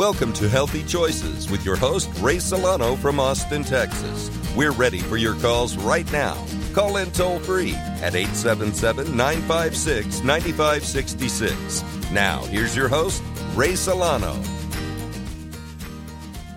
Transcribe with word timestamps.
Welcome 0.00 0.32
to 0.32 0.48
Healthy 0.48 0.84
Choices 0.84 1.50
with 1.50 1.62
your 1.62 1.76
host, 1.76 2.08
Ray 2.20 2.38
Solano 2.38 2.96
from 2.96 3.20
Austin, 3.20 3.62
Texas. 3.62 4.30
We're 4.56 4.72
ready 4.72 5.00
for 5.00 5.18
your 5.18 5.34
calls 5.34 5.76
right 5.76 6.10
now. 6.10 6.42
Call 6.72 6.96
in 6.96 7.10
toll 7.10 7.38
free 7.38 7.74
at 7.74 8.14
877 8.14 9.14
956 9.14 10.22
9566. 10.22 11.84
Now, 12.12 12.42
here's 12.44 12.74
your 12.74 12.88
host, 12.88 13.22
Ray 13.54 13.74
Solano. 13.74 14.32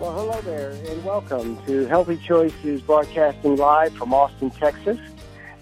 Well, 0.00 0.14
hello 0.14 0.40
there, 0.40 0.70
and 0.70 1.04
welcome 1.04 1.62
to 1.66 1.84
Healthy 1.84 2.16
Choices 2.26 2.80
broadcasting 2.80 3.56
live 3.56 3.92
from 3.92 4.14
Austin, 4.14 4.52
Texas. 4.52 4.98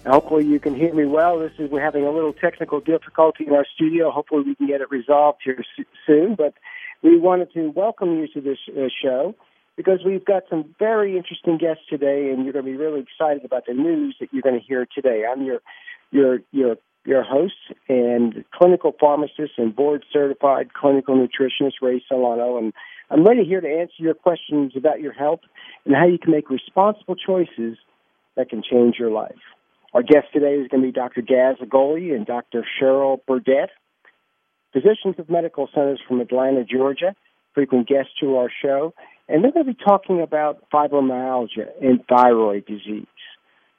hopefully, 0.05 0.45
you 0.45 0.61
can 0.61 0.73
hear 0.73 0.93
me 0.93 1.03
well. 1.03 1.37
This 1.37 1.51
is 1.57 1.69
we're 1.69 1.81
having 1.81 2.05
a 2.05 2.11
little 2.11 2.31
technical 2.31 2.79
difficulty 2.79 3.45
in 3.45 3.51
our 3.51 3.65
studio. 3.75 4.09
Hopefully, 4.09 4.43
we 4.43 4.55
can 4.55 4.67
get 4.67 4.79
it 4.79 4.89
resolved 4.89 5.41
here 5.43 5.65
soon. 6.07 6.35
But 6.35 6.53
we 7.03 7.19
wanted 7.19 7.51
to 7.53 7.69
welcome 7.69 8.17
you 8.17 8.27
to 8.29 8.41
this 8.41 8.57
uh, 8.69 8.87
show 9.03 9.35
because 9.75 9.99
we've 10.05 10.23
got 10.23 10.43
some 10.49 10.73
very 10.79 11.17
interesting 11.17 11.57
guests 11.57 11.83
today, 11.89 12.31
and 12.31 12.43
you're 12.43 12.53
going 12.53 12.65
to 12.65 12.71
be 12.71 12.77
really 12.77 13.01
excited 13.01 13.43
about 13.43 13.65
the 13.67 13.73
news 13.73 14.15
that 14.19 14.29
you're 14.31 14.41
going 14.41 14.59
to 14.59 14.65
hear 14.65 14.87
today. 14.93 15.23
I'm 15.29 15.43
your 15.43 15.59
your 16.11 16.39
your 16.51 16.75
your 17.05 17.23
host 17.23 17.55
and 17.89 18.45
clinical 18.53 18.93
pharmacist 18.97 19.53
and 19.57 19.75
board 19.75 20.05
certified 20.13 20.73
clinical 20.73 21.15
nutritionist 21.15 21.81
Ray 21.81 22.01
Solano, 22.07 22.57
and 22.57 22.71
I'm 23.09 23.25
ready 23.27 23.43
here 23.43 23.61
to 23.61 23.67
answer 23.67 23.95
your 23.97 24.13
questions 24.13 24.73
about 24.77 25.01
your 25.01 25.13
health 25.13 25.41
and 25.85 25.93
how 25.93 26.07
you 26.07 26.17
can 26.17 26.31
make 26.31 26.49
responsible 26.49 27.15
choices 27.15 27.77
that 28.35 28.49
can 28.49 28.63
change 28.63 28.95
your 28.97 29.11
life. 29.11 29.35
Our 29.93 30.01
guest 30.01 30.27
today 30.33 30.55
is 30.55 30.67
going 30.69 30.81
to 30.81 30.87
be 30.87 30.91
Dr. 30.91 31.21
Gaz 31.21 31.57
Agoli 31.61 32.15
and 32.15 32.25
Dr. 32.25 32.65
Cheryl 32.79 33.19
Burdette 33.27 33.69
physicians 34.73 35.15
of 35.19 35.29
medical 35.29 35.69
centers 35.73 36.01
from 36.05 36.19
Atlanta, 36.19 36.65
Georgia, 36.65 37.15
frequent 37.53 37.87
guests 37.87 38.11
to 38.19 38.35
our 38.35 38.49
show, 38.61 38.93
and 39.29 39.43
they're 39.43 39.51
going 39.51 39.65
to 39.65 39.73
be 39.73 39.83
talking 39.85 40.21
about 40.21 40.63
fibromyalgia 40.73 41.67
and 41.81 42.03
thyroid 42.07 42.65
disease. 42.65 43.05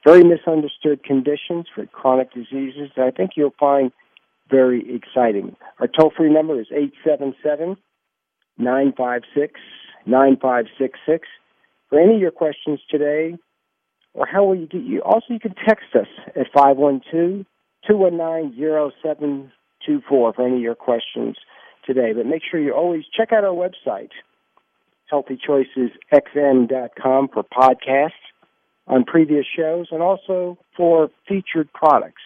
Very 0.05 0.23
misunderstood 0.23 1.03
conditions 1.03 1.65
for 1.73 1.85
chronic 1.87 2.33
diseases 2.33 2.89
that 2.95 3.05
I 3.05 3.11
think 3.11 3.31
you'll 3.35 3.53
find 3.59 3.91
very 4.49 4.83
exciting. 4.95 5.55
Our 5.79 5.87
toll 5.87 6.13
free 6.15 6.31
number 6.31 6.59
is 6.59 6.67
877 6.71 7.77
956 8.57 9.59
9566. 10.05 11.27
For 11.89 11.99
any 11.99 12.15
of 12.15 12.21
your 12.21 12.31
questions 12.31 12.79
today, 12.89 13.35
or 14.13 14.25
how 14.25 14.45
will 14.45 14.55
you 14.55 14.67
get 14.67 14.83
you? 14.83 15.01
Also, 15.01 15.25
you 15.29 15.39
can 15.39 15.55
text 15.67 15.95
us 15.95 16.07
at 16.35 16.47
512 16.53 17.45
219 17.87 18.57
two 18.57 19.49
four 20.07 20.31
for 20.33 20.45
any 20.45 20.57
of 20.57 20.61
your 20.61 20.75
questions 20.75 21.37
today. 21.85 22.13
But 22.13 22.25
make 22.25 22.41
sure 22.49 22.59
you 22.59 22.73
always 22.73 23.03
check 23.15 23.31
out 23.31 23.43
our 23.43 23.53
website, 23.53 24.09
healthychoicesxm.com 25.11 27.27
for 27.33 27.43
podcasts 27.43 28.09
on 28.87 29.03
previous 29.03 29.45
shows 29.55 29.87
and 29.91 30.01
also 30.01 30.57
for 30.75 31.11
featured 31.27 31.71
products 31.73 32.23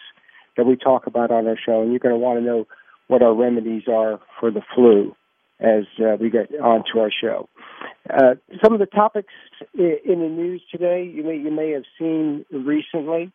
that 0.56 0.64
we 0.66 0.76
talk 0.76 1.06
about 1.06 1.30
on 1.30 1.46
our 1.46 1.56
show. 1.56 1.82
And 1.82 1.90
you're 1.90 2.00
going 2.00 2.14
to 2.14 2.18
want 2.18 2.38
to 2.38 2.44
know 2.44 2.66
what 3.08 3.22
our 3.22 3.34
remedies 3.34 3.84
are 3.88 4.20
for 4.38 4.50
the 4.50 4.62
flu 4.74 5.14
as 5.60 5.84
uh, 6.00 6.16
we 6.18 6.30
get 6.30 6.50
on 6.60 6.84
to 6.92 7.00
our 7.00 7.10
show. 7.10 7.48
Uh, 8.08 8.34
some 8.62 8.72
of 8.72 8.78
the 8.78 8.86
topics 8.86 9.34
in 9.74 9.98
the 10.06 10.28
news 10.28 10.62
today 10.70 11.04
you 11.04 11.22
may 11.22 11.36
you 11.36 11.50
may 11.50 11.70
have 11.70 11.84
seen 11.98 12.46
recently 12.50 13.30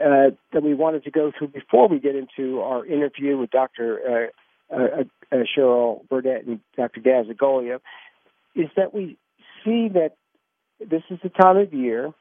uh, 0.00 0.30
that 0.52 0.62
we 0.62 0.74
wanted 0.74 1.04
to 1.04 1.10
go 1.10 1.32
through 1.36 1.48
before 1.48 1.88
we 1.88 1.98
get 1.98 2.14
into 2.14 2.60
our 2.60 2.84
interview 2.86 3.36
with 3.36 3.50
Dr. 3.50 4.30
Uh, 4.70 4.74
uh, 4.74 5.04
uh, 5.32 5.36
Cheryl 5.56 6.06
Burdette 6.08 6.46
and 6.46 6.60
Dr. 6.76 7.00
Gaz 7.00 7.26
Agoli 7.26 7.78
is 8.54 8.68
that 8.76 8.94
we 8.94 9.16
see 9.64 9.88
that 9.88 10.12
this 10.78 11.02
is 11.10 11.18
the 11.22 11.28
time 11.28 11.56
of 11.56 11.72
year 11.72 12.12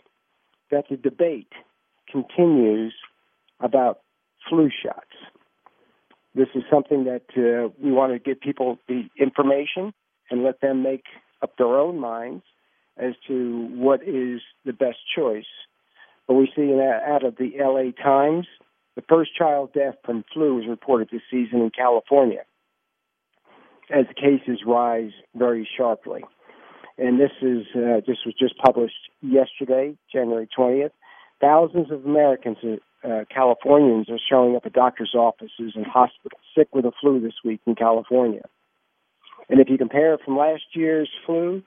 that 0.71 0.85
the 0.89 0.97
debate 0.97 1.51
continues 2.09 2.93
about 3.59 3.99
flu 4.49 4.69
shots. 4.69 5.05
This 6.35 6.47
is 6.55 6.63
something 6.71 7.05
that 7.05 7.23
uh, 7.35 7.69
we 7.81 7.91
want 7.91 8.13
to 8.13 8.19
give 8.19 8.39
people 8.39 8.77
the 8.87 9.09
information 9.19 9.93
and 10.29 10.43
let 10.43 10.61
them 10.61 10.83
make 10.83 11.05
up 11.41 11.57
their 11.57 11.77
own 11.77 11.99
minds 11.99 12.43
as 12.97 13.13
to 13.27 13.67
what 13.73 14.01
is 14.03 14.41
the 14.65 14.73
best 14.73 14.97
choice 15.15 15.45
but 16.27 16.33
we 16.33 16.47
see 16.55 16.67
that 16.67 17.01
out 17.07 17.23
of 17.23 17.37
the 17.37 17.53
LA 17.57 17.91
Times, 18.03 18.47
the 18.95 19.03
first 19.07 19.35
child 19.35 19.73
death 19.73 19.95
from 20.03 20.25
flu 20.33 20.55
was 20.55 20.65
reported 20.67 21.09
this 21.11 21.21
season 21.31 21.61
in 21.61 21.69
California 21.69 22.43
as 23.89 24.05
the 24.07 24.13
cases 24.13 24.61
rise 24.65 25.11
very 25.35 25.67
sharply. 25.77 26.23
And 26.97 27.19
this 27.19 27.31
is 27.41 27.65
uh, 27.75 28.01
this 28.05 28.17
was 28.25 28.33
just 28.37 28.57
published 28.57 29.11
yesterday, 29.21 29.95
January 30.11 30.47
20th. 30.57 30.91
Thousands 31.39 31.91
of 31.91 32.03
Americans, 32.05 32.57
uh, 33.03 33.23
Californians, 33.33 34.09
are 34.09 34.19
showing 34.29 34.55
up 34.55 34.65
at 34.65 34.73
doctors' 34.73 35.13
offices 35.13 35.73
and 35.75 35.85
hospitals 35.85 36.41
sick 36.57 36.67
with 36.73 36.85
the 36.85 36.91
flu 36.99 37.19
this 37.21 37.35
week 37.45 37.61
in 37.67 37.75
California. 37.75 38.41
And 39.47 39.59
if 39.59 39.69
you 39.69 39.77
compare 39.77 40.15
it 40.15 40.21
from 40.25 40.37
last 40.37 40.63
year's 40.73 41.09
flu, 41.25 41.61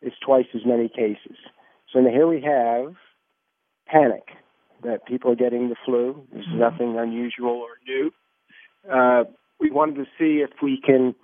it's 0.00 0.16
twice 0.24 0.46
as 0.54 0.64
many 0.64 0.88
cases. 0.88 1.36
So 1.92 1.98
now 2.00 2.10
here 2.10 2.28
we 2.28 2.42
have 2.42 2.94
panic 3.86 4.28
that 4.82 5.06
people 5.06 5.30
are 5.32 5.36
getting 5.36 5.68
the 5.68 5.76
flu. 5.84 6.26
There's 6.32 6.46
mm-hmm. 6.46 6.58
nothing 6.58 6.98
unusual 6.98 7.50
or 7.50 7.78
new. 7.86 8.12
Uh, 8.90 9.24
we 9.58 9.70
wanted 9.70 9.96
to 9.96 10.04
see 10.18 10.42
if 10.42 10.50
we 10.62 10.80
can 10.84 11.14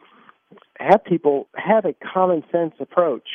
have 0.79 1.05
people 1.05 1.49
have 1.55 1.85
a 1.85 1.95
common 2.13 2.43
sense 2.51 2.75
approach 2.81 3.29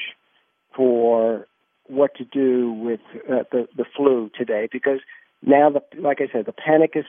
for 0.76 1.48
what 1.88 2.16
to 2.16 2.26
do 2.26 2.72
with 2.72 3.00
uh, 3.30 3.44
the 3.52 3.68
the 3.76 3.86
flu 3.96 4.30
today 4.38 4.68
because 4.72 5.00
now 5.42 5.70
the 5.70 5.82
like 6.00 6.20
I 6.20 6.32
said 6.32 6.46
the 6.46 6.52
panic 6.52 6.92
is 6.96 7.06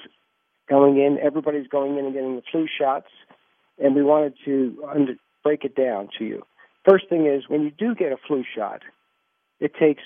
going 0.69 0.99
in 0.99 1.19
everybody's 1.19 1.67
going 1.67 1.99
in 1.99 2.07
and 2.07 2.15
getting 2.15 2.37
the 2.37 2.43
flu 2.51 2.67
shots 2.67 3.09
and 3.79 3.95
we 3.95 4.03
wanted 4.03 4.35
to 4.45 4.85
under, 4.89 5.15
break 5.43 5.65
it 5.65 5.75
down 5.75 6.09
to 6.19 6.25
you 6.25 6.45
first 6.89 7.09
thing 7.09 7.27
is 7.27 7.49
when 7.49 7.63
you 7.63 7.71
do 7.71 7.95
get 7.95 8.13
a 8.13 8.17
flu 8.27 8.45
shot 8.57 8.83
it 9.61 9.73
takes 9.75 10.03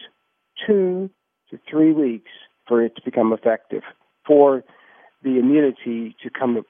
2 0.67 1.11
to 1.53 1.61
three 1.71 1.93
weeks 1.93 2.31
for 2.67 2.83
it 2.83 2.97
to 2.97 3.03
become 3.05 3.33
effective, 3.33 3.83
for 4.27 4.65
the 5.23 5.39
immunity 5.39 6.17
to 6.23 6.31
come, 6.31 6.61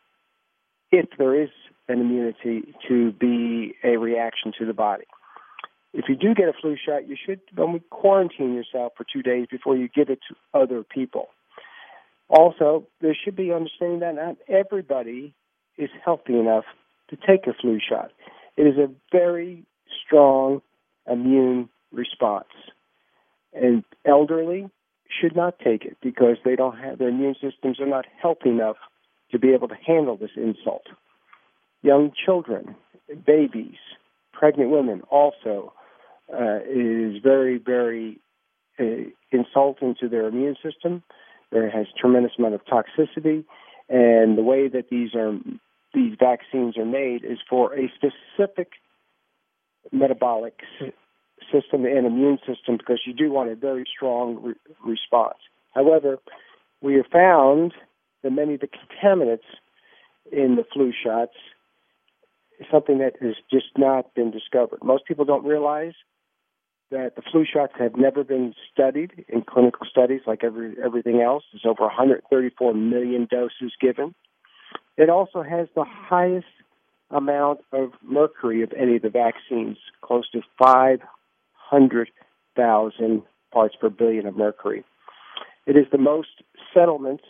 if 0.91 1.07
there 1.19 1.41
is 1.41 1.49
an 1.89 2.01
immunity, 2.01 2.75
to 2.89 3.13
be 3.13 3.75
a 3.85 3.97
reaction 3.97 4.53
to 4.59 4.67
the 4.67 4.75
body. 4.75 5.05
If 5.95 6.07
you 6.09 6.17
do 6.17 6.35
get 6.35 6.49
a 6.49 6.53
flu 6.59 6.77
shot, 6.77 7.09
you 7.09 7.17
should 7.23 7.41
only 7.59 7.81
quarantine 7.91 8.55
yourself 8.55 8.93
for 8.97 9.05
two 9.11 9.23
days 9.23 9.47
before 9.51 9.77
you 9.77 9.89
give 9.89 10.09
it 10.09 10.21
to 10.29 10.59
other 10.59 10.83
people. 10.83 11.29
Also, 12.29 12.87
there 13.01 13.15
should 13.15 13.37
be 13.37 13.53
understanding 13.53 14.01
that 14.01 14.15
not 14.15 14.37
everybody 14.49 15.35
is 15.77 15.91
healthy 16.05 16.39
enough 16.39 16.65
to 17.11 17.17
take 17.17 17.47
a 17.47 17.53
flu 17.53 17.79
shot. 17.79 18.11
It 18.57 18.63
is 18.63 18.79
a 18.79 18.89
very 19.11 19.65
strong 20.07 20.63
immune 21.07 21.69
response 21.93 22.47
and 23.53 23.85
elderly 24.05 24.69
should 25.21 25.37
not 25.37 25.59
take 25.59 25.85
it 25.85 25.97
because 26.03 26.37
they 26.45 26.57
don't 26.57 26.79
have 26.79 26.99
their 26.99 27.09
immune 27.09 27.35
systems 27.41 27.81
are 27.81 27.87
not 27.87 28.07
healthy 28.21 28.49
enough 28.49 28.77
to 29.31 29.39
be 29.39 29.53
able 29.53 29.69
to 29.69 29.77
handle 29.87 30.17
this 30.17 30.31
insult. 30.37 30.85
Young 31.83 32.13
children, 32.25 32.77
babies, 33.27 33.77
pregnant 34.33 34.71
women 34.71 35.03
also 35.11 35.73
uh, 36.33 36.61
is 36.69 37.23
very, 37.23 37.59
very 37.59 38.19
uh, 38.79 39.11
insulting 39.31 39.95
to 40.01 40.09
their 40.09 40.29
immune 40.29 40.57
system. 40.63 41.03
There 41.51 41.69
has 41.71 41.87
tremendous 41.99 42.33
amount 42.39 42.55
of 42.55 42.63
toxicity, 42.65 43.45
and 43.89 44.39
the 44.39 44.43
way 44.43 44.69
that 44.69 44.89
these 44.91 45.15
are 45.15 45.39
these 45.93 46.17
vaccines 46.19 46.79
are 46.79 46.87
made 46.87 47.23
is 47.25 47.39
for 47.49 47.75
a 47.75 47.93
specific 47.95 48.73
metabolic 49.91 50.61
system 51.51 51.85
and 51.85 52.07
immune 52.07 52.39
system 52.47 52.77
because 52.77 53.01
you 53.07 53.13
do 53.13 53.31
want 53.31 53.51
a 53.51 53.57
very 53.57 53.85
strong 53.95 54.39
re- 54.43 54.55
response. 54.85 55.39
However, 55.75 56.19
we 56.81 56.95
have 56.95 57.07
found 57.13 57.73
that 58.23 58.31
many 58.31 58.55
of 58.55 58.61
the 58.61 58.69
contaminants 58.69 59.49
in 60.31 60.57
the 60.57 60.65
flu 60.73 60.93
shots 60.93 61.35
is 62.61 62.67
something 62.71 62.99
that 62.99 63.15
has 63.21 63.35
just 63.51 63.77
not 63.77 64.15
been 64.15 64.31
discovered. 64.31 64.83
Most 64.83 65.07
people 65.07 65.25
don't 65.25 65.45
realize 65.45 65.95
that 66.91 67.17
the 67.17 67.23
flu 67.23 67.45
shots 67.51 67.73
have 67.79 67.97
never 67.97 68.23
been 68.23 68.55
studied 68.73 69.25
in 69.29 69.43
clinical 69.43 69.87
studies 69.91 70.21
like 70.27 70.45
every, 70.45 70.77
everything 70.83 71.21
else. 71.21 71.43
There's 71.53 71.65
over 71.65 71.85
134 71.85 72.75
million 72.75 73.27
doses 73.31 73.73
given. 73.81 74.15
It 74.97 75.09
also 75.09 75.43
has 75.43 75.69
the 75.75 75.85
highest 75.87 76.47
amount 77.11 77.61
of 77.73 77.93
mercury 78.03 78.63
of 78.63 78.73
any 78.79 78.97
of 78.97 79.03
the 79.03 79.11
vaccines, 79.11 79.79
close 80.03 80.29
to 80.31 80.43
5 80.63 81.01
100,000 81.73 83.23
parts 83.53 83.75
per 83.81 83.89
billion 83.89 84.27
of 84.27 84.37
mercury. 84.37 84.85
It 85.67 85.77
is 85.77 85.87
the 85.91 85.99
most 85.99 86.43
settlements 86.75 87.25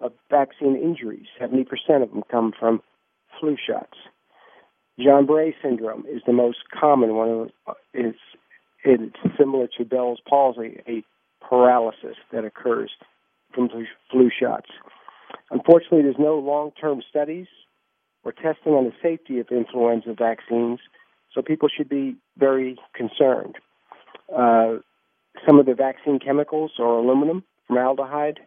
of 0.00 0.12
vaccine 0.30 0.76
injuries. 0.76 1.26
70% 1.40 1.66
of 2.02 2.10
them 2.10 2.22
come 2.30 2.52
from 2.58 2.80
flu 3.38 3.56
shots. 3.56 3.96
Guillain-Barré 4.98 5.54
syndrome 5.62 6.04
is 6.08 6.22
the 6.26 6.32
most 6.32 6.58
common 6.72 7.14
one. 7.14 7.50
It's, 7.92 8.18
it's 8.84 9.16
similar 9.38 9.68
to 9.76 9.84
Bell's 9.84 10.20
palsy, 10.28 10.80
a 10.86 11.02
paralysis 11.46 12.16
that 12.32 12.44
occurs 12.44 12.90
from 13.54 13.68
flu 14.10 14.30
shots. 14.30 14.70
Unfortunately, 15.50 16.02
there's 16.02 16.16
no 16.18 16.38
long-term 16.38 17.02
studies 17.08 17.46
or 18.22 18.32
testing 18.32 18.72
on 18.72 18.84
the 18.84 18.92
safety 19.02 19.40
of 19.40 19.48
influenza 19.50 20.14
vaccines, 20.16 20.78
so 21.34 21.42
people 21.42 21.68
should 21.68 21.88
be 21.88 22.16
very 22.38 22.76
concerned. 22.94 23.56
Uh, 24.36 24.78
some 25.46 25.58
of 25.58 25.66
the 25.66 25.74
vaccine 25.74 26.18
chemicals 26.18 26.72
are 26.78 26.86
aluminum, 26.98 27.44
formaldehyde, 27.66 28.40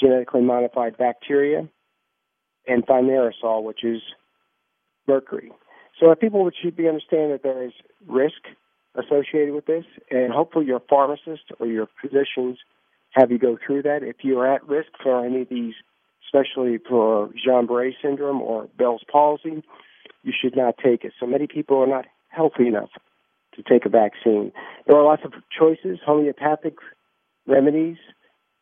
genetically 0.00 0.42
modified 0.42 0.96
bacteria, 0.96 1.68
and 2.66 2.86
thimerosal, 2.86 3.62
which 3.62 3.84
is 3.84 4.00
mercury. 5.06 5.52
So 6.00 6.12
people 6.14 6.50
should 6.62 6.76
be 6.76 6.88
understand 6.88 7.32
that 7.32 7.42
there 7.42 7.62
is 7.62 7.72
risk 8.06 8.42
associated 8.96 9.54
with 9.54 9.66
this, 9.66 9.84
and 10.10 10.32
hopefully 10.32 10.66
your 10.66 10.80
pharmacist 10.88 11.44
or 11.60 11.66
your 11.66 11.88
physicians 12.00 12.58
have 13.10 13.30
you 13.30 13.38
go 13.38 13.56
through 13.64 13.82
that. 13.82 14.02
If 14.02 14.16
you're 14.22 14.52
at 14.52 14.66
risk 14.68 14.88
for 15.02 15.24
any 15.24 15.42
of 15.42 15.48
these, 15.48 15.74
especially 16.26 16.78
for 16.78 17.28
Guillain-Barré 17.28 17.92
syndrome 18.02 18.40
or 18.40 18.68
Bell's 18.76 19.04
palsy, 19.10 19.62
you 20.22 20.32
should 20.32 20.56
not 20.56 20.76
take 20.78 21.04
it. 21.04 21.12
So 21.20 21.26
many 21.26 21.46
people 21.46 21.78
are 21.78 21.86
not 21.86 22.06
healthy 22.28 22.66
enough 22.66 22.90
to 23.56 23.62
take 23.62 23.86
a 23.86 23.88
vaccine. 23.88 24.52
There 24.86 24.96
are 24.96 25.04
lots 25.04 25.22
of 25.24 25.32
choices. 25.56 25.98
Homeopathic 26.04 26.74
remedies, 27.46 27.96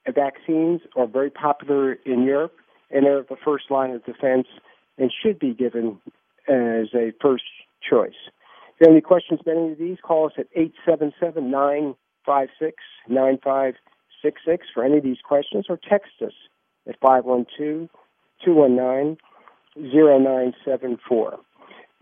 vaccines 0.06 0.80
are 0.96 1.06
very 1.06 1.30
popular 1.30 1.92
in 1.92 2.22
Europe, 2.24 2.54
and 2.90 3.06
they're 3.06 3.22
the 3.22 3.36
first 3.44 3.70
line 3.70 3.90
of 3.90 4.04
defense 4.04 4.46
and 4.98 5.12
should 5.22 5.38
be 5.38 5.54
given 5.54 5.98
as 6.48 6.88
a 6.94 7.12
first 7.20 7.44
choice. 7.88 8.12
If 8.74 8.80
you 8.80 8.86
have 8.86 8.92
any 8.92 9.00
questions 9.00 9.40
about 9.42 9.56
any 9.56 9.72
of 9.72 9.78
these, 9.78 9.98
call 10.02 10.26
us 10.26 10.32
at 10.38 10.46
877 10.54 11.50
956 11.50 12.76
9566 13.08 14.66
for 14.74 14.84
any 14.84 14.98
of 14.98 15.04
these 15.04 15.18
questions 15.26 15.66
or 15.68 15.78
text 15.88 16.12
us 16.24 16.32
at 16.88 16.96
512 17.00 17.88
219 18.44 19.16
0974. 19.76 21.38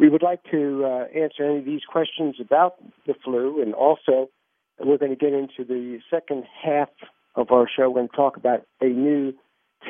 We 0.01 0.09
would 0.09 0.23
like 0.23 0.43
to 0.51 0.83
uh, 0.87 1.05
answer 1.15 1.45
any 1.45 1.59
of 1.59 1.67
these 1.67 1.83
questions 1.87 2.37
about 2.41 2.77
the 3.07 3.13
flu, 3.23 3.61
and 3.61 3.75
also 3.75 4.31
we're 4.79 4.97
going 4.97 5.11
to 5.11 5.17
get 5.17 5.35
into 5.35 5.63
the 5.63 5.99
second 6.11 6.45
half 6.65 6.89
of 7.35 7.51
our 7.51 7.69
show 7.69 7.99
and 7.99 8.09
talk 8.11 8.39
about 8.39 8.63
a 8.81 8.87
new 8.87 9.35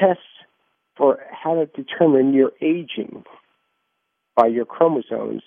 test 0.00 0.18
for 0.96 1.20
how 1.30 1.54
to 1.54 1.66
determine 1.66 2.34
your 2.34 2.50
aging 2.60 3.22
by 4.34 4.48
your 4.48 4.64
chromosomes 4.64 5.42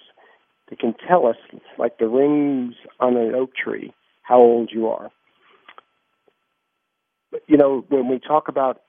that 0.70 0.80
can 0.80 0.96
tell 1.10 1.28
us, 1.28 1.36
like 1.78 1.98
the 1.98 2.08
rings 2.08 2.76
on 3.02 3.18
an 3.18 3.36
oak 3.36 3.50
tree, 3.62 3.94
how 4.22 4.40
old 4.40 4.72
you 4.72 4.88
are. 4.88 5.10
But, 7.34 7.42
you 7.48 7.58
know, 7.58 7.84
when 7.90 8.08
we 8.08 8.18
talk 8.18 8.48
about 8.48 8.82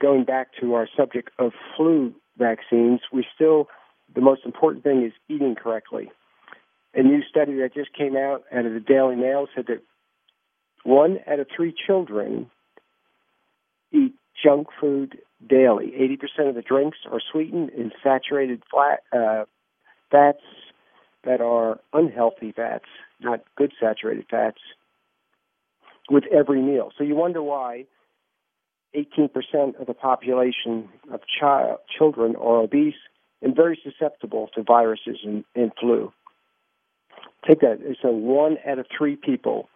going 0.00 0.24
back 0.24 0.48
to 0.60 0.74
our 0.74 0.88
subject 0.96 1.30
of 1.38 1.52
flu 1.76 2.12
vaccines, 2.36 3.00
we 3.12 3.24
still, 3.32 3.68
the 4.14 4.20
most 4.20 4.44
important 4.44 4.84
thing 4.84 5.04
is 5.04 5.12
eating 5.28 5.54
correctly. 5.54 6.10
A 6.94 7.02
new 7.02 7.22
study 7.28 7.54
that 7.58 7.74
just 7.74 7.92
came 7.92 8.16
out 8.16 8.42
out 8.52 8.66
of 8.66 8.72
the 8.72 8.80
Daily 8.80 9.16
Mail 9.16 9.46
said 9.54 9.66
that 9.68 9.82
one 10.82 11.18
out 11.26 11.38
of 11.38 11.46
three 11.54 11.74
children 11.86 12.50
eat 13.92 14.14
junk 14.42 14.68
food 14.80 15.18
daily. 15.46 15.92
80% 16.38 16.48
of 16.48 16.54
the 16.54 16.62
drinks 16.62 16.98
are 17.10 17.20
sweetened 17.30 17.70
in 17.70 17.92
saturated 18.02 18.62
flat, 18.70 19.00
uh, 19.12 19.44
fats 20.10 20.42
that 21.24 21.40
are 21.40 21.78
unhealthy 21.92 22.52
fats, 22.52 22.86
not 23.20 23.40
good 23.56 23.72
saturated 23.78 24.26
fats, 24.30 24.58
with 26.10 26.24
every 26.32 26.60
meal. 26.60 26.90
So 26.96 27.04
you 27.04 27.14
wonder 27.14 27.42
why 27.42 27.84
18% 28.96 29.80
of 29.80 29.86
the 29.86 29.94
population 29.94 30.88
of 31.12 31.20
child, 31.38 31.78
children 31.96 32.34
are 32.36 32.60
obese 32.62 32.94
and 33.42 33.56
very 33.56 33.78
susceptible 33.82 34.48
to 34.54 34.62
viruses 34.62 35.18
and, 35.24 35.44
and 35.54 35.72
flu. 35.80 36.12
Take 37.46 37.60
that. 37.60 37.78
So 38.02 38.10
one 38.10 38.58
out 38.66 38.78
of 38.78 38.86
three 38.96 39.16
people, 39.16 39.68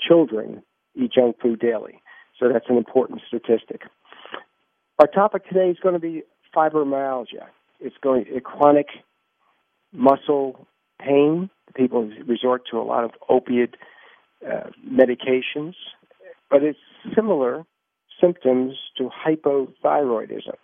children, 0.00 0.62
eat 0.94 1.12
junk 1.12 1.36
food 1.40 1.60
daily. 1.60 2.00
So 2.38 2.48
that's 2.52 2.66
an 2.68 2.76
important 2.76 3.22
statistic. 3.26 3.82
Our 4.98 5.06
topic 5.06 5.48
today 5.48 5.70
is 5.70 5.78
going 5.82 5.94
to 5.94 6.00
be 6.00 6.22
fibromyalgia. 6.54 7.46
It's 7.80 7.96
going 8.02 8.24
to 8.26 8.40
chronic 8.40 8.88
muscle 9.92 10.66
pain. 11.00 11.50
People 11.74 12.10
resort 12.26 12.62
to 12.70 12.78
a 12.78 12.82
lot 12.82 13.04
of 13.04 13.10
opiate 13.28 13.76
uh, 14.46 14.70
medications, 14.86 15.74
but 16.50 16.62
it's 16.62 16.78
similar 17.14 17.64
symptoms 18.20 18.74
to 18.96 19.10
hypothyroidism. 19.10 20.56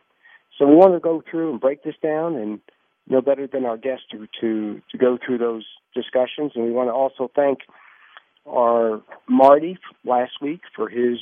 So 0.59 0.67
we 0.67 0.75
want 0.75 0.95
to 0.95 1.01
go 1.01 1.23
through 1.29 1.51
and 1.53 1.61
break 1.61 1.83
this 1.83 1.95
down 2.03 2.37
and 2.37 2.61
know 3.09 3.21
better 3.21 3.47
than 3.47 3.65
our 3.65 3.77
guests 3.77 4.05
to, 4.13 4.29
to, 4.41 4.81
to 4.91 4.99
go 4.99 5.19
through 5.25 5.39
those 5.39 5.65
discussions. 5.95 6.53
And 6.55 6.65
we 6.65 6.71
want 6.71 6.89
to 6.89 6.93
also 6.93 7.31
thank 7.35 7.61
our 8.47 9.03
Marty 9.29 9.79
last 10.05 10.33
week 10.41 10.61
for 10.75 10.89
his 10.89 11.19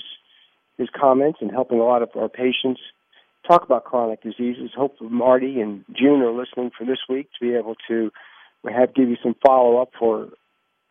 his 0.78 0.88
comments 0.98 1.40
and 1.42 1.50
helping 1.50 1.78
a 1.78 1.84
lot 1.84 2.02
of 2.02 2.08
our 2.16 2.30
patients 2.30 2.80
talk 3.46 3.62
about 3.62 3.84
chronic 3.84 4.22
diseases. 4.22 4.70
Hope 4.74 4.96
Marty 5.00 5.60
and 5.60 5.84
June 5.92 6.22
are 6.22 6.32
listening 6.32 6.70
for 6.76 6.86
this 6.86 7.00
week 7.08 7.28
to 7.38 7.46
be 7.46 7.54
able 7.54 7.74
to 7.88 8.10
have 8.66 8.94
give 8.94 9.10
you 9.10 9.16
some 9.22 9.34
follow 9.44 9.80
up 9.80 9.90
for 9.98 10.28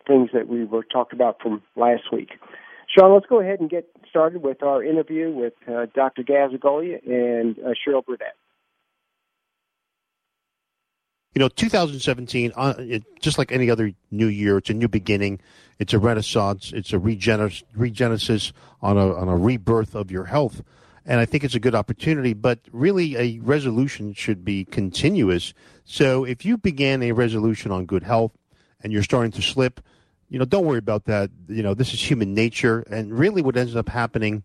things 0.07 0.29
that 0.33 0.47
we 0.47 0.63
were 0.63 0.83
talked 0.83 1.13
about 1.13 1.41
from 1.41 1.63
last 1.75 2.03
week. 2.11 2.29
Sean, 2.89 3.13
let's 3.13 3.27
go 3.27 3.39
ahead 3.39 3.59
and 3.59 3.69
get 3.69 3.87
started 4.09 4.41
with 4.41 4.63
our 4.63 4.83
interview 4.83 5.31
with 5.31 5.53
uh, 5.67 5.85
Dr. 5.93 6.23
Gazzaglia 6.23 7.05
and 7.07 7.57
uh, 7.59 7.69
Cheryl 7.69 8.03
Burdette. 8.03 8.35
You 11.35 11.39
know, 11.39 11.49
2017, 11.49 12.51
uh, 12.55 12.73
it, 12.79 13.03
just 13.21 13.37
like 13.37 13.51
any 13.51 13.69
other 13.69 13.91
new 14.09 14.25
year, 14.25 14.57
it's 14.57 14.71
a 14.71 14.73
new 14.73 14.87
beginning. 14.87 15.39
It's 15.77 15.93
a 15.93 15.99
renaissance. 15.99 16.73
It's 16.73 16.91
a 16.91 16.97
regenesis 16.97 18.51
on 18.81 18.97
a, 18.97 19.15
on 19.15 19.29
a 19.29 19.37
rebirth 19.37 19.93
of 19.93 20.09
your 20.09 20.25
health. 20.25 20.63
And 21.05 21.19
I 21.19 21.25
think 21.25 21.43
it's 21.43 21.55
a 21.55 21.59
good 21.59 21.75
opportunity, 21.75 22.33
but 22.33 22.59
really 22.71 23.15
a 23.15 23.39
resolution 23.39 24.13
should 24.13 24.43
be 24.43 24.65
continuous. 24.65 25.53
So 25.85 26.23
if 26.23 26.45
you 26.45 26.57
began 26.57 27.03
a 27.03 27.11
resolution 27.11 27.71
on 27.71 27.85
good 27.85 28.03
health 28.03 28.31
and 28.81 28.91
you're 28.91 29.03
starting 29.03 29.31
to 29.33 29.41
slip, 29.41 29.81
you 30.29 30.39
know, 30.39 30.45
don't 30.45 30.65
worry 30.65 30.79
about 30.79 31.05
that. 31.05 31.29
You 31.47 31.63
know, 31.63 31.73
this 31.73 31.93
is 31.93 32.01
human 32.01 32.33
nature. 32.33 32.81
And 32.89 33.17
really 33.17 33.41
what 33.41 33.57
ends 33.57 33.75
up 33.75 33.89
happening 33.89 34.43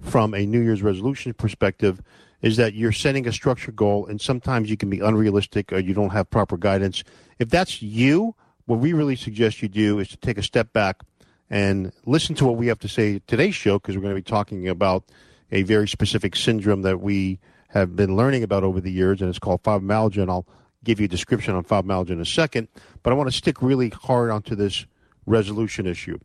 from 0.00 0.34
a 0.34 0.44
New 0.46 0.60
Year's 0.60 0.82
resolution 0.82 1.32
perspective 1.32 2.02
is 2.42 2.56
that 2.56 2.74
you're 2.74 2.92
setting 2.92 3.26
a 3.26 3.32
structured 3.32 3.76
goal 3.76 4.06
and 4.06 4.20
sometimes 4.20 4.68
you 4.68 4.76
can 4.76 4.90
be 4.90 5.00
unrealistic 5.00 5.72
or 5.72 5.78
you 5.78 5.94
don't 5.94 6.10
have 6.10 6.28
proper 6.28 6.56
guidance. 6.56 7.04
If 7.38 7.48
that's 7.48 7.80
you, 7.80 8.34
what 8.66 8.80
we 8.80 8.92
really 8.92 9.16
suggest 9.16 9.62
you 9.62 9.68
do 9.68 9.98
is 9.98 10.08
to 10.08 10.16
take 10.16 10.38
a 10.38 10.42
step 10.42 10.72
back 10.72 11.02
and 11.48 11.92
listen 12.04 12.34
to 12.36 12.44
what 12.44 12.56
we 12.56 12.66
have 12.66 12.78
to 12.80 12.88
say 12.88 13.20
today's 13.26 13.54
show 13.54 13.78
because 13.78 13.96
we're 13.96 14.02
going 14.02 14.14
to 14.14 14.20
be 14.20 14.22
talking 14.22 14.68
about 14.68 15.04
a 15.52 15.62
very 15.62 15.86
specific 15.86 16.34
syndrome 16.34 16.82
that 16.82 17.00
we 17.00 17.38
have 17.68 17.94
been 17.94 18.16
learning 18.16 18.42
about 18.42 18.64
over 18.64 18.80
the 18.80 18.90
years, 18.90 19.20
and 19.20 19.28
it's 19.28 19.38
called 19.38 19.62
fibromyalgia. 19.62 20.22
And 20.22 20.30
I'll 20.30 20.46
give 20.84 20.98
you 20.98 21.04
a 21.04 21.08
description 21.08 21.54
on 21.54 21.64
fibromyalgia 21.64 22.10
in 22.10 22.20
a 22.20 22.26
second. 22.26 22.68
But 23.02 23.12
I 23.12 23.16
want 23.16 23.30
to 23.30 23.36
stick 23.36 23.62
really 23.62 23.90
hard 23.90 24.30
onto 24.30 24.54
this 24.54 24.86
resolution 25.26 25.86
issue. 25.86 26.18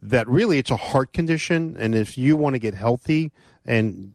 That 0.00 0.28
really 0.28 0.58
it's 0.58 0.70
a 0.70 0.76
heart 0.76 1.12
condition, 1.12 1.76
and 1.78 1.94
if 1.94 2.16
you 2.16 2.36
want 2.36 2.54
to 2.54 2.58
get 2.58 2.74
healthy 2.74 3.32
and 3.64 4.14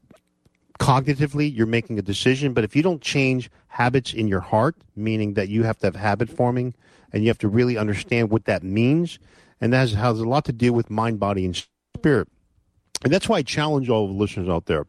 cognitively 0.79 1.53
you're 1.55 1.67
making 1.67 1.99
a 1.99 2.01
decision, 2.01 2.53
but 2.53 2.63
if 2.63 2.75
you 2.75 2.81
don't 2.81 3.01
change 3.01 3.49
habits 3.67 4.13
in 4.13 4.27
your 4.27 4.39
heart, 4.39 4.75
meaning 4.95 5.33
that 5.33 5.49
you 5.49 5.63
have 5.63 5.77
to 5.79 5.87
have 5.87 5.95
habit 5.95 6.29
forming 6.29 6.73
and 7.11 7.23
you 7.23 7.29
have 7.29 7.37
to 7.39 7.47
really 7.47 7.77
understand 7.77 8.29
what 8.31 8.45
that 8.45 8.63
means, 8.63 9.19
and 9.61 9.71
that 9.73 9.77
has, 9.77 9.93
has 9.93 10.19
a 10.19 10.27
lot 10.27 10.45
to 10.45 10.53
do 10.53 10.73
with 10.73 10.89
mind, 10.89 11.19
body, 11.19 11.45
and 11.45 11.63
spirit. 11.95 12.27
And 13.03 13.11
that's 13.11 13.27
why 13.29 13.37
I 13.37 13.43
challenge 13.43 13.89
all 13.89 14.07
the 14.07 14.13
listeners 14.13 14.49
out 14.49 14.65
there 14.65 14.85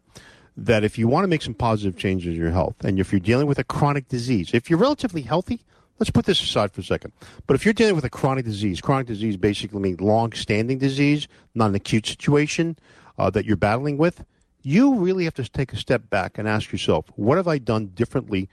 that 0.57 0.85
if 0.85 0.99
you 0.99 1.09
want 1.09 1.25
to 1.25 1.29
make 1.29 1.43
some 1.43 1.55
positive 1.55 1.99
changes 1.99 2.35
in 2.35 2.41
your 2.41 2.53
health, 2.53 2.77
and 2.85 2.99
if 3.01 3.13
you're 3.13 3.21
dealing 3.21 3.47
with 3.47 3.59
a 3.59 3.65
chronic 3.65 4.09
disease, 4.09 4.51
if 4.55 4.71
you're 4.71 4.79
relatively 4.79 5.23
healthy, 5.23 5.61
let's 5.99 6.11
put 6.11 6.27
this 6.27 6.43
aside 6.43 6.73
for 6.73 6.81
a 6.81 6.85
second. 6.85 7.13
But 7.47 7.55
if 7.55 7.65
you're 7.65 7.75
dealing 7.75 7.95
with 7.95 8.05
a 8.05 8.11
chronic 8.11 8.45
disease, 8.45 8.81
chronic 8.81 9.07
disease 9.07 9.37
basically 9.37 9.81
means 9.81 10.01
long-standing 10.01 10.79
disease, 10.79 11.29
not 11.55 11.71
an 11.71 11.75
acute 11.75 12.07
situation 12.07 12.77
uh, 13.19 13.31
that 13.31 13.45
you're 13.45 13.57
battling 13.57 13.97
with, 13.97 14.25
you 14.63 14.95
really 14.95 15.25
have 15.25 15.35
to 15.35 15.49
take 15.49 15.73
a 15.73 15.77
step 15.77 16.09
back 16.11 16.39
and 16.39 16.49
ask 16.49 16.73
yourself, 16.73 17.07
what 17.17 17.37
have 17.37 17.47
I 17.47 17.59
done 17.59 17.87
differently 17.89 18.49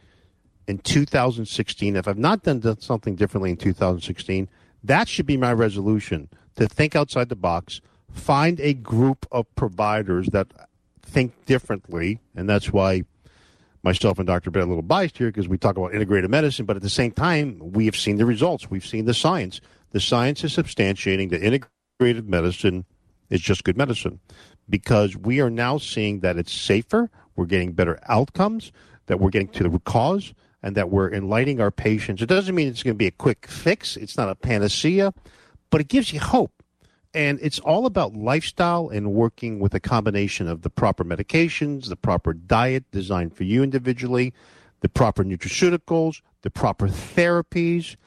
in 0.67 0.79
2016? 0.79 1.95
If 1.95 2.07
I've 2.07 2.17
not 2.17 2.43
done 2.43 2.79
something 2.79 3.15
differently 3.15 3.51
in 3.51 3.57
2016, 3.57 4.49
that 4.83 5.07
should 5.07 5.25
be 5.25 5.37
my 5.37 5.53
resolution 5.53 6.29
to 6.55 6.67
think 6.67 6.95
outside 6.95 7.29
the 7.29 7.35
box, 7.35 7.81
find 8.11 8.59
a 8.59 8.73
group 8.73 9.25
of 9.31 9.53
providers 9.55 10.27
that 10.27 10.47
think 11.01 11.45
differently, 11.45 12.19
and 12.35 12.49
that's 12.49 12.71
why 12.71 13.03
myself 13.83 14.19
and 14.19 14.27
Dr. 14.27 14.51
Ben 14.51 14.63
a 14.63 14.67
little 14.67 14.81
biased 14.81 15.17
here 15.17 15.27
because 15.27 15.47
we 15.47 15.57
talk 15.57 15.77
about 15.77 15.91
integrative 15.91 16.29
medicine, 16.29 16.65
but 16.65 16.75
at 16.75 16.81
the 16.81 16.89
same 16.89 17.11
time, 17.11 17.59
we 17.59 17.85
have 17.85 17.95
seen 17.95 18.17
the 18.17 18.25
results. 18.25 18.69
We've 18.69 18.85
seen 18.85 19.05
the 19.05 19.13
science. 19.13 19.61
The 19.91 19.99
science 19.99 20.43
is 20.43 20.55
substantiating 20.55 21.29
that 21.31 21.41
integrative 21.41 22.27
medicine 22.27 22.85
is 23.29 23.41
just 23.41 23.63
good 23.63 23.77
medicine 23.77 24.19
because 24.69 25.17
we 25.17 25.41
are 25.41 25.49
now 25.49 25.77
seeing 25.77 26.19
that 26.21 26.37
it's 26.37 26.53
safer, 26.53 27.09
we're 27.35 27.45
getting 27.45 27.73
better 27.73 27.99
outcomes, 28.07 28.71
that 29.07 29.19
we're 29.19 29.29
getting 29.29 29.49
to 29.49 29.63
the 29.63 29.69
root 29.69 29.83
cause, 29.83 30.33
and 30.63 30.75
that 30.75 30.89
we're 30.89 31.11
enlightening 31.11 31.59
our 31.59 31.71
patients. 31.71 32.21
It 32.21 32.27
doesn't 32.27 32.53
mean 32.53 32.67
it's 32.67 32.83
going 32.83 32.93
to 32.93 32.97
be 32.97 33.07
a 33.07 33.11
quick 33.11 33.47
fix, 33.47 33.97
it's 33.97 34.17
not 34.17 34.29
a 34.29 34.35
panacea, 34.35 35.13
but 35.69 35.81
it 35.81 35.87
gives 35.87 36.13
you 36.13 36.19
hope. 36.19 36.60
And 37.13 37.39
it's 37.41 37.59
all 37.59 37.85
about 37.85 38.15
lifestyle 38.15 38.89
and 38.89 39.11
working 39.13 39.59
with 39.59 39.73
a 39.73 39.79
combination 39.79 40.47
of 40.47 40.61
the 40.61 40.69
proper 40.69 41.03
medications, 41.03 41.89
the 41.89 41.97
proper 41.97 42.33
diet 42.33 42.85
designed 42.91 43.35
for 43.35 43.43
you 43.43 43.63
individually, 43.63 44.33
the 44.79 44.89
proper 44.89 45.23
nutraceuticals, 45.23 46.21
the 46.41 46.49
proper 46.49 46.87
therapies, 46.87 47.97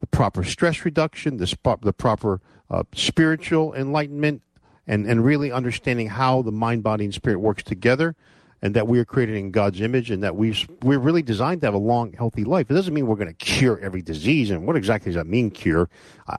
the 0.00 0.06
proper 0.06 0.42
stress 0.42 0.84
reduction, 0.84 1.36
the, 1.36 1.46
sp- 1.46 1.82
the 1.82 1.92
proper 1.92 2.40
uh, 2.70 2.84
spiritual 2.94 3.74
enlightenment, 3.74 4.42
and, 4.86 5.06
and 5.06 5.24
really 5.24 5.52
understanding 5.52 6.08
how 6.08 6.40
the 6.40 6.50
mind, 6.50 6.82
body, 6.82 7.04
and 7.04 7.14
spirit 7.14 7.38
works 7.38 7.62
together 7.62 8.16
and 8.62 8.74
that 8.74 8.86
we 8.86 8.98
are 8.98 9.04
created 9.04 9.36
in 9.36 9.50
God's 9.50 9.80
image 9.80 10.10
and 10.10 10.22
that 10.22 10.36
we 10.36 10.54
we're 10.82 10.98
really 10.98 11.22
designed 11.22 11.62
to 11.62 11.66
have 11.66 11.74
a 11.74 11.78
long, 11.78 12.12
healthy 12.12 12.44
life. 12.44 12.70
It 12.70 12.74
doesn't 12.74 12.92
mean 12.92 13.06
we're 13.06 13.16
going 13.16 13.28
to 13.28 13.34
cure 13.34 13.78
every 13.80 14.02
disease. 14.02 14.50
And 14.50 14.66
what 14.66 14.76
exactly 14.76 15.10
does 15.10 15.16
that 15.16 15.26
mean, 15.26 15.50
cure? 15.50 15.88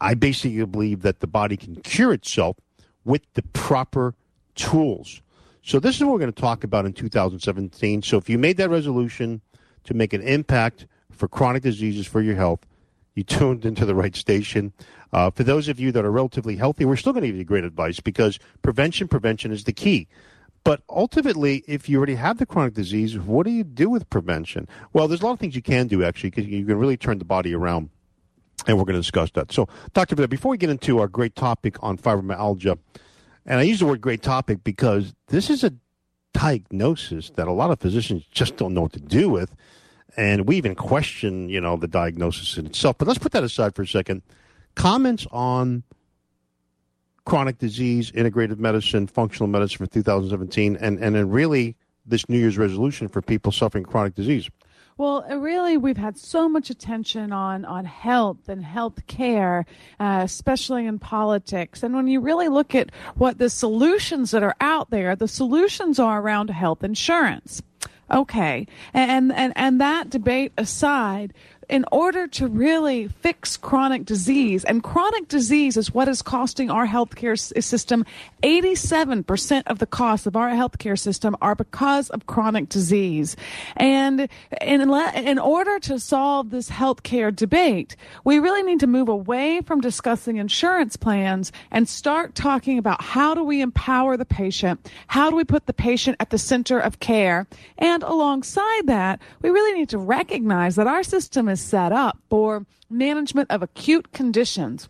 I 0.02 0.14
basically 0.14 0.64
believe 0.66 1.02
that 1.02 1.20
the 1.20 1.28
body 1.28 1.58
can 1.58 1.76
cure 1.78 2.14
itself 2.14 2.58
with 3.06 3.22
the 3.34 3.42
proper 3.42 4.14
tools. 4.56 5.22
So 5.64 5.80
this 5.80 5.96
is 5.96 6.04
what 6.04 6.14
we're 6.14 6.20
going 6.20 6.34
to 6.34 6.42
talk 6.42 6.64
about 6.64 6.86
in 6.86 6.94
2017. 6.94 8.02
So 8.04 8.18
if 8.18 8.30
you 8.30 8.38
made 8.38 8.58
that 8.58 8.70
resolution 8.70 9.42
to 9.84 9.94
make 9.94 10.14
an 10.14 10.22
impact 10.22 10.88
for 11.12 11.28
chronic 11.28 11.64
diseases 11.64 12.08
for 12.08 12.22
your 12.22 12.36
health, 12.36 12.66
you 13.16 13.24
tuned 13.24 13.66
into 13.66 13.86
the 13.86 13.96
right 13.96 14.16
station. 14.16 14.74
Uh, 15.14 15.30
for 15.30 15.44
those 15.44 15.68
of 15.68 15.80
you 15.80 15.92
that 15.92 16.06
are 16.06 16.12
relatively 16.12 16.56
healthy, 16.56 16.86
we're 16.86 16.96
still 16.96 17.14
going 17.14 17.22
to 17.24 17.28
give 17.28 17.36
you 17.36 17.44
great 17.44 17.64
advice 17.64 18.00
because 18.00 18.40
prevention, 18.62 19.08
prevention 19.08 19.52
is 19.52 19.66
the 19.66 19.74
key. 19.74 20.08
But 20.64 20.84
ultimately, 20.90 21.64
if 21.68 21.90
you 21.90 21.98
already 21.98 22.16
have 22.16 22.38
the 22.38 22.46
chronic 22.46 22.76
disease, 22.76 23.18
what 23.18 23.46
do 23.46 23.52
you 23.52 23.64
do 23.64 23.90
with 23.90 24.10
prevention? 24.10 24.68
Well, 24.94 25.08
there's 25.08 25.22
a 25.22 25.26
lot 25.26 25.34
of 25.34 25.40
things 25.40 25.56
you 25.56 25.62
can 25.62 25.88
do 25.88 26.04
actually 26.04 26.30
because 26.30 26.46
you 26.46 26.66
can 26.66 26.78
really 26.78 26.98
turn 26.98 27.18
the 27.18 27.26
body 27.26 27.56
around. 27.56 27.90
And 28.68 28.78
we're 28.78 28.84
going 28.84 28.94
to 28.94 29.00
discuss 29.00 29.32
that. 29.32 29.52
So, 29.52 29.68
Dr. 29.94 30.16
Blair, 30.16 30.28
before 30.28 30.52
we 30.52 30.58
get 30.58 30.70
into 30.70 31.00
our 31.00 31.08
great 31.08 31.36
topic 31.36 31.82
on 31.82 31.98
fibromyalgia, 31.98 32.78
and 33.48 33.60
I 33.60 33.64
use 33.64 33.80
the 33.80 33.88
word 33.88 34.02
great 34.02 34.22
topic 34.22 34.64
because 34.64 35.16
this 35.28 35.50
is 35.50 35.64
a 35.64 35.74
diagnosis 36.34 37.32
that 37.32 37.48
a 37.48 37.52
lot 37.52 37.72
of 37.72 37.80
physicians 37.80 38.24
just 38.30 38.58
don't 38.58 38.76
know 38.76 38.82
what 38.82 38.94
to 38.94 39.00
do 39.00 39.30
with. 39.30 39.56
And 40.16 40.48
we 40.48 40.58
even 40.58 40.76
question, 40.76 41.50
you 41.50 41.60
know, 41.60 41.76
the 41.76 41.88
diagnosis 41.88 42.58
in 42.58 42.68
itself. 42.68 42.98
But 43.00 43.08
let's 43.08 43.20
put 43.20 43.32
that 43.32 43.44
aside 43.44 43.76
for 43.76 43.82
a 43.82 43.88
second. 43.88 44.22
Comments 44.76 45.26
on 45.32 45.84
chronic 47.26 47.58
disease, 47.58 48.12
integrative 48.12 48.58
medicine, 48.58 49.08
functional 49.08 49.48
medicine 49.48 49.78
for 49.78 49.88
2017, 49.88 50.78
and, 50.78 51.00
and 51.00 51.16
then 51.16 51.30
really 51.30 51.76
this 52.06 52.28
New 52.30 52.40
Year's 52.40 52.58
resolution 52.58 53.08
for 53.08 53.22
people 53.22 53.52
suffering 53.52 53.84
chronic 53.84 54.16
disease? 54.16 54.50
Well, 54.98 55.26
uh, 55.30 55.38
really, 55.38 55.78
we've 55.78 55.98
had 55.98 56.18
so 56.18 56.48
much 56.50 56.70
attention 56.70 57.32
on, 57.32 57.66
on 57.66 57.86
health 57.86 58.50
and 58.50 58.64
health 58.64 59.08
care, 59.08 59.66
uh, 60.00 60.22
especially 60.24 60.86
in 60.86 61.00
politics. 61.00 61.82
And 61.82 61.96
when 61.96 62.08
you 62.08 62.20
really 62.20 62.50
look 62.50 62.76
at 62.76 62.92
what 63.16 63.38
the 63.38 63.50
solutions 63.50 64.32
that 64.32 64.44
are 64.44 64.56
out 64.60 64.90
there, 64.90 65.16
the 65.16 65.28
solutions 65.28 65.98
are 65.98 66.22
around 66.22 66.50
health 66.50 66.84
insurance. 66.84 67.64
Okay. 68.12 68.68
And, 68.94 69.32
and, 69.32 69.54
and 69.56 69.80
that 69.80 70.10
debate 70.10 70.52
aside, 70.58 71.34
in 71.72 71.86
order 71.90 72.28
to 72.28 72.48
really 72.48 73.08
fix 73.08 73.56
chronic 73.56 74.04
disease, 74.04 74.66
and 74.66 74.84
chronic 74.84 75.30
disease 75.30 75.78
is 75.78 75.94
what 75.94 76.10
is 76.10 76.22
costing 76.22 76.70
our 76.70 76.86
healthcare 76.86 77.40
system 77.40 78.06
87% 78.44 79.64
of 79.68 79.80
the 79.80 79.86
costs 79.86 80.28
of 80.28 80.36
our 80.36 80.50
healthcare 80.50 81.00
system 81.00 81.36
are 81.42 81.56
because 81.56 82.10
of 82.10 82.28
chronic 82.28 82.68
disease. 82.68 83.38
And 83.78 84.28
in, 84.60 84.82
in 84.82 85.40
order 85.40 85.80
to 85.80 86.00
solve 86.00 86.50
this 86.50 86.70
healthcare 86.70 87.34
debate, 87.34 87.96
we 88.26 88.40
really 88.40 88.64
need 88.64 88.82
to 88.82 88.88
move 88.88 89.08
away 89.08 89.62
from 89.62 89.80
discussing 89.80 90.38
insurance 90.38 90.98
plans 90.98 91.54
and 91.72 91.88
start 91.88 92.36
talking 92.36 92.78
about 92.78 93.02
how 93.02 93.34
do 93.34 93.44
we 93.44 93.62
empower 93.62 94.18
the 94.18 94.26
patient? 94.26 94.92
How 95.08 95.30
do 95.30 95.36
we 95.38 95.46
put 95.46 95.68
the 95.68 95.74
patient 95.74 96.18
at 96.20 96.32
the 96.32 96.38
center 96.38 96.80
of 96.80 97.00
care? 97.00 97.48
And 97.78 98.04
alongside 98.04 98.88
that, 98.88 99.22
we 99.42 99.52
really 99.52 99.80
need 99.80 99.90
to 99.90 99.98
recognize 99.98 100.76
that 100.76 100.88
our 100.88 101.04
system 101.04 101.48
is 101.48 101.61
set 101.62 101.92
up 101.92 102.18
for 102.30 102.66
management 102.90 103.50
of 103.52 103.62
acute 103.62 104.12
conditions. 104.12 104.90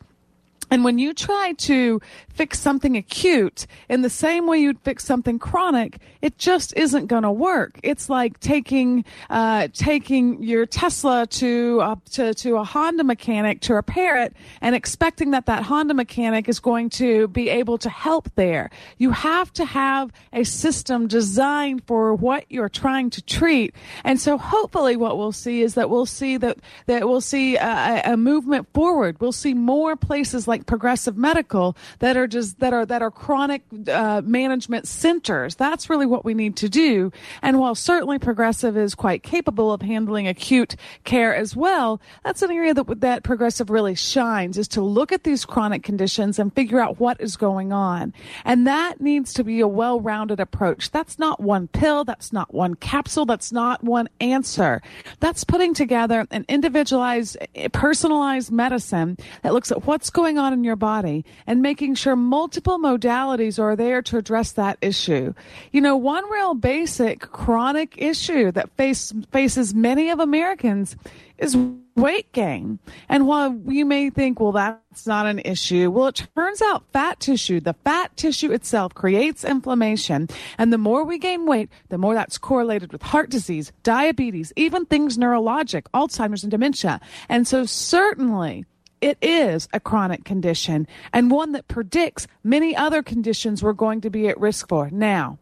And 0.72 0.86
when 0.86 0.98
you 0.98 1.13
try 1.13 1.54
to 1.60 2.00
fix 2.30 2.60
something 2.60 2.96
acute 2.96 3.68
in 3.90 4.01
the 4.01 4.10
same 4.10 4.48
way 4.48 4.60
you'd 4.60 4.80
fix 4.80 5.04
something 5.04 5.38
chronic, 5.38 6.00
it 6.22 6.38
just 6.38 6.74
isn't 6.78 7.08
going 7.08 7.24
to 7.24 7.32
work. 7.32 7.78
It's 7.84 8.10
like 8.10 8.40
taking 8.40 9.04
uh, 9.30 9.68
taking 9.74 10.42
your 10.42 10.66
Tesla 10.66 11.28
to, 11.28 11.82
uh, 11.82 11.96
to 12.12 12.34
to 12.34 12.56
a 12.56 12.63
Honda 12.63 13.04
mechanic 13.04 13.60
to 13.62 13.74
repair 13.74 14.24
it 14.24 14.34
and 14.62 14.74
expecting 14.74 15.32
that 15.32 15.46
that 15.48 15.63
Honda 15.63 15.94
mechanic 15.94 16.48
is 16.48 16.60
going 16.60 16.90
to 16.92 17.28
be 17.28 17.50
able 17.50 17.78
to 17.80 17.90
help 17.90 18.30
there. 18.36 18.70
You 18.98 19.12
have 19.12 19.51
to 19.54 19.66
have 19.66 20.12
a 20.32 20.46
system 20.46 21.08
designed 21.08 21.84
for 21.86 22.16
what 22.16 22.46
you're 22.50 22.70
trying 22.70 23.10
to 23.12 23.22
treat. 23.22 23.75
And 24.06 24.22
so 24.22 24.38
hopefully 24.38 24.96
what 24.96 25.18
we'll 25.18 25.34
see 25.34 25.62
is 25.62 25.74
that 25.74 25.90
we'll 25.90 26.06
see 26.06 26.38
that 26.38 26.60
that 26.86 27.10
we'll 27.10 27.20
see 27.20 27.58
a, 27.58 28.01
a 28.06 28.18
movement 28.18 28.68
forward. 28.74 29.20
We'll 29.20 29.34
see 29.34 29.54
more 29.54 29.98
places 29.98 30.48
like 30.48 30.61
like 30.62 30.68
progressive 30.68 31.18
medical 31.18 31.75
that 32.00 32.18
are 32.18 32.27
just 32.27 32.60
that 32.60 32.74
are 32.74 32.86
that 32.86 33.01
are 33.01 33.12
chronic 33.12 33.63
uh, 33.88 34.22
management 34.24 34.88
centers. 34.88 35.56
That's 35.56 35.89
really 35.89 36.06
what 36.06 36.24
we 36.25 36.34
need 36.34 36.56
to 36.58 36.70
do. 36.70 37.12
And 37.41 37.60
while 37.60 37.75
certainly 37.75 38.20
progressive 38.20 38.77
is 38.77 38.96
quite 38.96 39.24
capable 39.24 39.74
of 39.74 39.82
handling 39.82 40.27
acute 40.27 40.75
care 41.03 41.36
as 41.36 41.56
well, 41.56 42.00
that's 42.24 42.41
an 42.41 42.51
area 42.51 42.74
that 42.74 43.01
that 43.01 43.24
progressive 43.24 43.70
really 43.70 43.96
shines 43.96 44.58
is 44.58 44.68
to 44.70 44.82
look 44.82 45.12
at 45.12 45.24
these 45.24 45.46
chronic 45.46 45.84
conditions 45.84 46.39
and 46.39 46.53
figure 46.53 46.80
out 46.80 47.00
what 47.00 47.20
is 47.20 47.36
going 47.36 47.74
on. 47.74 48.13
And 48.46 48.68
that 48.68 49.01
needs 49.01 49.34
to 49.34 49.44
be 49.44 49.60
a 49.60 49.68
well-rounded 49.68 50.39
approach. 50.39 50.91
That's 50.91 51.18
not 51.18 51.39
one 51.39 51.68
pill. 51.68 52.03
That's 52.03 52.32
not 52.32 52.53
one 52.53 52.75
capsule. 52.75 53.25
That's 53.25 53.51
not 53.51 53.84
one 53.84 54.10
answer. 54.20 54.82
That's 55.20 55.44
putting 55.44 55.74
together 55.74 56.27
an 56.32 56.46
individualized, 56.48 57.38
personalized 57.74 58.51
medicine 58.51 59.18
that 59.41 59.53
looks 59.53 59.72
at 59.72 59.86
what's 59.86 60.10
going 60.10 60.38
on 60.38 60.50
on 60.51 60.60
in 60.60 60.63
your 60.63 60.75
body 60.75 61.25
and 61.48 61.62
making 61.62 61.96
sure 61.96 62.15
multiple 62.15 62.77
modalities 62.77 63.60
are 63.60 63.75
there 63.75 64.01
to 64.03 64.17
address 64.17 64.51
that 64.53 64.77
issue. 64.81 65.34
You 65.72 65.81
know, 65.81 65.98
one 65.98 66.29
real 66.29 66.53
basic 66.53 67.22
chronic 67.22 67.96
issue 67.98 68.51
that 68.51 68.75
face, 68.77 69.13
faces 69.31 69.74
many 69.74 70.10
of 70.10 70.20
Americans 70.20 70.96
is 71.38 71.58
weight 71.96 72.31
gain. 72.31 72.79
And 73.10 73.27
while 73.27 73.60
you 73.65 73.86
may 73.86 74.10
think, 74.10 74.39
well, 74.39 74.51
that's 74.51 75.08
not 75.08 75.25
an 75.25 75.39
issue, 75.39 75.89
well, 75.89 76.08
it 76.08 76.27
turns 76.36 76.62
out 76.62 76.84
fat 76.93 77.20
tissue, 77.20 77.60
the 77.60 77.74
fat 77.74 78.15
tissue 78.15 78.51
itself 78.51 78.93
creates 78.93 79.43
inflammation. 79.43 80.29
And 80.58 80.72
the 80.72 80.77
more 80.77 81.03
we 81.03 81.17
gain 81.17 81.46
weight, 81.46 81.70
the 81.89 81.98
more 81.98 82.13
that's 82.13 82.38
correlated 82.38 82.91
with 82.91 83.01
heart 83.01 83.29
disease, 83.29 83.72
diabetes, 83.84 84.53
even 84.55 84.86
things 84.86 85.17
neurologic, 85.17 85.84
Alzheimer's 85.93 86.43
and 86.43 86.51
dementia. 86.51 87.01
And 87.27 87.48
so 87.48 87.65
certainly 87.65 88.65
it 89.01 89.17
is 89.22 89.67
a 89.74 89.79
chronic 89.79 90.24
condition 90.24 90.88
and 91.12 91.31
one 91.31 91.51
that 91.53 91.67
predicts 91.67 92.27
many 92.43 92.75
other 92.75 93.03
conditions 93.03 93.63
we're 93.63 93.74
going 93.74 94.01
to 94.01 94.10
be 94.10 94.27
at 94.27 94.39
risk 94.39 94.70
for. 94.70 94.89
Now, 94.91 95.39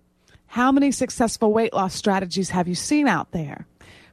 how 0.48 0.72
many 0.72 0.92
successful 0.92 1.54
weight 1.54 1.74
loss 1.74 1.94
strategies 1.94 2.50
have 2.50 2.68
you 2.68 2.76
seen 2.76 3.08
out 3.08 3.32
there? 3.32 3.68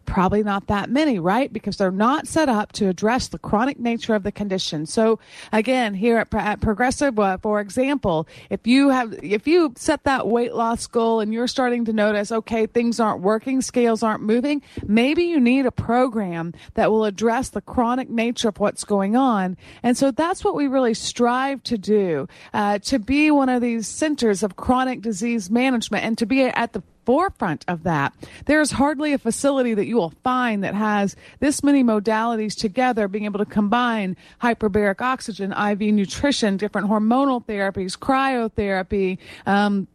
Probably 0.06 0.42
not 0.42 0.68
that 0.68 0.88
many, 0.88 1.18
right? 1.18 1.52
Because 1.52 1.76
they're 1.76 1.90
not 1.90 2.26
set 2.26 2.48
up 2.48 2.72
to 2.72 2.88
address 2.88 3.28
the 3.28 3.38
chronic 3.38 3.78
nature 3.78 4.14
of 4.14 4.22
the 4.22 4.32
condition. 4.32 4.86
So 4.86 5.18
again, 5.52 5.94
here 5.94 6.16
at, 6.18 6.32
at 6.32 6.60
Progressive, 6.60 7.18
uh, 7.18 7.38
for 7.38 7.60
example, 7.60 8.26
if 8.48 8.66
you 8.66 8.88
have, 8.90 9.12
if 9.22 9.46
you 9.46 9.74
set 9.76 10.04
that 10.04 10.26
weight 10.26 10.54
loss 10.54 10.86
goal 10.86 11.20
and 11.20 11.34
you're 11.34 11.48
starting 11.48 11.84
to 11.86 11.92
notice, 11.92 12.32
okay, 12.32 12.66
things 12.66 13.00
aren't 13.00 13.20
working, 13.20 13.60
scales 13.60 14.02
aren't 14.02 14.22
moving, 14.22 14.62
maybe 14.86 15.24
you 15.24 15.40
need 15.40 15.66
a 15.66 15.72
program 15.72 16.54
that 16.74 16.90
will 16.90 17.04
address 17.04 17.50
the 17.50 17.60
chronic 17.60 18.08
nature 18.08 18.48
of 18.48 18.58
what's 18.58 18.84
going 18.84 19.16
on. 19.16 19.56
And 19.82 19.96
so 19.96 20.12
that's 20.12 20.44
what 20.44 20.54
we 20.54 20.68
really 20.68 20.94
strive 20.94 21.62
to 21.64 21.76
do, 21.76 22.28
uh, 22.54 22.78
to 22.78 22.98
be 22.98 23.30
one 23.30 23.48
of 23.48 23.60
these 23.60 23.88
centers 23.88 24.42
of 24.42 24.56
chronic 24.56 25.02
disease 25.02 25.50
management 25.50 26.04
and 26.04 26.16
to 26.18 26.26
be 26.26 26.42
at 26.42 26.72
the 26.72 26.82
forefront 27.06 27.64
of 27.68 27.84
that. 27.84 28.12
There's 28.44 28.72
hardly 28.72 29.12
a 29.12 29.18
facility 29.18 29.72
that 29.74 29.86
you 29.86 29.96
will 29.96 30.12
find 30.22 30.62
that 30.64 30.74
has 30.74 31.16
this 31.40 31.62
many 31.62 31.82
modalities 31.82 32.54
together, 32.54 33.08
being 33.08 33.24
able 33.24 33.38
to 33.38 33.46
combine 33.46 34.16
hyperbaric 34.42 35.00
oxygen, 35.00 35.52
IV 35.52 35.80
nutrition, 35.94 36.56
different 36.56 36.88
hormonal 36.88 37.44
therapies, 37.44 37.96
cryotherapy, 37.96 39.18
um, 39.46 39.86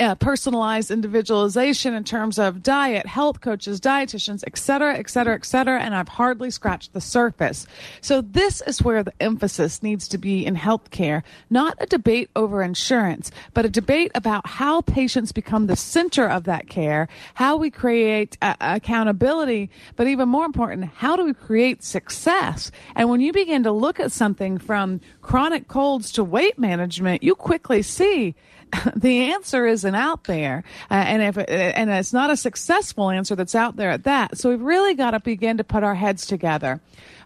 uh, 0.00 0.14
personalized 0.16 0.90
individualization 0.90 1.94
in 1.94 2.04
terms 2.04 2.38
of 2.38 2.62
diet, 2.62 3.06
health 3.06 3.40
coaches, 3.40 3.80
dietitians, 3.80 4.42
et 4.46 4.58
cetera, 4.58 4.96
et 4.96 5.08
cetera, 5.10 5.34
et 5.34 5.44
cetera. 5.44 5.80
And 5.80 5.94
I've 5.94 6.08
hardly 6.08 6.50
scratched 6.50 6.92
the 6.92 7.00
surface. 7.00 7.66
So 8.00 8.20
this 8.20 8.62
is 8.66 8.82
where 8.82 9.02
the 9.02 9.12
emphasis 9.20 9.82
needs 9.82 10.08
to 10.08 10.18
be 10.18 10.44
in 10.44 10.56
healthcare, 10.56 11.22
not 11.50 11.76
a 11.80 11.86
debate 11.86 12.30
over 12.36 12.62
insurance, 12.62 13.30
but 13.54 13.64
a 13.64 13.70
debate 13.70 14.12
about 14.14 14.46
how 14.46 14.80
patients 14.80 15.32
become 15.32 15.66
the 15.66 15.76
center 15.76 16.28
of 16.28 16.44
that 16.44 16.68
care, 16.68 17.08
how 17.34 17.56
we 17.56 17.70
create 17.70 18.36
uh, 18.42 18.54
accountability, 18.60 19.70
but 19.96 20.06
even 20.06 20.28
more 20.28 20.44
important, 20.44 20.84
how 20.84 21.16
do 21.16 21.24
we 21.24 21.34
create 21.34 21.82
success? 21.82 22.70
And 22.94 23.08
when 23.10 23.20
you 23.20 23.32
begin 23.32 23.62
to 23.64 23.72
look 23.72 24.00
at 24.00 24.12
something 24.12 24.58
from 24.58 25.00
chronic 25.22 25.68
colds 25.68 26.12
to 26.12 26.24
weight 26.24 26.58
management, 26.58 27.22
you 27.22 27.34
quickly 27.34 27.82
see 27.82 28.34
the 28.96 29.32
answer 29.32 29.66
isn't 29.66 29.94
out 29.94 30.24
there, 30.24 30.64
uh, 30.90 30.94
and 30.94 31.22
if 31.22 31.38
and 31.48 31.90
it's 31.90 32.12
not 32.12 32.30
a 32.30 32.36
successful 32.36 33.10
answer 33.10 33.36
that's 33.36 33.54
out 33.54 33.76
there 33.76 33.90
at 33.90 34.04
that. 34.04 34.38
So 34.38 34.50
we've 34.50 34.60
really 34.60 34.94
got 34.94 35.12
to 35.12 35.20
begin 35.20 35.56
to 35.58 35.64
put 35.64 35.82
our 35.82 35.94
heads 35.94 36.26
together. 36.26 36.80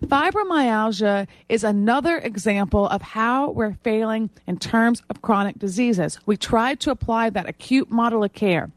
Fibromyalgia 0.04 1.26
is 1.48 1.64
another 1.64 2.18
example 2.18 2.88
of 2.88 3.02
how 3.02 3.50
we're 3.50 3.76
failing 3.82 4.30
in 4.46 4.58
terms 4.58 5.02
of 5.10 5.22
chronic 5.22 5.58
diseases. 5.58 6.18
We 6.26 6.36
tried 6.36 6.80
to 6.80 6.90
apply 6.90 7.30
that 7.30 7.48
acute 7.48 7.90
model 7.90 8.24
of 8.24 8.32
care 8.32 8.70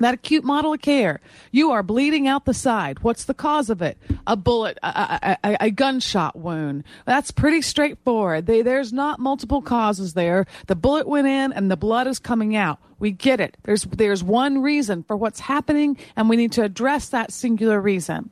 that 0.00 0.14
acute 0.14 0.44
model 0.44 0.72
of 0.72 0.80
care. 0.80 1.20
You 1.52 1.70
are 1.70 1.82
bleeding 1.82 2.26
out 2.26 2.44
the 2.44 2.54
side. 2.54 3.00
What's 3.00 3.24
the 3.24 3.34
cause 3.34 3.70
of 3.70 3.82
it? 3.82 3.98
A 4.26 4.36
bullet, 4.36 4.78
a, 4.82 5.36
a, 5.44 5.56
a 5.60 5.70
gunshot 5.70 6.36
wound. 6.36 6.84
That's 7.06 7.30
pretty 7.30 7.62
straightforward. 7.62 8.46
They, 8.46 8.62
there's 8.62 8.92
not 8.92 9.20
multiple 9.20 9.62
causes 9.62 10.14
there. 10.14 10.46
The 10.66 10.76
bullet 10.76 11.06
went 11.06 11.26
in 11.26 11.52
and 11.52 11.70
the 11.70 11.76
blood 11.76 12.06
is 12.06 12.18
coming 12.18 12.56
out. 12.56 12.78
We 12.98 13.12
get 13.12 13.40
it. 13.40 13.56
There's, 13.62 13.84
there's 13.84 14.22
one 14.22 14.62
reason 14.62 15.02
for 15.02 15.16
what's 15.16 15.40
happening 15.40 15.96
and 16.16 16.28
we 16.28 16.36
need 16.36 16.52
to 16.52 16.62
address 16.62 17.08
that 17.10 17.32
singular 17.32 17.80
reason. 17.80 18.30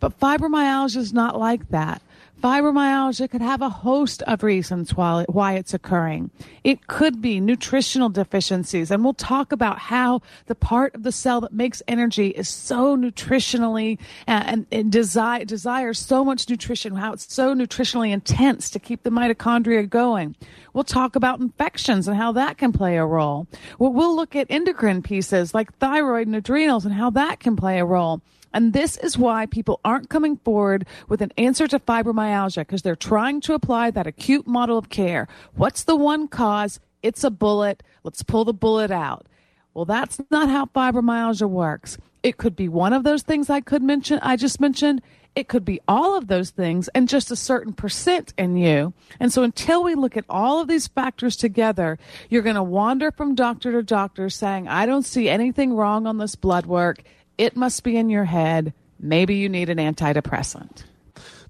But 0.00 0.18
fibromyalgia 0.18 0.96
is 0.96 1.12
not 1.12 1.38
like 1.38 1.68
that. 1.70 2.02
Fibromyalgia 2.42 3.30
could 3.30 3.40
have 3.40 3.62
a 3.62 3.68
host 3.68 4.20
of 4.22 4.42
reasons 4.42 4.96
why, 4.96 5.24
why 5.28 5.52
it's 5.52 5.72
occurring. 5.72 6.28
It 6.64 6.88
could 6.88 7.22
be 7.22 7.38
nutritional 7.38 8.08
deficiencies, 8.08 8.90
and 8.90 9.04
we'll 9.04 9.14
talk 9.14 9.52
about 9.52 9.78
how 9.78 10.22
the 10.46 10.56
part 10.56 10.96
of 10.96 11.04
the 11.04 11.12
cell 11.12 11.40
that 11.42 11.52
makes 11.52 11.84
energy 11.86 12.28
is 12.28 12.48
so 12.48 12.96
nutritionally 12.96 14.00
uh, 14.26 14.42
and, 14.44 14.66
and 14.72 14.90
desire, 14.90 15.44
desires 15.44 16.00
so 16.00 16.24
much 16.24 16.48
nutrition, 16.48 16.96
how 16.96 17.12
it's 17.12 17.32
so 17.32 17.54
nutritionally 17.54 18.10
intense 18.10 18.70
to 18.70 18.80
keep 18.80 19.04
the 19.04 19.10
mitochondria 19.10 19.88
going. 19.88 20.34
We'll 20.72 20.82
talk 20.82 21.14
about 21.14 21.38
infections 21.38 22.08
and 22.08 22.16
how 22.16 22.32
that 22.32 22.58
can 22.58 22.72
play 22.72 22.96
a 22.96 23.06
role. 23.06 23.46
We'll, 23.78 23.92
we'll 23.92 24.16
look 24.16 24.34
at 24.34 24.48
endocrine 24.50 25.02
pieces 25.02 25.54
like 25.54 25.72
thyroid 25.78 26.26
and 26.26 26.34
adrenals 26.34 26.84
and 26.84 26.94
how 26.94 27.10
that 27.10 27.38
can 27.38 27.54
play 27.54 27.78
a 27.78 27.84
role. 27.84 28.20
And 28.52 28.72
this 28.72 28.96
is 28.98 29.18
why 29.18 29.46
people 29.46 29.80
aren't 29.84 30.10
coming 30.10 30.36
forward 30.38 30.86
with 31.08 31.22
an 31.22 31.32
answer 31.36 31.66
to 31.68 31.78
fibromyalgia 31.78 32.60
because 32.62 32.82
they're 32.82 32.96
trying 32.96 33.40
to 33.42 33.54
apply 33.54 33.90
that 33.90 34.06
acute 34.06 34.46
model 34.46 34.78
of 34.78 34.88
care. 34.88 35.28
What's 35.54 35.84
the 35.84 35.96
one 35.96 36.28
cause? 36.28 36.80
It's 37.02 37.24
a 37.24 37.30
bullet. 37.30 37.82
Let's 38.04 38.22
pull 38.22 38.44
the 38.44 38.52
bullet 38.52 38.90
out. 38.90 39.26
Well, 39.74 39.84
that's 39.84 40.20
not 40.30 40.48
how 40.48 40.66
fibromyalgia 40.66 41.48
works. 41.48 41.98
It 42.22 42.36
could 42.36 42.54
be 42.54 42.68
one 42.68 42.92
of 42.92 43.04
those 43.04 43.22
things 43.22 43.50
I 43.50 43.60
could 43.60 43.82
mention, 43.82 44.20
I 44.22 44.36
just 44.36 44.60
mentioned. 44.60 45.02
It 45.34 45.48
could 45.48 45.64
be 45.64 45.80
all 45.88 46.14
of 46.14 46.26
those 46.26 46.50
things 46.50 46.88
and 46.88 47.08
just 47.08 47.30
a 47.30 47.36
certain 47.36 47.72
percent 47.72 48.34
in 48.36 48.56
you. 48.58 48.92
And 49.18 49.32
so 49.32 49.42
until 49.42 49.82
we 49.82 49.94
look 49.94 50.14
at 50.16 50.26
all 50.28 50.60
of 50.60 50.68
these 50.68 50.88
factors 50.88 51.36
together, 51.36 51.98
you're 52.28 52.42
going 52.42 52.56
to 52.56 52.62
wander 52.62 53.10
from 53.10 53.34
doctor 53.34 53.72
to 53.72 53.82
doctor 53.82 54.28
saying, 54.28 54.68
I 54.68 54.84
don't 54.84 55.06
see 55.06 55.30
anything 55.30 55.72
wrong 55.72 56.06
on 56.06 56.18
this 56.18 56.36
blood 56.36 56.66
work. 56.66 57.02
It 57.38 57.56
must 57.56 57.82
be 57.82 57.96
in 57.96 58.10
your 58.10 58.24
head. 58.24 58.72
Maybe 58.98 59.34
you 59.34 59.48
need 59.48 59.68
an 59.68 59.78
antidepressant. 59.78 60.84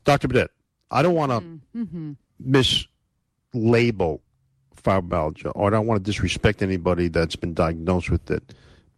Dr. 0.04 0.28
Burdette, 0.28 0.48
I 0.90 1.02
don't 1.02 1.14
want 1.14 1.32
to 1.32 1.78
mm-hmm. 1.78 2.12
mislabel 3.54 4.20
fibromyalgia, 4.82 5.52
or 5.54 5.68
I 5.68 5.70
don't 5.70 5.86
want 5.86 6.04
to 6.04 6.10
disrespect 6.10 6.62
anybody 6.62 7.08
that's 7.08 7.36
been 7.36 7.54
diagnosed 7.54 8.10
with 8.10 8.30
it. 8.30 8.54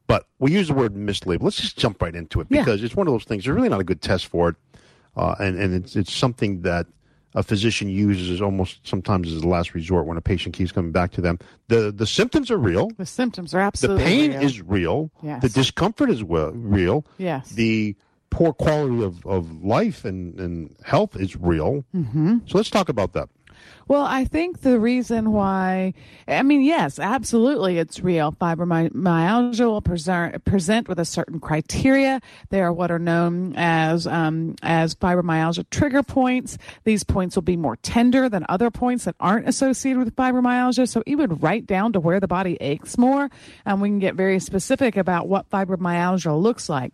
But 0.07 0.27
we 0.39 0.53
use 0.53 0.69
the 0.69 0.75
word 0.75 0.95
mislabel. 0.95 1.43
Let's 1.43 1.61
just 1.61 1.79
jump 1.79 2.03
right 2.03 2.15
into 2.15 2.41
it 2.41 2.49
because 2.49 2.81
yeah. 2.81 2.87
it's 2.87 2.97
one 2.97 3.07
of 3.07 3.13
those 3.13 3.25
things. 3.25 3.45
There's 3.45 3.55
really 3.55 3.69
not 3.69 3.81
a 3.81 3.85
good 3.85 4.03
test 4.03 4.27
for 4.27 4.51
it, 4.51 4.57
uh, 5.17 5.35
and 5.39 5.59
and 5.59 5.75
it's 5.75 5.97
it's 5.97 6.13
something 6.13 6.63
that 6.63 6.87
a 7.35 7.43
physician 7.43 7.89
uses 7.89 8.41
almost 8.41 8.87
sometimes 8.87 9.33
as 9.33 9.43
a 9.43 9.49
last 9.49 9.75
resort 9.75 10.07
when 10.07 10.17
a 10.17 10.21
patient 10.21 10.55
keeps 10.55 10.73
coming 10.73 10.93
back 10.93 11.11
to 11.13 11.21
them. 11.21 11.39
The 11.69 11.93
the 11.93 12.07
symptoms 12.07 12.51
are 12.51 12.59
real. 12.59 12.91
The 12.97 13.07
symptoms 13.07 13.55
are 13.55 13.61
absolutely 13.61 14.05
The 14.05 14.09
pain 14.11 14.31
real. 14.33 14.43
is 14.43 14.63
real. 14.63 15.11
Yes. 15.23 15.43
The 15.43 15.49
discomfort 15.49 16.11
is 16.11 16.23
well, 16.23 16.53
real. 16.53 17.05
Yes. 17.19 17.51
The 17.51 17.97
poor 18.31 18.53
quality 18.53 19.03
of, 19.05 19.25
of 19.27 19.65
life 19.65 20.05
and, 20.05 20.39
and 20.41 20.75
health 20.85 21.17
is 21.17 21.37
real. 21.37 21.85
Mm-hmm. 21.95 22.39
So 22.47 22.59
let's 22.59 22.71
talk 22.71 22.89
about 22.89 23.13
that. 23.13 23.29
Well, 23.87 24.05
I 24.05 24.25
think 24.25 24.61
the 24.63 24.79
reason 24.79 25.33
why, 25.33 25.95
I 26.27 26.43
mean, 26.43 26.63
yes, 26.63 26.99
absolutely, 26.99 27.79
it's 27.79 28.01
real. 28.01 28.33
Fibromyalgia 28.33 29.67
will 29.67 29.83
present, 29.83 30.45
present 30.45 30.89
with 30.89 30.99
a 30.99 31.05
certain 31.05 31.39
criteria. 31.39 32.21
They 32.49 32.61
are 32.63 32.73
what 32.73 32.91
are 32.91 32.99
known 32.99 33.55
as 33.57 34.07
um, 34.07 34.57
as 34.63 34.95
fibromyalgia 34.95 35.69
trigger 35.71 36.03
points. 36.03 36.57
These 36.85 37.05
points 37.05 37.37
will 37.37 37.43
be 37.43 37.57
more 37.57 37.77
tender 37.77 38.29
than 38.29 38.47
other 38.49 38.71
points 38.71 39.05
that 39.05 39.17
aren't 39.21 39.49
associated 39.49 40.03
with 40.03 40.17
fibromyalgia. 40.17 40.89
So 40.89 41.03
even 41.07 41.37
right 41.37 41.65
down 41.65 41.93
to 41.93 42.01
where 42.01 42.21
the 42.21 42.29
body 42.29 42.57
aches 42.61 42.97
more, 42.97 43.31
and 43.67 43.83
we 43.83 43.89
can 43.89 43.99
get 43.99 44.15
very 44.15 44.41
specific 44.41 44.97
about 44.97 45.29
what 45.29 45.51
fibromyalgia 45.51 46.41
looks 46.41 46.69
like. 46.69 46.93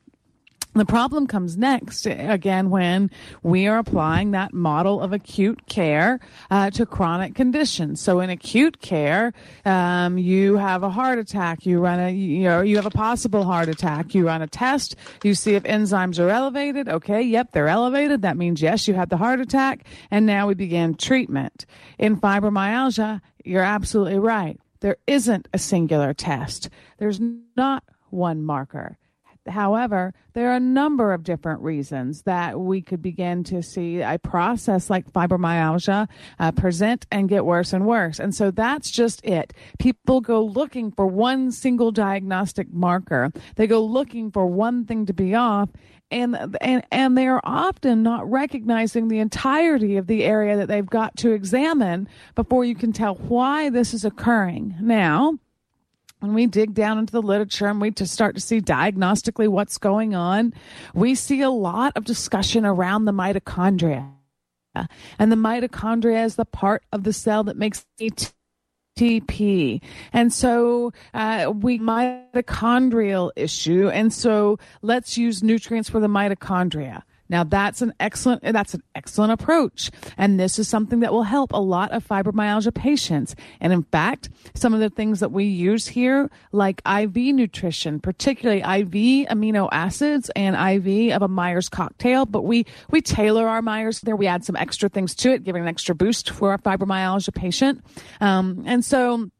The 0.72 0.84
problem 0.84 1.26
comes 1.26 1.56
next, 1.56 2.06
again, 2.06 2.70
when 2.70 3.10
we 3.42 3.66
are 3.66 3.78
applying 3.78 4.30
that 4.30 4.54
model 4.54 5.00
of 5.00 5.12
acute 5.12 5.66
care 5.66 6.20
uh, 6.48 6.70
to 6.70 6.86
chronic 6.86 7.34
conditions. 7.34 8.00
So 8.00 8.20
in 8.20 8.30
acute 8.30 8.80
care, 8.80 9.32
um, 9.64 10.16
you 10.16 10.58
have 10.58 10.84
a 10.84 10.90
heart 10.90 11.18
attack, 11.18 11.66
you 11.66 11.80
run 11.80 11.98
a, 11.98 12.10
you 12.10 12.44
know, 12.44 12.60
you 12.60 12.76
have 12.76 12.86
a 12.86 12.90
possible 12.90 13.42
heart 13.42 13.68
attack, 13.68 14.14
you 14.14 14.26
run 14.26 14.42
a 14.42 14.46
test, 14.46 14.94
you 15.24 15.34
see 15.34 15.56
if 15.56 15.64
enzymes 15.64 16.20
are 16.20 16.28
elevated. 16.28 16.88
Okay, 16.88 17.20
yep, 17.20 17.50
they're 17.50 17.66
elevated. 17.66 18.22
That 18.22 18.36
means 18.36 18.62
yes, 18.62 18.86
you 18.86 18.94
had 18.94 19.10
the 19.10 19.16
heart 19.16 19.40
attack, 19.40 19.84
and 20.08 20.24
now 20.24 20.46
we 20.46 20.54
begin 20.54 20.94
treatment. 20.94 21.66
In 21.98 22.16
fibromyalgia, 22.16 23.20
you're 23.44 23.64
absolutely 23.64 24.20
right. 24.20 24.60
There 24.80 24.98
isn't 25.08 25.48
a 25.52 25.58
singular 25.58 26.14
test. 26.14 26.70
There's 26.98 27.20
not 27.56 27.82
one 28.10 28.44
marker. 28.44 28.98
However, 29.48 30.12
there 30.34 30.50
are 30.50 30.56
a 30.56 30.60
number 30.60 31.12
of 31.12 31.24
different 31.24 31.60
reasons 31.62 32.22
that 32.22 32.60
we 32.60 32.82
could 32.82 33.02
begin 33.02 33.42
to 33.44 33.62
see 33.62 34.00
a 34.00 34.18
process 34.18 34.90
like 34.90 35.10
fibromyalgia 35.12 36.08
uh, 36.38 36.52
present 36.52 37.06
and 37.10 37.28
get 37.28 37.44
worse 37.44 37.72
and 37.72 37.86
worse. 37.86 38.18
And 38.18 38.34
so 38.34 38.50
that's 38.50 38.90
just 38.90 39.24
it. 39.24 39.52
People 39.78 40.20
go 40.20 40.44
looking 40.44 40.92
for 40.92 41.06
one 41.06 41.50
single 41.52 41.90
diagnostic 41.90 42.72
marker. 42.72 43.32
They 43.56 43.66
go 43.66 43.82
looking 43.82 44.30
for 44.30 44.46
one 44.46 44.84
thing 44.84 45.06
to 45.06 45.14
be 45.14 45.34
off 45.34 45.70
and 46.10 46.56
and 46.60 46.84
and 46.90 47.16
they 47.16 47.28
are 47.28 47.40
often 47.44 48.02
not 48.02 48.28
recognizing 48.28 49.08
the 49.08 49.18
entirety 49.18 49.96
of 49.96 50.06
the 50.06 50.24
area 50.24 50.56
that 50.56 50.66
they've 50.66 50.86
got 50.86 51.16
to 51.18 51.32
examine 51.32 52.08
before 52.34 52.64
you 52.64 52.74
can 52.74 52.92
tell 52.92 53.14
why 53.14 53.70
this 53.70 53.94
is 53.94 54.04
occurring. 54.04 54.74
Now, 54.80 55.38
when 56.20 56.34
we 56.34 56.46
dig 56.46 56.74
down 56.74 56.98
into 56.98 57.12
the 57.12 57.22
literature 57.22 57.66
and 57.66 57.80
we 57.80 57.90
just 57.90 58.12
start 58.12 58.34
to 58.34 58.40
see 58.40 58.60
diagnostically 58.60 59.48
what's 59.48 59.78
going 59.78 60.14
on, 60.14 60.54
we 60.94 61.14
see 61.14 61.40
a 61.40 61.50
lot 61.50 61.92
of 61.96 62.04
discussion 62.04 62.64
around 62.64 63.06
the 63.06 63.12
mitochondria. 63.12 64.08
And 65.18 65.32
the 65.32 65.36
mitochondria 65.36 66.24
is 66.24 66.36
the 66.36 66.44
part 66.44 66.84
of 66.92 67.02
the 67.04 67.12
cell 67.12 67.42
that 67.44 67.56
makes 67.56 67.84
ATP. 68.00 69.82
And 70.12 70.32
so 70.32 70.92
uh, 71.12 71.52
we 71.54 71.78
mitochondrial 71.78 73.32
issue. 73.34 73.88
And 73.88 74.12
so 74.12 74.58
let's 74.82 75.18
use 75.18 75.42
nutrients 75.42 75.90
for 75.90 76.00
the 76.00 76.06
mitochondria. 76.06 77.02
Now 77.30 77.44
that's 77.44 77.80
an 77.80 77.94
excellent 78.00 78.42
that's 78.42 78.74
an 78.74 78.82
excellent 78.94 79.32
approach 79.32 79.90
and 80.18 80.38
this 80.38 80.58
is 80.58 80.68
something 80.68 81.00
that 81.00 81.12
will 81.12 81.22
help 81.22 81.52
a 81.52 81.60
lot 81.60 81.92
of 81.92 82.06
fibromyalgia 82.06 82.74
patients. 82.74 83.34
And 83.60 83.72
in 83.72 83.84
fact, 83.84 84.28
some 84.54 84.74
of 84.74 84.80
the 84.80 84.90
things 84.90 85.20
that 85.20 85.32
we 85.32 85.44
use 85.44 85.86
here 85.86 86.28
like 86.52 86.82
IV 86.84 87.14
nutrition, 87.14 88.00
particularly 88.00 88.60
IV 88.60 89.28
amino 89.28 89.68
acids 89.70 90.30
and 90.36 90.56
IV 90.56 91.14
of 91.14 91.22
a 91.22 91.28
Myers 91.28 91.68
cocktail, 91.68 92.26
but 92.26 92.42
we 92.42 92.66
we 92.90 93.00
tailor 93.00 93.48
our 93.48 93.62
Myers 93.62 94.00
there 94.00 94.16
we 94.16 94.26
add 94.26 94.44
some 94.44 94.56
extra 94.56 94.88
things 94.88 95.14
to 95.14 95.32
it, 95.32 95.44
giving 95.44 95.62
an 95.62 95.68
extra 95.68 95.94
boost 95.94 96.30
for 96.30 96.52
a 96.52 96.58
fibromyalgia 96.58 97.34
patient. 97.34 97.84
Um, 98.20 98.64
and 98.66 98.84
so 98.84 99.30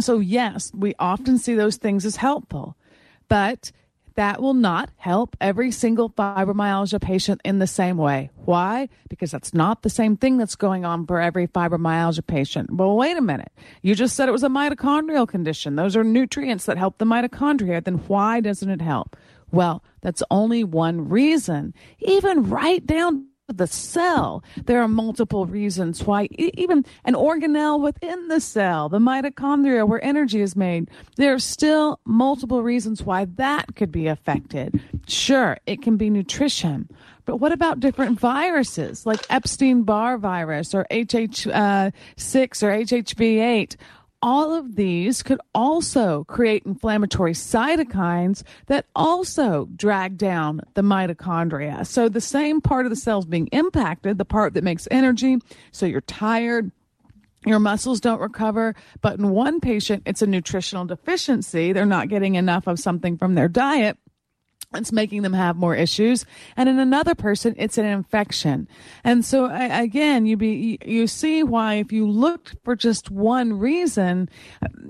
so 0.00 0.18
yes, 0.18 0.70
we 0.74 0.94
often 0.98 1.38
see 1.38 1.54
those 1.54 1.76
things 1.76 2.04
as 2.04 2.16
helpful. 2.16 2.76
But 3.28 3.72
that 4.16 4.40
will 4.40 4.54
not 4.54 4.90
help 4.96 5.36
every 5.40 5.70
single 5.70 6.10
fibromyalgia 6.10 7.00
patient 7.00 7.40
in 7.44 7.58
the 7.58 7.66
same 7.66 7.96
way. 7.96 8.30
Why? 8.44 8.88
Because 9.08 9.30
that's 9.30 9.54
not 9.54 9.82
the 9.82 9.90
same 9.90 10.16
thing 10.16 10.36
that's 10.36 10.56
going 10.56 10.84
on 10.84 11.06
for 11.06 11.20
every 11.20 11.46
fibromyalgia 11.46 12.26
patient. 12.26 12.70
Well, 12.72 12.96
wait 12.96 13.16
a 13.16 13.22
minute. 13.22 13.52
You 13.82 13.94
just 13.94 14.16
said 14.16 14.28
it 14.28 14.32
was 14.32 14.44
a 14.44 14.48
mitochondrial 14.48 15.28
condition. 15.28 15.76
Those 15.76 15.96
are 15.96 16.04
nutrients 16.04 16.66
that 16.66 16.78
help 16.78 16.98
the 16.98 17.04
mitochondria. 17.04 17.82
Then 17.82 17.98
why 18.06 18.40
doesn't 18.40 18.70
it 18.70 18.80
help? 18.80 19.16
Well, 19.50 19.84
that's 20.00 20.22
only 20.30 20.64
one 20.64 21.08
reason. 21.08 21.74
Even 22.00 22.48
right 22.48 22.84
down 22.84 23.26
the 23.48 23.66
cell. 23.66 24.42
There 24.64 24.80
are 24.80 24.88
multiple 24.88 25.46
reasons 25.46 26.04
why, 26.04 26.28
even 26.32 26.84
an 27.04 27.14
organelle 27.14 27.80
within 27.80 28.28
the 28.28 28.40
cell, 28.40 28.88
the 28.88 28.98
mitochondria 28.98 29.86
where 29.86 30.02
energy 30.02 30.40
is 30.40 30.56
made, 30.56 30.90
there 31.16 31.34
are 31.34 31.38
still 31.38 32.00
multiple 32.06 32.62
reasons 32.62 33.02
why 33.02 33.26
that 33.36 33.76
could 33.76 33.92
be 33.92 34.06
affected. 34.06 34.80
Sure, 35.06 35.58
it 35.66 35.82
can 35.82 35.96
be 35.96 36.08
nutrition. 36.08 36.88
But 37.26 37.36
what 37.36 37.52
about 37.52 37.80
different 37.80 38.18
viruses 38.18 39.06
like 39.06 39.20
Epstein 39.30 39.82
Barr 39.82 40.18
virus 40.18 40.74
or 40.74 40.86
HH6 40.90 41.46
uh, 41.52 41.90
or 42.66 42.70
HHV8? 42.70 43.76
All 44.24 44.54
of 44.54 44.74
these 44.74 45.22
could 45.22 45.38
also 45.54 46.24
create 46.24 46.64
inflammatory 46.64 47.34
cytokines 47.34 48.42
that 48.68 48.86
also 48.96 49.68
drag 49.76 50.16
down 50.16 50.62
the 50.72 50.80
mitochondria. 50.80 51.86
So 51.86 52.08
the 52.08 52.22
same 52.22 52.62
part 52.62 52.86
of 52.86 52.90
the 52.90 52.96
cells 52.96 53.26
being 53.26 53.48
impacted, 53.48 54.16
the 54.16 54.24
part 54.24 54.54
that 54.54 54.64
makes 54.64 54.88
energy, 54.90 55.36
so 55.72 55.84
you're 55.84 56.00
tired, 56.00 56.72
your 57.44 57.58
muscles 57.58 58.00
don't 58.00 58.18
recover. 58.18 58.74
But 59.02 59.18
in 59.18 59.28
one 59.28 59.60
patient, 59.60 60.04
it's 60.06 60.22
a 60.22 60.26
nutritional 60.26 60.86
deficiency. 60.86 61.74
They're 61.74 61.84
not 61.84 62.08
getting 62.08 62.36
enough 62.36 62.66
of 62.66 62.78
something 62.78 63.18
from 63.18 63.34
their 63.34 63.48
diet 63.48 63.98
it's 64.74 64.92
making 64.92 65.22
them 65.22 65.32
have 65.32 65.56
more 65.56 65.74
issues. 65.74 66.24
And 66.56 66.68
in 66.68 66.78
another 66.78 67.14
person 67.14 67.54
it's 67.56 67.78
an 67.78 67.84
infection. 67.84 68.68
And 69.04 69.24
so 69.24 69.48
again 69.50 70.26
you 70.26 70.36
be 70.36 70.78
you 70.84 71.06
see 71.06 71.42
why 71.42 71.74
if 71.74 71.92
you 71.92 72.08
look 72.08 72.52
for 72.64 72.76
just 72.76 73.10
one 73.10 73.58
reason 73.58 74.28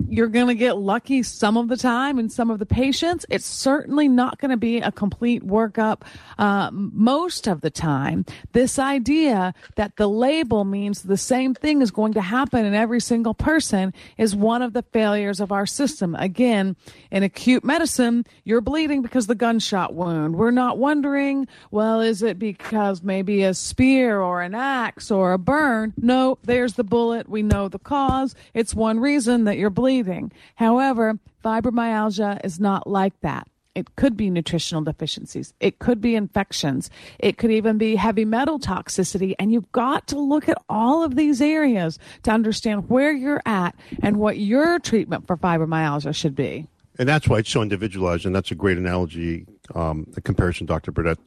you're 0.08 0.28
going 0.28 0.48
to 0.48 0.54
get 0.54 0.78
lucky 0.78 1.22
some 1.22 1.56
of 1.56 1.68
the 1.68 1.76
time 1.76 2.18
in 2.18 2.28
some 2.28 2.50
of 2.50 2.58
the 2.58 2.66
patients. 2.66 3.26
It's 3.30 3.46
certainly 3.46 4.08
not 4.08 4.38
going 4.38 4.50
to 4.50 4.56
be 4.56 4.78
a 4.78 4.92
complete 4.92 5.44
workup 5.44 6.02
uh, 6.38 6.70
most 6.72 7.46
of 7.46 7.60
the 7.60 7.70
time. 7.70 8.24
This 8.52 8.78
idea 8.78 9.54
that 9.76 9.96
the 9.96 10.08
label 10.08 10.64
means 10.64 11.02
the 11.02 11.16
same 11.16 11.54
thing 11.54 11.82
is 11.82 11.90
going 11.90 12.14
to 12.14 12.20
happen 12.20 12.64
in 12.64 12.74
every 12.74 13.00
single 13.00 13.34
person 13.34 13.92
is 14.18 14.34
one 14.34 14.62
of 14.62 14.72
the 14.72 14.82
failures 14.82 15.40
of 15.40 15.52
our 15.52 15.66
system. 15.66 16.14
Again 16.14 16.76
in 17.10 17.22
acute 17.22 17.64
medicine 17.64 18.24
you're 18.44 18.60
bleeding 18.60 19.02
because 19.02 19.26
the 19.26 19.34
gunshot 19.34 19.73
gunshot 19.74 19.94
wound. 19.94 20.36
We're 20.36 20.52
not 20.52 20.78
wondering, 20.78 21.48
well, 21.72 22.00
is 22.00 22.22
it 22.22 22.38
because 22.38 23.02
maybe 23.02 23.42
a 23.42 23.54
spear 23.54 24.20
or 24.20 24.40
an 24.40 24.54
axe 24.54 25.10
or 25.10 25.32
a 25.32 25.38
burn? 25.38 25.92
No, 25.96 26.38
there's 26.44 26.74
the 26.74 26.84
bullet. 26.84 27.28
We 27.28 27.42
know 27.42 27.68
the 27.68 27.80
cause. 27.80 28.36
It's 28.54 28.72
one 28.72 29.00
reason 29.00 29.44
that 29.44 29.58
you're 29.58 29.70
bleeding. 29.70 30.30
However, 30.54 31.18
fibromyalgia 31.44 32.44
is 32.44 32.60
not 32.60 32.86
like 32.86 33.20
that. 33.22 33.48
It 33.74 33.96
could 33.96 34.16
be 34.16 34.30
nutritional 34.30 34.84
deficiencies. 34.84 35.52
It 35.58 35.80
could 35.80 36.00
be 36.00 36.14
infections. 36.14 36.88
It 37.18 37.36
could 37.38 37.50
even 37.50 37.76
be 37.76 37.96
heavy 37.96 38.24
metal 38.24 38.60
toxicity. 38.60 39.34
And 39.40 39.52
you've 39.52 39.72
got 39.72 40.06
to 40.08 40.20
look 40.20 40.48
at 40.48 40.58
all 40.68 41.02
of 41.02 41.16
these 41.16 41.40
areas 41.40 41.98
to 42.22 42.30
understand 42.30 42.88
where 42.88 43.12
you're 43.12 43.42
at 43.44 43.74
and 44.00 44.18
what 44.18 44.38
your 44.38 44.78
treatment 44.78 45.26
for 45.26 45.36
fibromyalgia 45.36 46.14
should 46.14 46.36
be. 46.36 46.68
And 46.96 47.08
that's 47.08 47.28
why 47.28 47.38
it's 47.38 47.50
so 47.50 47.62
individualized. 47.62 48.24
And 48.24 48.32
that's 48.32 48.52
a 48.52 48.54
great 48.54 48.78
analogy, 48.78 49.46
um, 49.74 50.06
the 50.10 50.20
comparison, 50.20 50.66
Dr. 50.66 50.92
Burdette, 50.92 51.18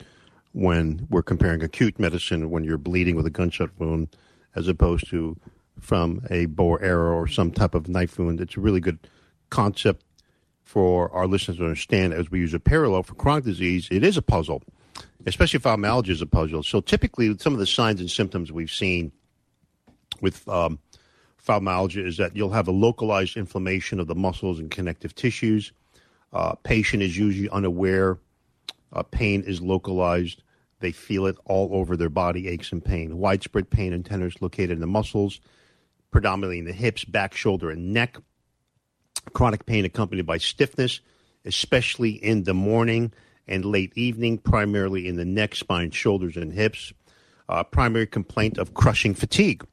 when 0.54 1.08
we're 1.10 1.23
comparing 1.23 1.63
acute 1.63 2.00
medicine 2.00 2.50
when 2.50 2.63
you're 2.63 2.78
bleeding 2.78 3.15
with 3.15 3.26
a 3.26 3.30
gunshot 3.30 3.69
wound 3.80 4.10
as 4.56 4.67
opposed 4.67 5.10
to 5.10 5.38
from 5.80 6.21
a 6.30 6.47
bow 6.47 6.63
or 6.63 6.82
arrow 6.82 7.15
or 7.15 7.28
some 7.28 7.52
type 7.52 7.76
of 7.76 7.88
knife 7.88 8.17
wound. 8.17 8.41
It's 8.41 8.58
a 8.58 8.60
really 8.60 8.80
good 8.80 9.00
concept 9.50 10.04
for 10.63 11.12
our 11.12 11.28
listeners 11.28 11.58
to 11.58 11.63
understand 11.63 12.13
as 12.13 12.30
we 12.30 12.39
use 12.39 12.54
a 12.54 12.60
parallel 12.60 13.04
for 13.04 13.15
chronic 13.15 13.45
disease. 13.45 13.88
It 13.91 14.04
is 14.04 14.17
a 14.17 14.21
puzzle, 14.21 14.63
especially 15.26 15.60
fibromyalgia 15.60 16.10
is 16.10 16.21
a 16.21 16.26
puzzle. 16.26 16.63
So 16.63 16.82
typically, 16.82 17.38
some 17.38 17.54
of 17.54 17.60
the 17.60 17.67
signs 17.67 18.02
and 18.02 18.10
symptoms 18.10 18.52
we've 18.52 18.71
seen 18.71 19.12
with 20.21 20.47
um, 20.50 20.80
fibromyalgia 21.45 22.06
is 22.06 22.17
that 22.17 22.36
you'll 22.36 22.52
have 22.52 22.67
a 22.67 22.71
localized 22.71 23.38
inflammation 23.38 24.00
of 24.00 24.08
the 24.08 24.15
muscles 24.15 24.60
and 24.60 24.69
connective 24.69 25.15
tissues. 25.15 25.71
Uh, 26.34 26.56
patient 26.63 27.02
is 27.02 27.17
usually 27.17 27.50
unaware. 27.50 28.17
Uh, 28.93 29.04
pain 29.04 29.43
is 29.43 29.62
localized. 29.62 30.43
They 30.80 30.91
feel 30.91 31.26
it 31.26 31.38
all 31.45 31.69
over 31.73 31.97
their 31.97 32.10
body, 32.10 32.47
aches 32.47 32.71
and 32.71 32.84
pain. 32.84 33.17
Widespread 33.17 33.69
pain 33.69 33.93
and 33.93 34.06
tenderness 34.06 34.41
located 34.41 34.71
in 34.71 34.80
the 34.80 34.88
muscles, 34.88 35.39
predominantly 36.12 36.60
in 36.60 36.65
the 36.65 36.73
hips, 36.73 37.04
back, 37.04 37.36
shoulder, 37.36 37.69
and 37.69 37.93
neck. 37.93 38.17
Chronic 39.34 39.65
pain 39.65 39.86
accompanied 39.86 40.26
by 40.26 40.38
stiffness, 40.38 41.02
especially 41.45 42.12
in 42.12 42.43
the 42.43 42.54
morning 42.54 43.12
and 43.47 43.65
late 43.65 43.93
evening, 43.95 44.38
primarily 44.38 45.08
in 45.08 45.15
the 45.15 45.26
neck, 45.26 45.56
spine, 45.56 45.91
shoulders, 45.91 46.38
and 46.38 46.54
hips. 46.54 46.93
Uh, 47.50 47.63
primary 47.63 48.08
complaint 48.08 48.58
of 48.58 48.73
crushing 48.73 49.13
fatigue 49.13 49.65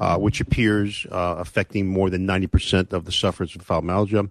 uh, 0.00 0.18
which 0.18 0.40
appears 0.40 1.06
uh, 1.10 1.36
affecting 1.38 1.86
more 1.86 2.10
than 2.10 2.26
90% 2.26 2.92
of 2.92 3.04
the 3.04 3.12
sufferers 3.12 3.54
of 3.54 3.66
fibromyalgia. 3.66 4.30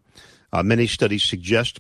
Uh, 0.52 0.64
many 0.64 0.88
studies 0.88 1.24
suggest 1.24 1.80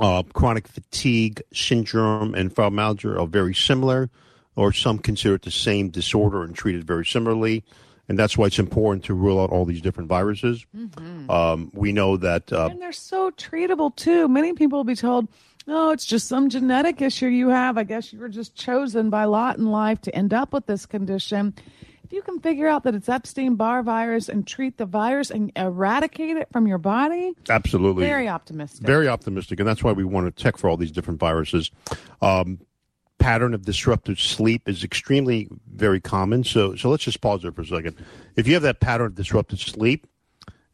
uh, 0.00 0.22
chronic 0.32 0.66
fatigue 0.66 1.42
syndrome 1.52 2.34
and 2.34 2.54
fibromyalgia 2.54 3.20
are 3.20 3.26
very 3.26 3.54
similar, 3.54 4.10
or 4.56 4.72
some 4.72 4.98
consider 4.98 5.36
it 5.36 5.42
the 5.42 5.50
same 5.50 5.90
disorder 5.90 6.42
and 6.42 6.54
treated 6.54 6.84
very 6.84 7.06
similarly. 7.06 7.62
And 8.08 8.18
that's 8.18 8.36
why 8.36 8.46
it's 8.46 8.58
important 8.58 9.04
to 9.04 9.14
rule 9.14 9.40
out 9.40 9.50
all 9.50 9.64
these 9.64 9.80
different 9.80 10.08
viruses. 10.08 10.66
Mm-hmm. 10.76 11.30
Um, 11.30 11.70
we 11.72 11.92
know 11.92 12.16
that. 12.16 12.52
Uh, 12.52 12.68
and 12.72 12.80
they're 12.80 12.92
so 12.92 13.30
treatable, 13.30 13.94
too. 13.94 14.26
Many 14.26 14.52
people 14.54 14.80
will 14.80 14.84
be 14.84 14.96
told, 14.96 15.28
oh, 15.68 15.92
it's 15.92 16.06
just 16.06 16.26
some 16.26 16.48
genetic 16.48 17.00
issue 17.00 17.28
you 17.28 17.50
have. 17.50 17.78
I 17.78 17.84
guess 17.84 18.12
you 18.12 18.18
were 18.18 18.28
just 18.28 18.56
chosen 18.56 19.10
by 19.10 19.24
lot 19.24 19.58
in 19.58 19.66
life 19.66 20.00
to 20.02 20.14
end 20.14 20.34
up 20.34 20.52
with 20.52 20.66
this 20.66 20.86
condition 20.86 21.54
if 22.10 22.14
you 22.14 22.22
can 22.22 22.40
figure 22.40 22.66
out 22.66 22.82
that 22.82 22.94
it's 22.96 23.08
Epstein 23.08 23.54
Barr 23.54 23.84
virus 23.84 24.28
and 24.28 24.44
treat 24.44 24.78
the 24.78 24.84
virus 24.84 25.30
and 25.30 25.52
eradicate 25.54 26.36
it 26.36 26.48
from 26.50 26.66
your 26.66 26.78
body, 26.78 27.34
absolutely, 27.48 28.04
very 28.04 28.28
optimistic. 28.28 28.84
Very 28.84 29.06
optimistic, 29.06 29.60
and 29.60 29.68
that's 29.68 29.84
why 29.84 29.92
we 29.92 30.02
want 30.02 30.26
to 30.26 30.42
check 30.42 30.56
for 30.56 30.68
all 30.68 30.76
these 30.76 30.90
different 30.90 31.20
viruses. 31.20 31.70
Um, 32.20 32.58
pattern 33.18 33.54
of 33.54 33.64
disrupted 33.64 34.18
sleep 34.18 34.68
is 34.68 34.82
extremely 34.82 35.48
very 35.72 36.00
common. 36.00 36.42
So, 36.42 36.74
so 36.74 36.90
let's 36.90 37.04
just 37.04 37.20
pause 37.20 37.42
there 37.42 37.52
for 37.52 37.60
a 37.60 37.66
second. 37.66 37.96
If 38.34 38.48
you 38.48 38.54
have 38.54 38.64
that 38.64 38.80
pattern 38.80 39.06
of 39.06 39.14
disrupted 39.14 39.60
sleep, 39.60 40.08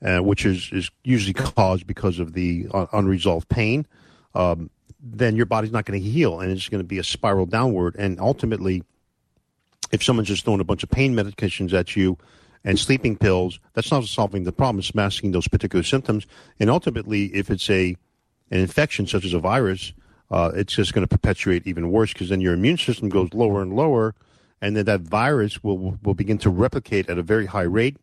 uh, 0.03 0.21
which 0.21 0.47
is 0.47 0.71
is 0.73 0.91
usually 1.05 1.35
caused 1.35 1.87
because 1.87 2.19
of 2.19 2.33
the 2.33 2.67
uh, 2.73 2.87
unresolved 2.95 3.51
pain, 3.51 3.87
um, 4.35 4.71
then 5.03 5.37
your 5.37 5.47
body's 5.47 5.71
not 5.73 5.85
going 5.85 6.01
to 6.01 6.09
heal, 6.09 6.41
and 6.41 6.51
it's 6.51 6.71
going 6.71 6.83
to 6.83 6.89
be 6.89 6.99
a 6.99 7.05
spiral 7.05 7.45
downward, 7.45 7.95
and 7.99 8.19
ultimately 8.21 8.83
if 9.93 10.03
someone's 10.03 10.29
just 10.29 10.45
throwing 10.45 10.61
a 10.61 10.65
bunch 10.65 10.83
of 10.83 10.91
pain 10.91 11.15
medications 11.15 11.73
at 11.73 11.97
you 11.97 12.19
and 12.65 12.79
sleeping 12.79 13.17
pills, 13.17 13.61
that's 13.75 13.91
not 13.91 14.05
solving 14.05 14.45
the 14.45 14.53
problem. 14.53 14.81
It's 14.81 14.95
masking 14.95 15.33
those 15.33 15.49
particular 15.49 15.83
symptoms. 15.83 16.27
And 16.59 16.71
ultimately, 16.71 17.27
if 17.27 17.51
it's 17.51 17.69
a 17.71 17.97
an 18.51 18.61
infection 18.61 19.07
such 19.07 19.25
as 19.25 19.33
a 19.33 19.41
virus, 19.41 19.93
uh, 20.31 20.53
it's 20.55 20.75
just 20.75 20.93
going 20.93 21.07
to 21.07 21.09
perpetuate 21.09 21.67
even 21.67 21.91
worse 21.91 22.13
because 22.13 22.29
then 22.29 22.41
your 22.41 22.55
immune 22.55 22.79
system 22.79 23.09
goes 23.09 23.33
lower 23.35 23.63
and 23.63 23.75
lower, 23.75 24.15
and 24.61 24.77
then 24.77 24.85
that 24.87 25.01
virus 25.01 25.63
will 25.63 25.99
will 26.03 26.15
begin 26.15 26.39
to 26.39 26.51
replicate 26.51 27.09
at 27.09 27.19
a 27.19 27.23
very 27.23 27.47
high 27.47 27.63
rate, 27.63 27.97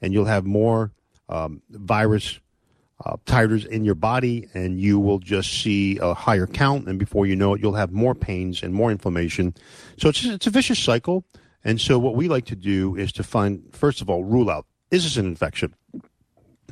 and 0.00 0.12
you'll 0.12 0.24
have 0.24 0.44
more 0.44 0.92
um, 1.28 1.62
virus 1.70 2.40
uh, 3.04 3.16
titers 3.24 3.66
in 3.66 3.84
your 3.84 3.94
body, 3.94 4.48
and 4.54 4.80
you 4.80 4.98
will 4.98 5.18
just 5.18 5.62
see 5.62 5.98
a 5.98 6.12
higher 6.14 6.46
count. 6.46 6.86
And 6.88 6.98
before 6.98 7.26
you 7.26 7.36
know 7.36 7.54
it, 7.54 7.60
you'll 7.60 7.74
have 7.74 7.92
more 7.92 8.14
pains 8.14 8.62
and 8.62 8.74
more 8.74 8.90
inflammation. 8.90 9.54
So 9.96 10.08
it's 10.08 10.24
it's 10.24 10.46
a 10.46 10.50
vicious 10.50 10.78
cycle. 10.78 11.24
And 11.64 11.80
so 11.80 11.98
what 11.98 12.14
we 12.14 12.28
like 12.28 12.46
to 12.46 12.56
do 12.56 12.96
is 12.96 13.12
to 13.12 13.22
find 13.22 13.62
first 13.72 14.00
of 14.00 14.08
all 14.08 14.24
rule 14.24 14.50
out 14.50 14.66
is 14.90 15.04
this 15.04 15.16
an 15.16 15.26
infection, 15.26 15.74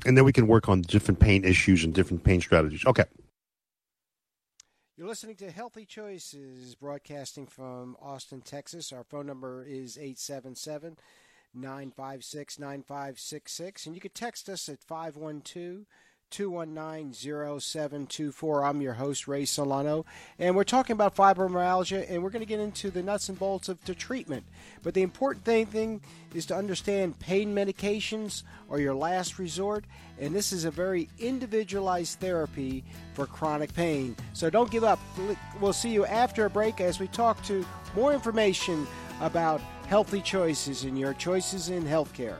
and 0.04 0.16
then 0.16 0.24
we 0.24 0.32
can 0.32 0.46
work 0.46 0.68
on 0.68 0.82
different 0.82 1.20
pain 1.20 1.44
issues 1.44 1.84
and 1.84 1.94
different 1.94 2.24
pain 2.24 2.40
strategies. 2.40 2.84
Okay. 2.84 3.04
You're 4.96 5.06
listening 5.06 5.36
to 5.36 5.50
Healthy 5.52 5.86
Choices, 5.86 6.74
broadcasting 6.74 7.46
from 7.46 7.96
Austin, 8.02 8.40
Texas. 8.40 8.92
Our 8.92 9.04
phone 9.04 9.26
number 9.26 9.64
is 9.64 9.96
877 9.96 10.98
956 11.54 12.58
9566, 12.58 13.86
and 13.86 13.94
you 13.94 14.00
can 14.00 14.10
text 14.10 14.48
us 14.48 14.68
at 14.68 14.82
512 14.82 15.86
219-0724. 16.30 18.68
I'm 18.68 18.80
your 18.80 18.94
host, 18.94 19.28
Ray 19.28 19.44
Solano, 19.44 20.06
and 20.38 20.54
we're 20.54 20.62
talking 20.64 20.94
about 20.94 21.16
fibromyalgia, 21.16 22.10
and 22.10 22.22
we're 22.22 22.30
going 22.30 22.40
to 22.40 22.46
get 22.46 22.60
into 22.60 22.90
the 22.90 23.02
nuts 23.02 23.28
and 23.28 23.38
bolts 23.38 23.68
of 23.68 23.84
the 23.84 23.94
treatment. 23.94 24.44
But 24.82 24.94
the 24.94 25.02
important 25.02 25.44
thing, 25.44 25.66
thing 25.66 26.00
is 26.34 26.46
to 26.46 26.56
understand 26.56 27.18
pain 27.18 27.54
medications 27.54 28.44
are 28.70 28.78
your 28.78 28.94
last 28.94 29.38
resort, 29.38 29.84
and 30.20 30.34
this 30.34 30.52
is 30.52 30.64
a 30.64 30.70
very 30.70 31.08
individualized 31.18 32.20
therapy 32.20 32.84
for 33.14 33.26
chronic 33.26 33.74
pain. 33.74 34.16
So 34.32 34.50
don't 34.50 34.70
give 34.70 34.84
up. 34.84 35.00
We'll 35.60 35.72
see 35.72 35.90
you 35.90 36.06
after 36.06 36.44
a 36.44 36.50
break 36.50 36.80
as 36.80 37.00
we 37.00 37.08
talk 37.08 37.42
to 37.44 37.64
more 37.94 38.12
information 38.12 38.86
about 39.20 39.60
healthy 39.86 40.20
choices 40.20 40.84
and 40.84 40.98
your 40.98 41.14
choices 41.14 41.70
in 41.70 41.84
healthcare. 41.84 42.36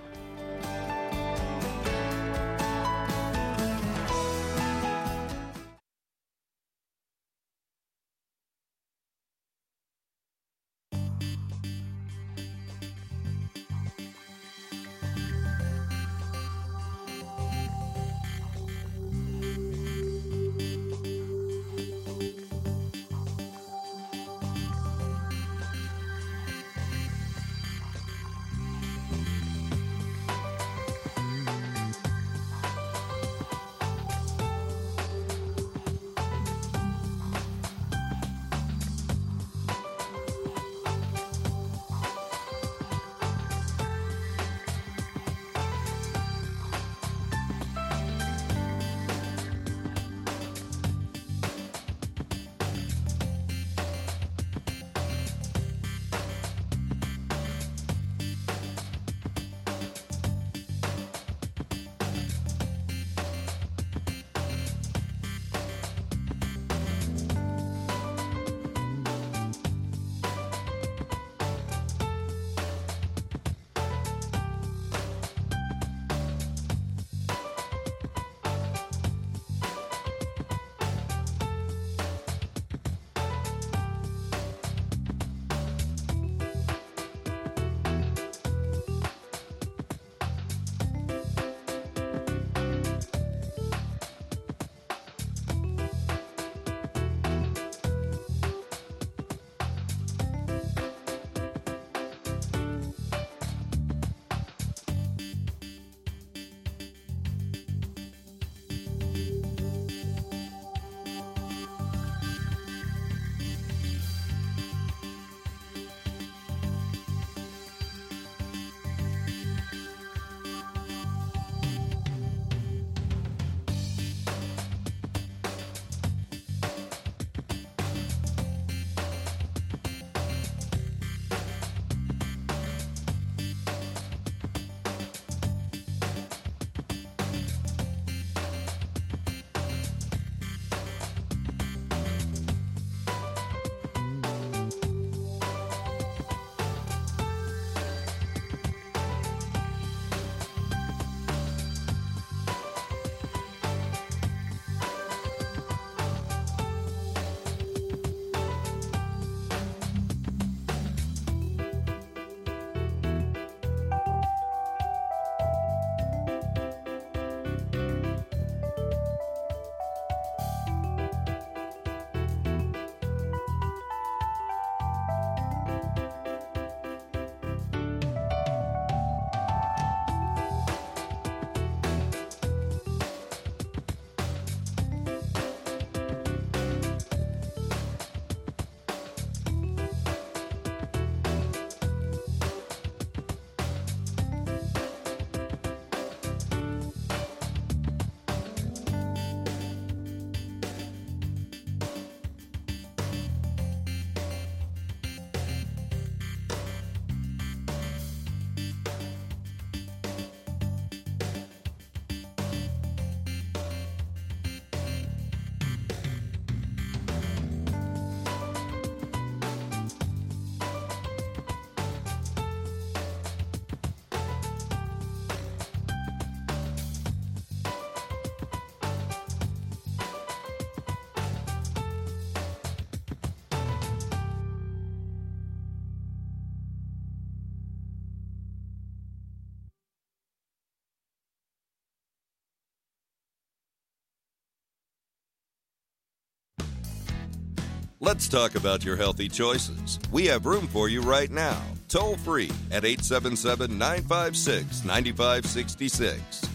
Let's 248.01 248.29
talk 248.29 248.55
about 248.55 248.85
your 248.85 248.95
healthy 248.95 249.29
choices. 249.29 249.99
We 250.13 250.27
have 250.27 250.47
room 250.47 250.69
for 250.69 250.89
you 250.89 251.01
right 251.01 251.33
now. 251.33 251.61
Toll 251.89 252.17
free 252.19 252.49
at 252.71 252.85
877 252.85 253.77
956 253.77 254.85
9566. 254.85 256.49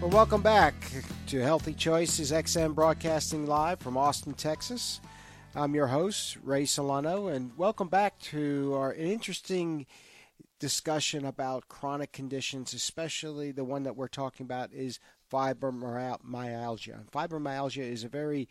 Well, 0.00 0.10
welcome 0.10 0.42
back 0.42 0.74
to 1.28 1.38
Healthy 1.38 1.74
Choices 1.74 2.32
XM 2.32 2.74
Broadcasting 2.74 3.46
Live 3.46 3.78
from 3.78 3.96
Austin, 3.96 4.34
Texas. 4.34 5.00
I'm 5.54 5.76
your 5.76 5.86
host, 5.86 6.36
Ray 6.42 6.64
Solano, 6.64 7.28
and 7.28 7.56
welcome 7.56 7.86
back 7.86 8.18
to 8.22 8.74
our 8.74 8.92
interesting 8.92 9.86
discussion 10.58 11.24
about 11.24 11.68
chronic 11.68 12.10
conditions, 12.10 12.74
especially 12.74 13.52
the 13.52 13.62
one 13.62 13.84
that 13.84 13.94
we're 13.94 14.08
talking 14.08 14.44
about 14.44 14.72
is 14.72 14.98
fibromyalgia. 15.32 17.08
Fibromyalgia 17.12 17.88
is 17.88 18.02
a 18.02 18.08
very 18.08 18.48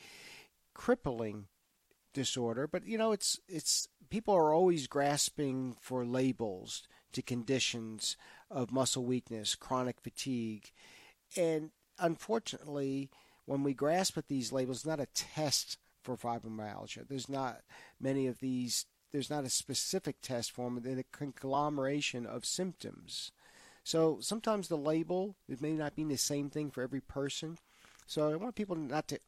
crippling 0.79 1.47
disorder, 2.13 2.65
but 2.65 2.87
you 2.87 2.97
know 2.97 3.11
it's 3.11 3.37
it's 3.49 3.89
people 4.09 4.33
are 4.33 4.53
always 4.53 4.87
grasping 4.87 5.75
for 5.81 6.05
labels 6.05 6.83
to 7.11 7.21
conditions 7.21 8.15
of 8.49 8.71
muscle 8.71 9.03
weakness, 9.03 9.55
chronic 9.55 9.99
fatigue, 9.99 10.71
and 11.35 11.71
unfortunately, 11.99 13.09
when 13.45 13.61
we 13.61 13.73
grasp 13.73 14.17
at 14.17 14.29
these 14.29 14.53
labels, 14.53 14.85
not 14.85 15.01
a 15.01 15.07
test 15.07 15.77
for 16.01 16.15
fibromyalgia. 16.15 17.05
There's 17.09 17.27
not 17.27 17.59
many 17.99 18.25
of 18.25 18.39
these. 18.39 18.85
There's 19.11 19.29
not 19.29 19.43
a 19.43 19.49
specific 19.49 20.21
test 20.21 20.49
for 20.49 20.69
them. 20.69 20.81
They're 20.81 20.99
a 20.99 21.17
conglomeration 21.17 22.25
of 22.25 22.45
symptoms. 22.45 23.33
So 23.83 24.19
sometimes 24.21 24.69
the 24.69 24.77
label 24.77 25.35
it 25.49 25.61
may 25.61 25.73
not 25.73 25.97
mean 25.97 26.07
the 26.07 26.17
same 26.17 26.49
thing 26.49 26.71
for 26.71 26.83
every 26.83 27.01
person. 27.01 27.57
So 28.07 28.31
I 28.31 28.37
want 28.37 28.55
people 28.55 28.77
not 28.77 29.09
to 29.09 29.19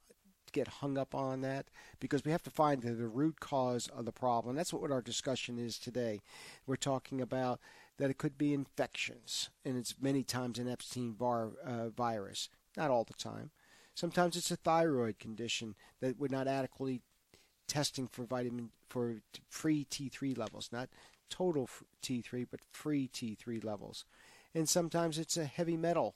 get 0.52 0.68
hung 0.68 0.98
up 0.98 1.16
on 1.16 1.42
that 1.42 1.68
because 2.00 2.24
we 2.24 2.32
have 2.32 2.44
to 2.44 2.50
find 2.50 2.82
the, 2.82 2.92
the 2.92 3.08
root 3.08 3.40
cause 3.40 3.88
of 3.88 4.06
the 4.06 4.12
problem. 4.12 4.56
That's 4.56 4.74
what 4.74 4.92
our 4.92 5.02
discussion 5.02 5.58
is 5.58 5.78
today. 5.78 6.22
We're 6.66 6.76
talking 6.76 7.22
about 7.22 7.60
that 7.98 8.10
it 8.10 8.18
could 8.18 8.38
be 8.38 8.54
infections, 8.54 9.50
and 9.64 9.78
it's 9.78 9.96
many 10.02 10.24
times 10.24 10.60
an 10.60 10.68
Epstein 10.68 11.14
Barr 11.14 11.52
uh, 11.66 11.90
virus, 11.90 12.50
not 12.76 12.90
all 12.90 13.04
the 13.04 13.14
time. 13.14 13.52
Sometimes 13.94 14.36
it's 14.36 14.52
a 14.52 14.56
thyroid 14.56 15.20
condition 15.20 15.76
that 16.00 16.18
we're 16.18 16.28
not 16.28 16.48
adequately 16.48 17.02
testing 17.68 18.08
for 18.08 18.24
vitamin 18.24 18.72
for 18.90 19.18
free 19.50 19.86
T3 19.90 20.38
levels, 20.38 20.70
not 20.72 20.90
total 21.30 21.70
T3, 22.04 22.48
but 22.50 22.60
free 22.72 23.08
T3 23.08 23.64
levels. 23.64 24.06
And 24.54 24.68
sometimes 24.68 25.18
it's 25.18 25.38
a 25.38 25.46
heavy 25.46 25.78
metal 25.78 26.16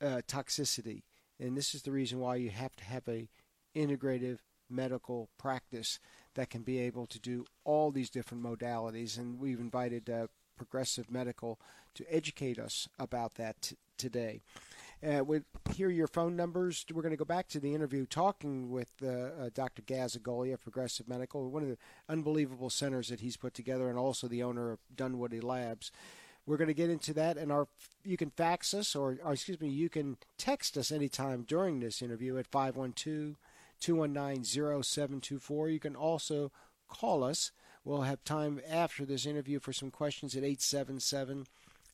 uh, 0.00 0.22
toxicity 0.26 1.02
and 1.40 1.56
this 1.56 1.74
is 1.74 1.82
the 1.82 1.90
reason 1.90 2.20
why 2.20 2.36
you 2.36 2.50
have 2.50 2.76
to 2.76 2.84
have 2.84 3.08
a 3.08 3.28
integrative 3.74 4.38
medical 4.68 5.28
practice 5.38 5.98
that 6.34 6.50
can 6.50 6.62
be 6.62 6.78
able 6.78 7.06
to 7.06 7.18
do 7.18 7.44
all 7.64 7.90
these 7.90 8.10
different 8.10 8.42
modalities. 8.42 9.18
And 9.18 9.40
we've 9.40 9.58
invited 9.58 10.08
uh, 10.08 10.28
Progressive 10.56 11.10
Medical 11.10 11.58
to 11.94 12.04
educate 12.14 12.58
us 12.58 12.88
about 12.98 13.34
that 13.34 13.60
t- 13.62 13.76
today. 13.96 14.40
Uh, 15.02 15.24
we 15.24 15.40
hear 15.74 15.88
your 15.88 16.06
phone 16.06 16.36
numbers. 16.36 16.84
We're 16.92 17.02
going 17.02 17.12
to 17.12 17.16
go 17.16 17.24
back 17.24 17.48
to 17.48 17.60
the 17.60 17.74
interview 17.74 18.04
talking 18.04 18.70
with 18.70 18.90
uh, 19.02 19.08
uh, 19.08 19.50
Dr. 19.54 19.82
Gazzagolia 19.82 20.54
of 20.54 20.62
Progressive 20.62 21.08
Medical, 21.08 21.50
one 21.50 21.62
of 21.62 21.70
the 21.70 21.78
unbelievable 22.08 22.68
centers 22.68 23.08
that 23.08 23.20
he's 23.20 23.38
put 23.38 23.54
together, 23.54 23.88
and 23.88 23.98
also 23.98 24.28
the 24.28 24.42
owner 24.42 24.72
of 24.72 24.80
Dunwoody 24.94 25.40
Labs. 25.40 25.90
We're 26.50 26.56
going 26.56 26.66
to 26.66 26.74
get 26.74 26.90
into 26.90 27.14
that, 27.14 27.36
and 27.36 27.52
our 27.52 27.68
you 28.02 28.16
can 28.16 28.30
fax 28.30 28.74
us, 28.74 28.96
or, 28.96 29.18
or 29.22 29.34
excuse 29.34 29.60
me, 29.60 29.68
you 29.68 29.88
can 29.88 30.16
text 30.36 30.76
us 30.76 30.90
anytime 30.90 31.44
during 31.46 31.78
this 31.78 32.02
interview 32.02 32.38
at 32.38 32.48
512 32.48 33.36
219 33.78 34.82
0724. 34.82 35.68
You 35.68 35.78
can 35.78 35.94
also 35.94 36.50
call 36.88 37.22
us. 37.22 37.52
We'll 37.84 38.02
have 38.02 38.24
time 38.24 38.60
after 38.68 39.04
this 39.04 39.26
interview 39.26 39.60
for 39.60 39.72
some 39.72 39.92
questions 39.92 40.34
at 40.34 40.42
877 40.42 41.46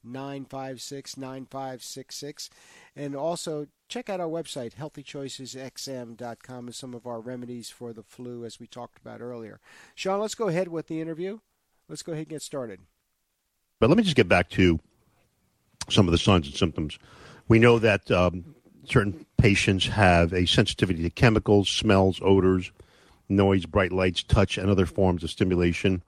956 0.02 1.18
9566. 1.18 2.48
And 2.96 3.14
also 3.14 3.66
check 3.90 4.08
out 4.08 4.20
our 4.20 4.26
website, 4.26 4.76
healthychoicesxm.com, 4.76 6.66
and 6.66 6.74
some 6.74 6.94
of 6.94 7.06
our 7.06 7.20
remedies 7.20 7.68
for 7.68 7.92
the 7.92 8.02
flu, 8.02 8.46
as 8.46 8.58
we 8.58 8.66
talked 8.66 9.00
about 9.02 9.20
earlier. 9.20 9.60
Sean, 9.94 10.18
let's 10.18 10.34
go 10.34 10.48
ahead 10.48 10.68
with 10.68 10.86
the 10.86 11.02
interview. 11.02 11.40
Let's 11.90 12.02
go 12.02 12.12
ahead 12.12 12.22
and 12.22 12.30
get 12.30 12.40
started. 12.40 12.80
But 13.78 13.88
let 13.88 13.96
me 13.96 14.02
just 14.02 14.16
get 14.16 14.28
back 14.28 14.48
to 14.50 14.80
some 15.88 16.08
of 16.08 16.12
the 16.12 16.18
signs 16.18 16.46
and 16.46 16.56
symptoms. 16.56 16.98
We 17.48 17.58
know 17.58 17.78
that 17.78 18.10
um, 18.10 18.54
certain 18.84 19.26
patients 19.36 19.86
have 19.86 20.32
a 20.32 20.46
sensitivity 20.46 21.02
to 21.02 21.10
chemicals, 21.10 21.68
smells, 21.68 22.18
odors, 22.22 22.72
noise, 23.28 23.66
bright 23.66 23.92
lights, 23.92 24.22
touch, 24.22 24.58
and 24.58 24.70
other 24.70 24.86
forms 24.86 25.22
of 25.22 25.30
stimulation. 25.30 26.02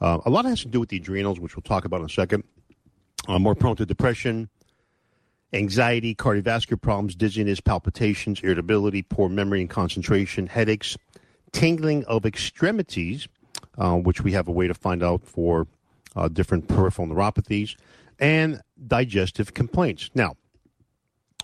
Uh, 0.00 0.18
a 0.24 0.30
lot 0.30 0.44
has 0.44 0.60
to 0.62 0.68
do 0.68 0.80
with 0.80 0.88
the 0.88 0.96
adrenals, 0.96 1.38
which 1.38 1.56
we'll 1.56 1.62
talk 1.62 1.84
about 1.84 2.00
in 2.00 2.06
a 2.06 2.10
second. 2.10 2.42
Uh, 3.28 3.38
more 3.38 3.54
prone 3.54 3.76
to 3.76 3.84
depression, 3.84 4.48
anxiety, 5.52 6.14
cardiovascular 6.14 6.80
problems, 6.80 7.14
dizziness, 7.14 7.60
palpitations, 7.60 8.40
irritability, 8.40 9.02
poor 9.02 9.28
memory 9.28 9.60
and 9.60 9.68
concentration, 9.68 10.46
headaches, 10.46 10.96
tingling 11.52 12.04
of 12.06 12.24
extremities, 12.24 13.28
uh, 13.78 13.94
which 13.96 14.22
we 14.22 14.32
have 14.32 14.48
a 14.48 14.52
way 14.52 14.66
to 14.66 14.74
find 14.74 15.02
out 15.02 15.22
for 15.22 15.66
uh, 16.16 16.28
different 16.28 16.68
peripheral 16.68 17.08
neuropathies, 17.08 17.76
and 18.18 18.60
digestive 18.86 19.54
complaints. 19.54 20.10
Now, 20.14 20.36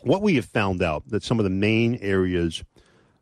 what 0.02 0.22
we 0.22 0.34
have 0.36 0.44
found 0.44 0.82
out 0.82 1.08
that 1.08 1.22
some 1.22 1.38
of 1.38 1.44
the 1.44 1.50
main 1.50 1.96
areas 1.96 2.62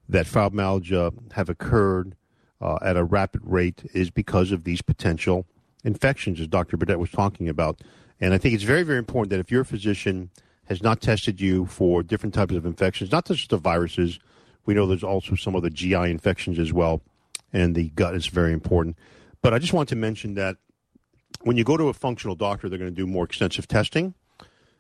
that 0.08 0.26
fibromyalgia 0.26 1.32
have 1.32 1.48
occurred 1.48 2.16
uh, 2.60 2.78
at 2.82 2.96
a 2.96 3.04
rapid 3.04 3.42
rate 3.44 3.88
is 3.94 4.10
because 4.10 4.52
of 4.52 4.64
these 4.64 4.82
potential 4.82 5.46
infections, 5.84 6.40
as 6.40 6.48
Dr. 6.48 6.76
Burdette 6.76 6.98
was 6.98 7.10
talking 7.10 7.48
about. 7.48 7.80
And 8.20 8.32
I 8.32 8.38
think 8.38 8.54
it's 8.54 8.64
very, 8.64 8.82
very 8.82 8.98
important 8.98 9.30
that 9.30 9.40
if 9.40 9.50
your 9.50 9.64
physician 9.64 10.30
has 10.66 10.82
not 10.82 11.00
tested 11.00 11.40
you 11.40 11.66
for 11.66 12.02
different 12.02 12.34
types 12.34 12.54
of 12.54 12.64
infections, 12.64 13.12
not 13.12 13.26
just 13.26 13.50
the 13.50 13.58
viruses, 13.58 14.18
we 14.66 14.74
know 14.74 14.86
there's 14.86 15.04
also 15.04 15.34
some 15.34 15.54
other 15.54 15.68
GI 15.68 15.94
infections 15.94 16.58
as 16.58 16.72
well, 16.72 17.02
and 17.52 17.74
the 17.74 17.90
gut 17.90 18.14
is 18.14 18.26
very 18.26 18.52
important. 18.52 18.96
But 19.42 19.52
I 19.52 19.58
just 19.58 19.74
want 19.74 19.90
to 19.90 19.96
mention 19.96 20.34
that 20.34 20.56
when 21.42 21.56
you 21.56 21.64
go 21.64 21.76
to 21.76 21.88
a 21.88 21.92
functional 21.92 22.36
doctor, 22.36 22.68
they're 22.68 22.78
going 22.78 22.94
to 22.94 22.96
do 22.96 23.06
more 23.06 23.24
extensive 23.24 23.68
testing 23.68 24.14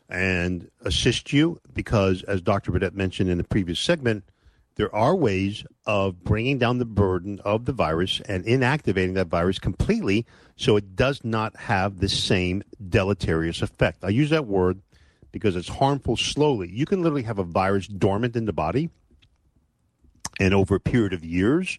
and 0.08 0.70
assist 0.82 1.32
you 1.32 1.60
because, 1.72 2.22
as 2.24 2.40
Dr. 2.40 2.72
Burdette 2.72 2.94
mentioned 2.94 3.30
in 3.30 3.38
the 3.38 3.44
previous 3.44 3.80
segment, 3.80 4.24
there 4.76 4.94
are 4.94 5.14
ways 5.14 5.64
of 5.86 6.24
bringing 6.24 6.58
down 6.58 6.78
the 6.78 6.84
burden 6.84 7.40
of 7.44 7.64
the 7.64 7.72
virus 7.72 8.20
and 8.28 8.44
inactivating 8.44 9.14
that 9.14 9.28
virus 9.28 9.58
completely 9.58 10.26
so 10.56 10.76
it 10.76 10.96
does 10.96 11.24
not 11.24 11.56
have 11.56 12.00
the 12.00 12.08
same 12.08 12.62
deleterious 12.88 13.62
effect. 13.62 14.02
I 14.02 14.08
use 14.08 14.30
that 14.30 14.46
word 14.46 14.80
because 15.30 15.56
it's 15.56 15.68
harmful 15.68 16.16
slowly. 16.16 16.70
You 16.70 16.86
can 16.86 17.02
literally 17.02 17.22
have 17.22 17.38
a 17.38 17.44
virus 17.44 17.86
dormant 17.86 18.36
in 18.36 18.46
the 18.46 18.52
body, 18.52 18.90
and 20.40 20.54
over 20.54 20.76
a 20.76 20.80
period 20.80 21.12
of 21.12 21.24
years, 21.24 21.78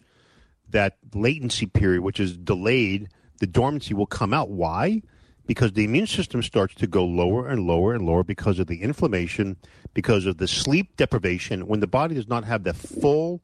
that 0.70 0.96
latency 1.14 1.66
period, 1.66 2.02
which 2.02 2.20
is 2.20 2.36
delayed 2.36 3.08
the 3.38 3.46
dormancy 3.46 3.94
will 3.94 4.06
come 4.06 4.32
out. 4.32 4.50
Why? 4.50 5.02
Because 5.46 5.72
the 5.72 5.84
immune 5.84 6.06
system 6.06 6.42
starts 6.42 6.74
to 6.76 6.86
go 6.86 7.04
lower 7.04 7.48
and 7.48 7.66
lower 7.66 7.94
and 7.94 8.04
lower 8.04 8.24
because 8.24 8.58
of 8.58 8.66
the 8.66 8.82
inflammation, 8.82 9.56
because 9.94 10.26
of 10.26 10.38
the 10.38 10.48
sleep 10.48 10.96
deprivation. 10.96 11.66
When 11.66 11.80
the 11.80 11.86
body 11.86 12.14
does 12.14 12.28
not 12.28 12.44
have 12.44 12.64
the 12.64 12.74
full 12.74 13.42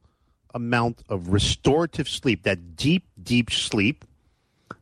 amount 0.53 1.03
of 1.09 1.29
restorative 1.29 2.09
sleep, 2.09 2.43
that 2.43 2.75
deep, 2.75 3.05
deep 3.21 3.51
sleep 3.51 4.05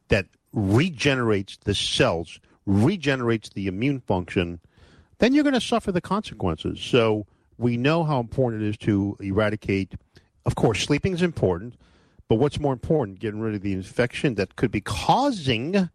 that 0.07 0.25
regenerates 0.51 1.57
the 1.63 1.75
cells, 1.75 2.39
regenerates 2.65 3.49
the 3.49 3.67
immune 3.67 3.99
function, 4.01 4.59
then 5.19 5.33
you're 5.33 5.43
going 5.43 5.53
to 5.53 5.61
suffer 5.61 5.91
the 5.91 6.01
consequences. 6.01 6.79
So 6.81 7.27
we 7.57 7.77
know 7.77 8.03
how 8.03 8.19
important 8.19 8.63
it 8.63 8.69
is 8.69 8.77
to 8.79 9.15
eradicate. 9.19 9.93
Of 10.45 10.55
course, 10.55 10.81
sleeping 10.81 11.13
is 11.13 11.21
important 11.21 11.75
but 12.31 12.37
what's 12.37 12.61
more 12.61 12.71
important, 12.71 13.19
getting 13.19 13.41
rid 13.41 13.55
of 13.55 13.61
the 13.61 13.73
infection 13.73 14.35
that 14.35 14.55
could 14.55 14.71
be 14.71 14.79
causing 14.79 15.89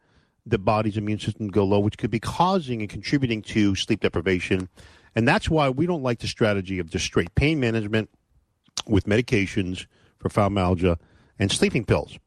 the 0.45 0.59
body's 0.59 0.99
immune 0.99 1.19
system 1.19 1.47
to 1.47 1.51
go 1.51 1.65
low, 1.65 1.79
which 1.79 1.97
could 1.97 2.11
be 2.11 2.21
causing 2.21 2.83
and 2.83 2.91
contributing 2.91 3.41
to 3.41 3.75
sleep 3.75 4.01
deprivation. 4.01 4.69
And 5.15 5.27
that's 5.27 5.49
why 5.49 5.71
we 5.71 5.87
don't 5.87 6.03
like 6.03 6.19
the 6.19 6.29
strategy 6.29 6.79
of 6.79 6.91
just 6.91 7.07
straight 7.07 7.35
pain 7.37 7.59
management 7.59 8.11
with 8.87 9.07
medications 9.07 9.87
for 10.19 10.29
fibromyalgia 10.29 10.99
and 11.39 11.51
sleeping 11.51 11.87
pills. 11.87 12.19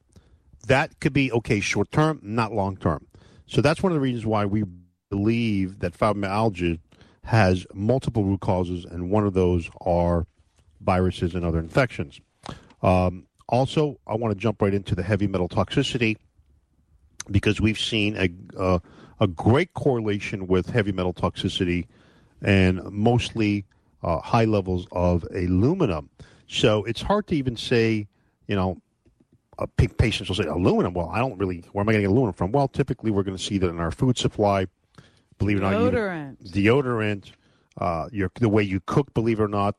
That 0.66 1.00
could 1.00 1.14
be 1.14 1.32
okay 1.32 1.60
short 1.60 1.92
term, 1.92 2.20
not 2.24 2.52
long 2.52 2.78
term. 2.78 3.06
So 3.46 3.62
that's 3.62 3.84
one 3.84 3.92
of 3.92 3.96
the 3.96 4.02
reasons 4.02 4.26
why 4.26 4.44
we 4.44 4.64
believe 5.12 5.82
that 5.82 5.96
fibromyalgia 5.96 6.80
has 7.26 7.68
multiple 7.76 8.24
root 8.24 8.42
causes, 8.42 8.86
and 8.86 9.12
one 9.12 9.28
of 9.28 9.36
those 9.36 9.70
are 9.82 10.26
viruses 10.82 11.36
and 11.36 11.46
other 11.46 11.60
infections. 11.60 12.20
Um, 12.82 13.28
also, 13.50 14.00
I 14.08 14.16
want 14.16 14.32
to 14.34 14.40
jump 14.40 14.62
right 14.62 14.74
into 14.74 14.96
the 14.96 15.04
heavy 15.04 15.28
metal 15.28 15.50
toxicity 15.50 16.18
because 17.30 17.60
we've 17.60 17.80
seen 17.80 18.16
a 18.16 18.30
uh, 18.60 18.80
a 19.20 19.28
great 19.28 19.74
correlation 19.74 20.48
with 20.48 20.70
heavy 20.70 20.92
metal 20.92 21.14
toxicity 21.14 21.88
and 22.42 22.82
mostly 22.92 23.66
uh, 24.04 24.20
high 24.20 24.46
levels 24.46 24.88
of 24.92 25.26
aluminum. 25.36 26.10
So 26.48 26.84
it's 26.86 27.02
hard 27.02 27.28
to 27.28 27.36
even 27.36 27.58
say, 27.58 28.08
you 28.48 28.56
know, 28.56 28.82
uh, 29.58 29.66
patients 29.98 30.30
will 30.30 30.36
say 30.36 30.46
aluminum. 30.46 30.94
Well, 30.94 31.10
I 31.10 31.20
don't 31.20 31.38
really. 31.38 31.64
Where 31.74 31.82
am 31.82 31.90
I 31.90 31.94
getting 31.94 32.08
aluminum 32.08 32.34
from? 32.34 32.52
Well, 32.52 32.68
typically 32.68 33.12
we're 33.12 33.24
going 33.24 33.38
to 33.38 33.44
see 33.44 33.58
that 33.58 33.70
in 33.70 33.80
our 33.80 33.92
food 33.92 34.18
supply. 34.18 34.68
Believe 35.38 35.58
it 35.58 35.64
or 35.64 35.72
not, 35.72 35.94
deodorant, 35.94 36.52
deodorant, 36.52 37.32
uh, 37.78 38.10
your 38.12 38.32
the 38.36 38.50
way 38.50 38.64
you 38.64 38.80
cook. 38.86 39.14
Believe 39.14 39.40
it 39.40 39.44
or 39.44 39.48
not, 39.48 39.76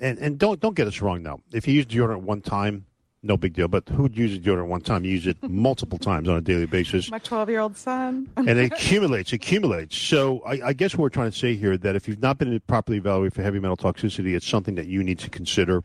and 0.00 0.18
and 0.18 0.38
don't 0.38 0.60
don't 0.60 0.74
get 0.74 0.86
us 0.86 1.00
wrong 1.00 1.22
now. 1.22 1.40
If 1.52 1.66
you 1.68 1.74
use 1.74 1.86
deodorant 1.86 2.22
one 2.22 2.40
time, 2.40 2.86
no 3.22 3.36
big 3.36 3.54
deal. 3.54 3.68
But 3.68 3.88
who 3.88 4.02
would 4.02 4.16
use 4.16 4.38
deodorant 4.38 4.68
one 4.68 4.80
time? 4.80 5.04
You 5.04 5.12
use 5.12 5.26
it 5.26 5.36
multiple 5.48 5.98
times 5.98 6.28
on 6.28 6.36
a 6.36 6.40
daily 6.40 6.66
basis. 6.66 7.10
My 7.10 7.18
12 7.18 7.48
year 7.48 7.60
old 7.60 7.76
son. 7.76 8.28
and 8.36 8.48
it 8.48 8.72
accumulates, 8.72 9.32
accumulates. 9.32 9.96
So 9.96 10.40
I, 10.40 10.68
I, 10.68 10.72
guess 10.72 10.94
what 10.94 11.02
we're 11.02 11.08
trying 11.10 11.30
to 11.30 11.38
say 11.38 11.54
here 11.54 11.76
that 11.76 11.96
if 11.96 12.08
you've 12.08 12.22
not 12.22 12.38
been 12.38 12.58
properly 12.66 12.98
evaluated 12.98 13.34
for 13.34 13.42
heavy 13.42 13.60
metal 13.60 13.76
toxicity, 13.76 14.34
it's 14.34 14.46
something 14.46 14.74
that 14.74 14.86
you 14.86 15.02
need 15.02 15.18
to 15.20 15.30
consider, 15.30 15.82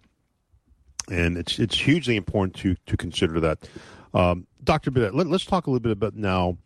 and 1.09 1.37
it's 1.37 1.59
it's 1.59 1.77
hugely 1.77 2.15
important 2.15 2.55
to 2.57 2.75
to 2.85 2.97
consider 2.97 3.39
that. 3.39 3.67
Um, 4.13 4.47
Dr. 4.63 4.91
Burdette, 4.91 5.13
let, 5.13 5.27
us 5.27 5.45
talk 5.45 5.67
a 5.67 5.69
little 5.69 5.81
bit 5.81 5.91
about 5.91 6.15
now 6.15 6.57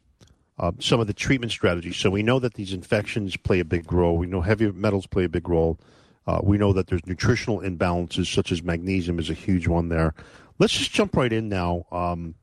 uh, 0.58 0.72
some 0.80 1.00
of 1.00 1.08
the 1.08 1.14
treatment 1.14 1.52
strategies. 1.52 1.98
So 1.98 2.10
we 2.10 2.24
know 2.24 2.40
that 2.40 2.54
these 2.54 2.74
infections 2.74 3.36
play 3.36 3.60
a 3.60 3.66
big 3.66 3.92
role. 3.92 4.18
We 4.18 4.28
know 4.28 4.42
heavy 4.42 4.72
metals 4.72 5.06
play 5.06 5.26
a 5.26 5.30
big 5.30 5.50
role. 5.50 5.80
Uh, 6.28 6.40
we 6.44 6.58
know 6.58 6.72
that 6.72 6.88
there's 6.88 7.06
nutritional 7.06 7.60
imbalances, 7.62 8.32
such 8.32 8.52
as 8.52 8.62
magnesium, 8.62 9.20
is 9.20 9.30
a 9.30 9.34
huge 9.34 9.68
one 9.68 9.90
there. 9.90 10.14
Let's 10.62 10.74
just 10.74 10.92
jump 10.92 11.18
right 11.18 11.34
in 11.34 11.50
now 11.50 11.88
um, 11.92 12.36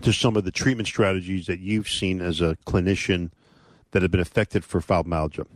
to 0.00 0.12
some 0.12 0.36
of 0.36 0.42
the 0.42 0.50
treatment 0.50 0.88
strategies 0.88 1.46
that 1.46 1.60
you've 1.60 1.88
seen 1.88 2.20
as 2.20 2.40
a 2.40 2.56
clinician 2.66 3.30
that 3.92 4.02
have 4.02 4.10
been 4.10 4.18
effective 4.18 4.64
for 4.64 4.80
fibromyalgia. 4.80 5.46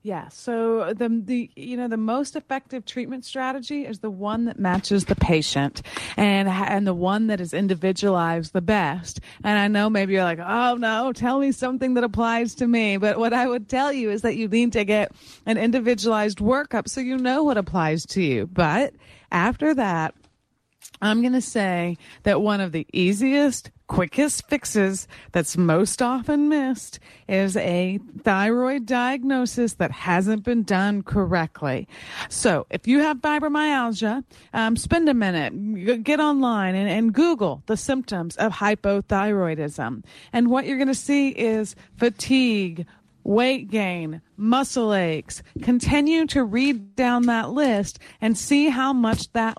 Yeah. 0.00 0.28
So 0.28 0.94
the 0.94 1.10
the 1.10 1.50
you 1.56 1.76
know 1.76 1.88
the 1.88 1.98
most 1.98 2.36
effective 2.36 2.86
treatment 2.86 3.26
strategy 3.26 3.84
is 3.84 3.98
the 3.98 4.08
one 4.08 4.46
that 4.46 4.58
matches 4.58 5.04
the 5.04 5.14
patient 5.14 5.82
and 6.16 6.48
and 6.48 6.86
the 6.86 6.94
one 6.94 7.26
that 7.26 7.38
is 7.38 7.52
individualized 7.52 8.54
the 8.54 8.62
best. 8.62 9.20
And 9.42 9.58
I 9.58 9.68
know 9.68 9.90
maybe 9.90 10.14
you're 10.14 10.24
like, 10.24 10.40
"Oh 10.42 10.76
no, 10.76 11.12
tell 11.12 11.38
me 11.38 11.52
something 11.52 11.92
that 11.94 12.04
applies 12.04 12.54
to 12.54 12.66
me." 12.66 12.96
But 12.96 13.18
what 13.18 13.34
I 13.34 13.46
would 13.46 13.68
tell 13.68 13.92
you 13.92 14.10
is 14.10 14.22
that 14.22 14.36
you 14.36 14.48
need 14.48 14.72
to 14.72 14.86
get 14.86 15.12
an 15.44 15.58
individualized 15.58 16.38
workup 16.38 16.88
so 16.88 17.02
you 17.02 17.18
know 17.18 17.42
what 17.42 17.58
applies 17.58 18.06
to 18.06 18.22
you. 18.22 18.46
But 18.46 18.94
after 19.30 19.74
that, 19.74 20.14
I'm 21.02 21.20
going 21.20 21.32
to 21.34 21.40
say 21.40 21.98
that 22.22 22.40
one 22.40 22.60
of 22.60 22.72
the 22.72 22.86
easiest, 22.92 23.70
quickest 23.88 24.48
fixes 24.48 25.06
that's 25.32 25.56
most 25.56 26.00
often 26.00 26.48
missed 26.48 26.98
is 27.28 27.56
a 27.56 27.98
thyroid 28.22 28.86
diagnosis 28.86 29.74
that 29.74 29.90
hasn't 29.90 30.44
been 30.44 30.62
done 30.62 31.02
correctly. 31.02 31.88
So 32.28 32.66
if 32.70 32.86
you 32.86 33.00
have 33.00 33.18
fibromyalgia, 33.18 34.24
um, 34.54 34.76
spend 34.76 35.08
a 35.08 35.14
minute, 35.14 36.04
get 36.04 36.20
online 36.20 36.74
and, 36.74 36.88
and 36.88 37.12
Google 37.12 37.62
the 37.66 37.76
symptoms 37.76 38.36
of 38.36 38.52
hypothyroidism. 38.52 40.04
And 40.32 40.48
what 40.48 40.64
you're 40.64 40.78
going 40.78 40.88
to 40.88 40.94
see 40.94 41.28
is 41.30 41.76
fatigue, 41.96 42.86
weight 43.24 43.70
gain, 43.70 44.22
muscle 44.36 44.94
aches. 44.94 45.42
Continue 45.62 46.26
to 46.28 46.44
read 46.44 46.94
down 46.96 47.26
that 47.26 47.50
list 47.50 47.98
and 48.20 48.38
see 48.38 48.68
how 48.68 48.92
much 48.92 49.32
that 49.32 49.58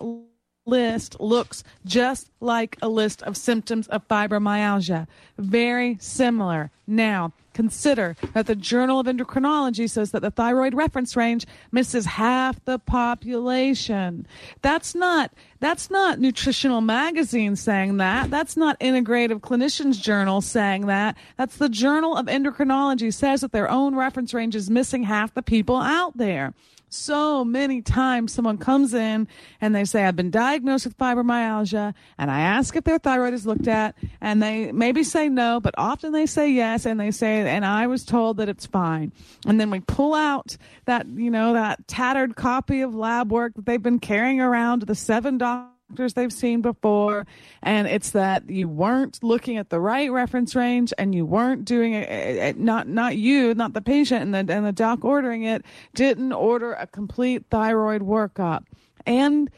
list 0.65 1.19
looks 1.19 1.63
just 1.85 2.29
like 2.39 2.77
a 2.81 2.89
list 2.89 3.21
of 3.23 3.37
symptoms 3.37 3.87
of 3.87 4.07
fibromyalgia. 4.07 5.07
Very 5.37 5.97
similar. 5.99 6.71
Now, 6.87 7.33
consider 7.53 8.15
that 8.33 8.47
the 8.47 8.55
Journal 8.55 8.99
of 8.99 9.07
Endocrinology 9.07 9.89
says 9.89 10.11
that 10.11 10.21
the 10.21 10.29
thyroid 10.29 10.73
reference 10.73 11.15
range 11.15 11.45
misses 11.71 12.05
half 12.05 12.63
the 12.65 12.77
population. 12.77 14.27
That's 14.61 14.93
not 14.93 15.31
that's 15.59 15.89
not 15.89 16.19
Nutritional 16.19 16.81
Magazine 16.81 17.55
saying 17.55 17.97
that. 17.97 18.29
That's 18.29 18.57
not 18.57 18.79
Integrative 18.79 19.39
Clinicians 19.39 19.99
Journal 19.99 20.41
saying 20.41 20.85
that. 20.87 21.17
That's 21.37 21.57
the 21.57 21.69
Journal 21.69 22.15
of 22.17 22.27
Endocrinology 22.27 23.13
says 23.13 23.41
that 23.41 23.51
their 23.51 23.69
own 23.69 23.95
reference 23.95 24.33
range 24.33 24.55
is 24.55 24.69
missing 24.69 25.03
half 25.03 25.33
the 25.33 25.41
people 25.41 25.77
out 25.77 26.17
there 26.17 26.53
so 26.89 27.43
many 27.43 27.81
times 27.81 28.33
someone 28.33 28.57
comes 28.57 28.93
in 28.93 29.27
and 29.61 29.75
they 29.75 29.85
say, 29.85 30.05
I've 30.05 30.15
been 30.15 30.31
diagnosed 30.31 30.85
with 30.85 30.97
fibromyalgia, 30.97 31.93
and 32.17 32.31
I 32.31 32.39
ask 32.41 32.75
if 32.75 32.83
their 32.83 32.99
thyroid 32.99 33.33
is 33.33 33.45
looked 33.45 33.67
at, 33.67 33.95
and 34.21 34.41
they 34.41 34.71
maybe 34.71 35.03
say 35.03 35.29
no, 35.29 35.59
but 35.59 35.75
often 35.77 36.11
they 36.11 36.25
say 36.25 36.49
yes, 36.49 36.85
and 36.85 36.99
they 36.99 37.11
say, 37.11 37.49
and 37.49 37.65
I 37.65 37.87
was 37.87 38.03
told 38.05 38.37
that 38.37 38.49
it's 38.49 38.65
fine. 38.65 39.11
And 39.45 39.59
then 39.59 39.69
we 39.69 39.79
pull 39.81 40.13
out 40.13 40.57
that, 40.85 41.07
you 41.07 41.29
know, 41.29 41.53
that 41.53 41.87
tattered 41.87 42.35
copy 42.35 42.81
of 42.81 42.95
lab 42.95 43.31
work 43.31 43.53
that 43.55 43.65
they've 43.65 43.81
been 43.81 43.99
carrying 43.99 44.39
around 44.39 44.83
the 44.83 44.95
seven 44.95 45.37
doctors 45.37 45.74
doctors 45.89 46.13
they've 46.13 46.33
seen 46.33 46.61
before 46.61 47.27
and 47.61 47.87
it's 47.87 48.11
that 48.11 48.49
you 48.49 48.67
weren't 48.67 49.19
looking 49.23 49.57
at 49.57 49.69
the 49.69 49.79
right 49.79 50.11
reference 50.11 50.55
range 50.55 50.91
and 50.97 51.13
you 51.13 51.25
weren't 51.25 51.63
doing 51.63 51.93
it, 51.93 52.09
eh, 52.09 52.13
eh, 52.13 52.37
eh, 52.39 52.53
not 52.57 52.87
not 52.87 53.15
you 53.17 53.53
not 53.53 53.73
the 53.73 53.81
patient 53.81 54.21
and 54.23 54.33
the 54.33 54.53
and 54.53 54.65
the 54.65 54.71
doc 54.71 55.05
ordering 55.05 55.43
it 55.43 55.63
didn't 55.93 56.33
order 56.33 56.73
a 56.73 56.87
complete 56.87 57.45
thyroid 57.51 58.01
workup. 58.01 58.63
And 59.05 59.51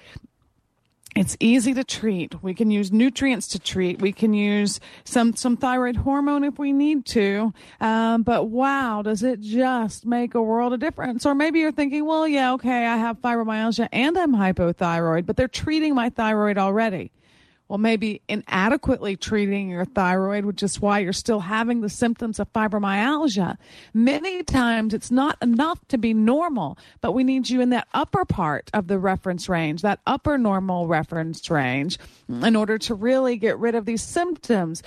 it's 1.17 1.35
easy 1.39 1.73
to 1.73 1.83
treat. 1.83 2.41
We 2.43 2.53
can 2.53 2.69
use 2.69 2.91
nutrients 2.91 3.47
to 3.49 3.59
treat. 3.59 4.01
We 4.01 4.11
can 4.11 4.33
use 4.33 4.79
some 5.03 5.35
some 5.35 5.57
thyroid 5.57 5.95
hormone 5.95 6.43
if 6.43 6.59
we 6.59 6.71
need 6.71 7.05
to. 7.07 7.53
Um, 7.81 8.23
but 8.23 8.45
wow, 8.45 9.01
does 9.01 9.23
it 9.23 9.41
just 9.41 10.05
make 10.05 10.35
a 10.35 10.41
world 10.41 10.73
of 10.73 10.79
difference? 10.79 11.25
Or 11.25 11.33
maybe 11.33 11.59
you're 11.59 11.71
thinking, 11.71 12.05
well, 12.05 12.27
yeah, 12.27 12.53
okay, 12.53 12.85
I 12.85 12.97
have 12.97 13.21
fibromyalgia 13.21 13.87
and 13.91 14.17
I'm 14.17 14.33
hypothyroid, 14.33 15.25
but 15.25 15.37
they're 15.37 15.47
treating 15.47 15.95
my 15.95 16.09
thyroid 16.09 16.57
already 16.57 17.11
well, 17.67 17.77
maybe 17.77 18.21
inadequately 18.27 19.17
treating 19.17 19.69
your 19.69 19.85
thyroid, 19.85 20.45
which 20.45 20.63
is 20.63 20.79
why 20.79 20.99
you're 20.99 21.13
still 21.13 21.39
having 21.41 21.81
the 21.81 21.89
symptoms 21.89 22.39
of 22.39 22.51
fibromyalgia. 22.53 23.57
Many 23.93 24.43
times 24.43 24.93
it's 24.93 25.11
not 25.11 25.37
enough 25.41 25.85
to 25.89 25.97
be 25.97 26.13
normal, 26.13 26.77
but 27.01 27.11
we 27.11 27.23
need 27.23 27.49
you 27.49 27.61
in 27.61 27.69
that 27.71 27.87
upper 27.93 28.25
part 28.25 28.69
of 28.73 28.87
the 28.87 28.99
reference 28.99 29.49
range, 29.49 29.81
that 29.81 29.99
upper 30.07 30.37
normal 30.37 30.87
reference 30.87 31.49
range, 31.49 31.97
in 32.29 32.55
order 32.55 32.77
to 32.77 32.93
really 32.93 33.37
get 33.37 33.57
rid 33.57 33.75
of 33.75 33.85
these 33.85 34.03
symptoms 34.03 34.83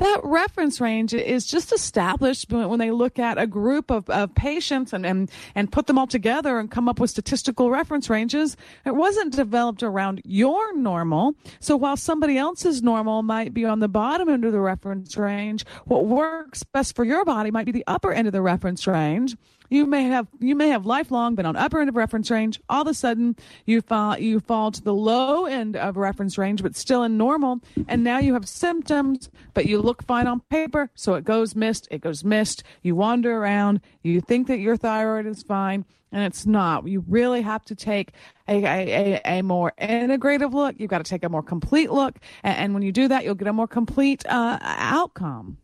that 0.00 0.20
reference 0.24 0.80
range 0.80 1.14
is 1.14 1.46
just 1.46 1.72
established 1.72 2.50
when 2.50 2.78
they 2.78 2.90
look 2.90 3.18
at 3.18 3.38
a 3.38 3.46
group 3.46 3.90
of, 3.90 4.08
of 4.10 4.34
patients 4.34 4.92
and, 4.92 5.04
and, 5.04 5.30
and 5.54 5.70
put 5.70 5.86
them 5.86 5.98
all 5.98 6.06
together 6.06 6.58
and 6.58 6.70
come 6.70 6.88
up 6.88 6.98
with 6.98 7.10
statistical 7.10 7.70
reference 7.70 8.10
ranges. 8.10 8.56
It 8.84 8.96
wasn't 8.96 9.36
developed 9.36 9.82
around 9.82 10.22
your 10.24 10.74
normal. 10.74 11.34
So 11.60 11.76
while 11.76 11.96
somebody 11.96 12.38
else's 12.38 12.82
normal 12.82 13.22
might 13.22 13.52
be 13.54 13.64
on 13.64 13.80
the 13.80 13.88
bottom 13.88 14.28
end 14.28 14.44
of 14.44 14.52
the 14.52 14.60
reference 14.60 15.16
range, 15.16 15.64
what 15.84 16.06
works 16.06 16.62
best 16.64 16.96
for 16.96 17.04
your 17.04 17.24
body 17.24 17.50
might 17.50 17.66
be 17.66 17.72
the 17.72 17.84
upper 17.86 18.12
end 18.12 18.26
of 18.26 18.32
the 18.32 18.42
reference 18.42 18.86
range. 18.86 19.36
You 19.70 19.86
may 19.86 20.04
have 20.04 20.26
you 20.40 20.56
may 20.56 20.68
have 20.68 20.84
lifelong 20.84 21.36
been 21.36 21.46
on 21.46 21.54
upper 21.54 21.78
end 21.78 21.88
of 21.88 21.94
reference 21.94 22.28
range. 22.28 22.60
All 22.68 22.82
of 22.82 22.88
a 22.88 22.94
sudden, 22.94 23.36
you 23.66 23.80
fall 23.80 24.18
you 24.18 24.40
fall 24.40 24.72
to 24.72 24.82
the 24.82 24.92
low 24.92 25.46
end 25.46 25.76
of 25.76 25.96
reference 25.96 26.36
range, 26.36 26.60
but 26.60 26.74
still 26.74 27.04
in 27.04 27.16
normal. 27.16 27.60
And 27.86 28.02
now 28.02 28.18
you 28.18 28.34
have 28.34 28.48
symptoms, 28.48 29.30
but 29.54 29.66
you 29.66 29.80
look 29.80 30.02
fine 30.02 30.26
on 30.26 30.40
paper, 30.50 30.90
so 30.96 31.14
it 31.14 31.24
goes 31.24 31.54
missed. 31.54 31.86
It 31.92 32.00
goes 32.00 32.24
missed. 32.24 32.64
You 32.82 32.96
wander 32.96 33.36
around. 33.36 33.80
You 34.02 34.20
think 34.20 34.48
that 34.48 34.58
your 34.58 34.76
thyroid 34.76 35.26
is 35.26 35.44
fine, 35.44 35.84
and 36.10 36.24
it's 36.24 36.46
not. 36.46 36.88
You 36.88 37.04
really 37.06 37.42
have 37.42 37.64
to 37.66 37.76
take 37.76 38.10
a, 38.48 38.64
a, 38.64 39.20
a, 39.24 39.42
more 39.42 39.72
integrative 39.80 40.52
look. 40.52 40.74
You've 40.78 40.90
got 40.90 40.98
to 40.98 41.08
take 41.08 41.22
a 41.22 41.28
more 41.28 41.44
complete 41.44 41.92
look, 41.92 42.18
and, 42.42 42.56
and 42.56 42.74
when 42.74 42.82
you 42.82 42.90
do 42.90 43.06
that, 43.06 43.22
you'll 43.24 43.36
get 43.36 43.46
a 43.46 43.52
more 43.52 43.68
complete 43.68 44.26
uh, 44.26 44.58
outcome. 44.60 45.58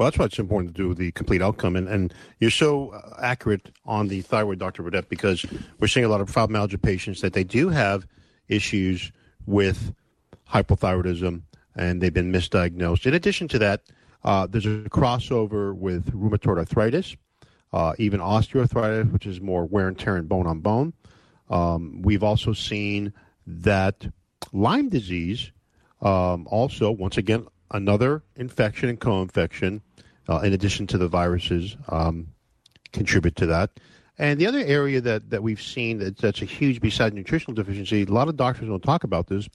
Well, 0.00 0.06
that's 0.06 0.18
why 0.18 0.24
it's 0.24 0.38
important 0.38 0.74
to 0.74 0.82
do 0.82 0.94
the 0.94 1.12
complete 1.12 1.42
outcome. 1.42 1.76
And, 1.76 1.86
and 1.86 2.14
you're 2.38 2.50
so 2.50 2.88
uh, 2.88 3.16
accurate 3.20 3.70
on 3.84 4.08
the 4.08 4.22
thyroid, 4.22 4.58
Dr. 4.58 4.82
Burdette, 4.82 5.10
because 5.10 5.44
we're 5.78 5.88
seeing 5.88 6.06
a 6.06 6.08
lot 6.08 6.22
of 6.22 6.30
fibromyalgia 6.30 6.80
patients 6.80 7.20
that 7.20 7.34
they 7.34 7.44
do 7.44 7.68
have 7.68 8.06
issues 8.48 9.12
with 9.44 9.94
hypothyroidism 10.50 11.42
and 11.76 12.00
they've 12.00 12.14
been 12.14 12.32
misdiagnosed. 12.32 13.04
In 13.04 13.12
addition 13.12 13.46
to 13.48 13.58
that, 13.58 13.82
uh, 14.24 14.46
there's 14.46 14.64
a 14.64 14.86
crossover 14.88 15.76
with 15.76 16.10
rheumatoid 16.12 16.56
arthritis, 16.56 17.14
uh, 17.74 17.92
even 17.98 18.20
osteoarthritis, 18.20 19.12
which 19.12 19.26
is 19.26 19.38
more 19.42 19.66
wear 19.66 19.86
and 19.86 19.98
tear 19.98 20.16
and 20.16 20.30
bone 20.30 20.46
on 20.46 20.60
bone. 20.60 20.94
Um, 21.50 22.00
we've 22.00 22.22
also 22.22 22.54
seen 22.54 23.12
that 23.46 24.10
Lyme 24.54 24.88
disease, 24.88 25.52
um, 26.00 26.46
also, 26.50 26.90
once 26.90 27.18
again, 27.18 27.46
another 27.70 28.22
infection 28.34 28.88
and 28.88 28.98
co-infection 28.98 29.82
uh, 30.30 30.38
in 30.38 30.52
addition 30.52 30.86
to 30.86 30.96
the 30.96 31.08
viruses, 31.08 31.76
um, 31.88 32.28
contribute 32.92 33.36
to 33.36 33.46
that. 33.46 33.70
And 34.16 34.38
the 34.38 34.46
other 34.46 34.60
area 34.60 35.00
that, 35.00 35.30
that 35.30 35.42
we've 35.42 35.60
seen 35.60 35.98
that, 35.98 36.18
that's 36.18 36.40
a 36.40 36.44
huge, 36.44 36.80
besides 36.80 37.14
nutritional 37.14 37.54
deficiency, 37.54 38.02
a 38.02 38.06
lot 38.06 38.28
of 38.28 38.36
doctors 38.36 38.68
don't 38.68 38.82
talk 38.82 39.02
about 39.02 39.26
this, 39.26 39.48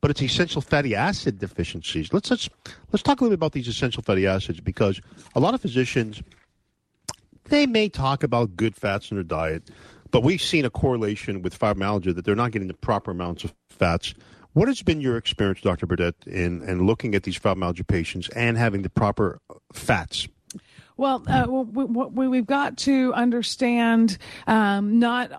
but 0.00 0.10
it's 0.10 0.20
essential 0.20 0.60
fatty 0.60 0.94
acid 0.94 1.38
deficiencies. 1.38 2.12
Let's 2.12 2.30
let's 2.30 2.48
let's 2.92 3.02
talk 3.02 3.20
a 3.20 3.24
little 3.24 3.36
bit 3.36 3.38
about 3.40 3.52
these 3.52 3.68
essential 3.68 4.02
fatty 4.02 4.26
acids 4.26 4.60
because 4.60 5.00
a 5.34 5.40
lot 5.40 5.54
of 5.54 5.60
physicians 5.60 6.22
they 7.44 7.66
may 7.66 7.88
talk 7.88 8.22
about 8.22 8.56
good 8.56 8.76
fats 8.76 9.10
in 9.10 9.16
their 9.16 9.24
diet, 9.24 9.70
but 10.10 10.22
we've 10.22 10.42
seen 10.42 10.64
a 10.64 10.70
correlation 10.70 11.40
with 11.42 11.58
fibromyalgia 11.58 12.14
that 12.14 12.24
they're 12.24 12.36
not 12.36 12.50
getting 12.50 12.68
the 12.68 12.74
proper 12.74 13.12
amounts 13.12 13.44
of 13.44 13.54
fats. 13.70 14.14
What 14.54 14.68
has 14.68 14.82
been 14.82 15.00
your 15.00 15.16
experience, 15.16 15.60
Dr. 15.60 15.86
Burdette, 15.86 16.26
in, 16.26 16.62
in 16.62 16.86
looking 16.86 17.14
at 17.14 17.22
these 17.22 17.38
fibromyalgia 17.38 17.86
patients 17.86 18.28
and 18.30 18.56
having 18.56 18.82
the 18.82 18.90
proper 18.90 19.40
fats? 19.72 20.26
Well, 20.98 21.22
uh, 21.28 21.46
we, 21.48 22.38
have 22.38 22.46
got 22.46 22.76
to 22.78 23.14
understand 23.14 24.18
um, 24.48 24.98
not 24.98 25.30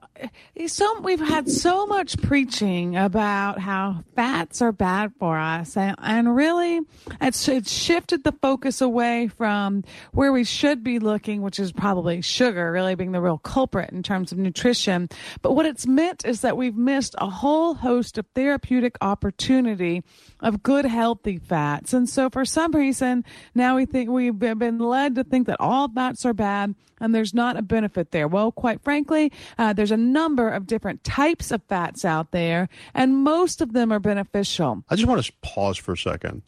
so 0.67 1.01
we've 1.01 1.19
had 1.19 1.49
so 1.49 1.85
much 1.85 2.17
preaching 2.21 2.95
about 2.95 3.59
how 3.59 4.05
fats 4.15 4.61
are 4.61 4.71
bad 4.71 5.11
for 5.19 5.37
us, 5.37 5.75
and, 5.75 5.97
and 5.99 6.33
really 6.33 6.79
it's, 7.19 7.45
it's 7.49 7.69
shifted 7.69 8.23
the 8.23 8.31
focus 8.31 8.79
away 8.79 9.27
from 9.27 9.83
where 10.13 10.31
we 10.31 10.45
should 10.45 10.81
be 10.81 10.97
looking, 10.97 11.41
which 11.41 11.59
is 11.59 11.73
probably 11.73 12.21
sugar, 12.21 12.71
really 12.71 12.95
being 12.95 13.11
the 13.11 13.19
real 13.19 13.37
culprit 13.37 13.89
in 13.89 14.01
terms 14.01 14.31
of 14.31 14.37
nutrition. 14.37 15.09
But 15.41 15.57
what 15.57 15.65
it's 15.65 15.85
meant 15.85 16.23
is 16.23 16.39
that 16.39 16.55
we've 16.55 16.77
missed 16.77 17.15
a 17.17 17.29
whole 17.29 17.73
host 17.73 18.17
of 18.17 18.25
therapeutic 18.33 18.95
opportunity 19.01 20.03
of 20.39 20.63
good, 20.63 20.85
healthy 20.85 21.37
fats, 21.37 21.91
and 21.91 22.07
so 22.07 22.29
for 22.29 22.45
some 22.45 22.71
reason 22.71 23.25
now 23.53 23.75
we 23.75 23.85
think 23.85 24.09
we've 24.09 24.39
been 24.39 24.79
led 24.79 25.15
to 25.15 25.25
think 25.25 25.48
that 25.49 25.59
all 25.59 25.89
fats 25.89 26.25
are 26.25 26.33
bad 26.33 26.75
and 27.01 27.13
there's 27.13 27.33
not 27.33 27.57
a 27.57 27.61
benefit 27.61 28.11
there. 28.11 28.27
Well, 28.27 28.51
quite 28.51 28.83
frankly, 28.83 29.31
uh, 29.57 29.73
there's 29.73 29.91
a 29.91 29.97
number 29.97 30.49
of 30.49 30.67
different 30.67 31.03
types 31.03 31.51
of 31.51 31.63
fats 31.63 32.05
out 32.05 32.31
there, 32.31 32.69
and 32.93 33.23
most 33.23 33.61
of 33.61 33.73
them 33.73 33.91
are 33.91 33.99
beneficial. 33.99 34.83
I 34.89 34.95
just 34.95 35.07
want 35.07 35.23
to 35.23 35.33
pause 35.41 35.77
for 35.77 35.93
a 35.93 35.97
second. 35.97 36.43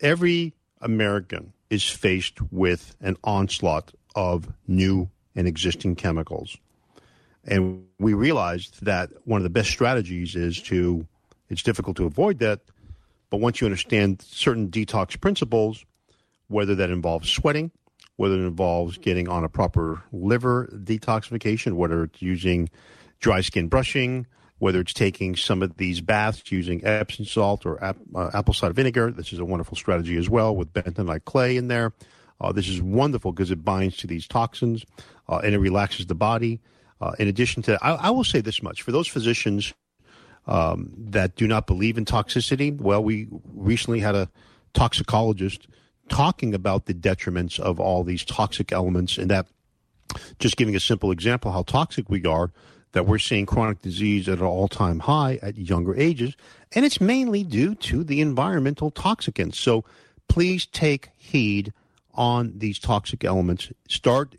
Every 0.00 0.54
American 0.80 1.52
is 1.68 1.84
faced 1.88 2.40
with 2.50 2.96
an 3.00 3.16
onslaught 3.24 3.92
of 4.14 4.52
new 4.66 5.10
and 5.34 5.46
existing 5.46 5.96
chemicals. 5.96 6.56
And 7.44 7.84
we 7.98 8.14
realized 8.14 8.84
that 8.84 9.10
one 9.24 9.38
of 9.38 9.44
the 9.44 9.50
best 9.50 9.70
strategies 9.70 10.34
is 10.34 10.60
to, 10.62 11.06
it's 11.50 11.62
difficult 11.62 11.96
to 11.98 12.06
avoid 12.06 12.38
that, 12.38 12.60
but 13.28 13.38
once 13.38 13.60
you 13.60 13.66
understand 13.66 14.22
certain 14.22 14.68
detox 14.68 15.20
principles, 15.20 15.84
whether 16.48 16.74
that 16.76 16.90
involves 16.90 17.28
sweating, 17.28 17.70
whether 18.16 18.34
it 18.34 18.46
involves 18.46 18.98
getting 18.98 19.28
on 19.28 19.44
a 19.44 19.48
proper 19.48 20.02
liver 20.12 20.68
detoxification, 20.72 21.74
whether 21.74 22.04
it's 22.04 22.20
using 22.22 22.68
dry 23.20 23.40
skin 23.40 23.68
brushing, 23.68 24.26
whether 24.58 24.80
it's 24.80 24.94
taking 24.94 25.36
some 25.36 25.62
of 25.62 25.76
these 25.76 26.00
baths 26.00 26.50
using 26.50 26.84
Epsom 26.84 27.24
salt 27.24 27.66
or 27.66 27.82
ap- 27.82 27.98
uh, 28.14 28.30
apple 28.32 28.54
cider 28.54 28.72
vinegar. 28.72 29.10
This 29.10 29.32
is 29.32 29.38
a 29.38 29.44
wonderful 29.44 29.76
strategy 29.76 30.16
as 30.16 30.30
well 30.30 30.56
with 30.56 30.72
bentonite 30.72 31.24
clay 31.24 31.56
in 31.56 31.68
there. 31.68 31.92
Uh, 32.40 32.52
this 32.52 32.68
is 32.68 32.82
wonderful 32.82 33.32
because 33.32 33.50
it 33.50 33.64
binds 33.64 33.96
to 33.98 34.06
these 34.06 34.26
toxins 34.26 34.84
uh, 35.28 35.38
and 35.38 35.54
it 35.54 35.58
relaxes 35.58 36.06
the 36.06 36.14
body. 36.14 36.60
Uh, 37.00 37.12
in 37.18 37.28
addition 37.28 37.62
to, 37.62 37.78
I, 37.82 37.92
I, 37.92 38.10
will 38.10 38.24
say 38.24 38.40
this 38.40 38.62
much 38.62 38.80
for 38.80 38.90
those 38.90 39.06
physicians 39.06 39.74
um, 40.46 40.92
that 40.96 41.36
do 41.36 41.46
not 41.46 41.66
believe 41.66 41.98
in 41.98 42.06
toxicity. 42.06 42.78
Well, 42.78 43.04
we 43.04 43.28
recently 43.54 44.00
had 44.00 44.14
a 44.14 44.30
toxicologist 44.72 45.68
talking 46.08 46.54
about 46.54 46.86
the 46.86 46.94
detriments 46.94 47.58
of 47.58 47.80
all 47.80 48.04
these 48.04 48.24
toxic 48.24 48.72
elements 48.72 49.18
and 49.18 49.30
that 49.30 49.46
just 50.38 50.56
giving 50.56 50.76
a 50.76 50.80
simple 50.80 51.10
example 51.10 51.52
how 51.52 51.62
toxic 51.62 52.08
we 52.08 52.24
are 52.24 52.52
that 52.92 53.06
we're 53.06 53.18
seeing 53.18 53.44
chronic 53.44 53.82
disease 53.82 54.28
at 54.28 54.38
an 54.38 54.44
all-time 54.44 55.00
high 55.00 55.38
at 55.42 55.58
younger 55.58 55.94
ages 55.96 56.34
and 56.72 56.84
it's 56.84 57.00
mainly 57.00 57.42
due 57.42 57.74
to 57.74 58.02
the 58.04 58.20
environmental 58.20 58.90
toxicants. 58.90 59.56
So 59.56 59.84
please 60.28 60.66
take 60.66 61.10
heed 61.16 61.72
on 62.14 62.52
these 62.56 62.78
toxic 62.78 63.24
elements. 63.24 63.70
Start 63.88 64.34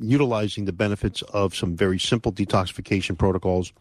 utilizing 0.00 0.64
the 0.64 0.72
benefits 0.72 1.22
of 1.22 1.56
some 1.56 1.74
very 1.74 1.98
simple 1.98 2.32
detoxification 2.32 3.18
protocols. 3.18 3.72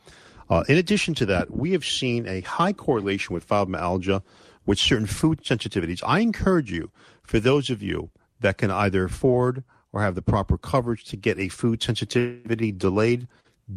Uh, 0.49 0.63
in 0.67 0.77
addition 0.77 1.13
to 1.13 1.25
that 1.27 1.51
we 1.51 1.71
have 1.73 1.85
seen 1.85 2.27
a 2.27 2.41
high 2.41 2.73
correlation 2.73 3.33
with 3.33 3.47
fibromyalgia 3.47 4.21
with 4.69 4.77
certain 4.77 5.07
food 5.07 5.43
sensitivities. 5.43 6.03
I 6.05 6.19
encourage 6.19 6.71
you, 6.71 6.91
for 7.23 7.39
those 7.39 7.71
of 7.71 7.81
you 7.81 8.11
that 8.39 8.59
can 8.59 8.69
either 8.69 9.05
afford 9.05 9.63
or 9.91 10.03
have 10.03 10.13
the 10.13 10.21
proper 10.21 10.59
coverage 10.59 11.05
to 11.05 11.17
get 11.17 11.39
a 11.39 11.47
food 11.47 11.81
sensitivity 11.81 12.71
delayed, 12.71 13.27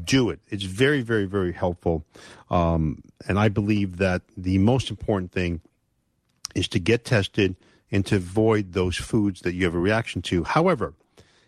do 0.05 0.28
it. 0.28 0.40
It's 0.51 0.64
very, 0.64 1.01
very, 1.01 1.24
very 1.24 1.55
helpful. 1.55 2.05
Um, 2.51 3.03
and 3.26 3.38
I 3.38 3.49
believe 3.49 3.97
that 3.97 4.20
the 4.36 4.59
most 4.59 4.90
important 4.90 5.32
thing 5.32 5.62
is 6.55 6.68
to 6.68 6.78
get 6.78 7.07
tested 7.07 7.57
and 7.90 8.05
to 8.05 8.16
avoid 8.16 8.74
those 8.74 8.99
foods 8.99 9.40
that 9.40 9.55
you 9.55 9.64
have 9.64 9.74
a 9.74 9.78
reaction 9.78 10.20
to. 10.20 10.45
However, 10.45 10.93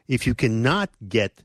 if 0.09 0.27
you 0.27 0.35
cannot 0.35 0.89
get 1.07 1.43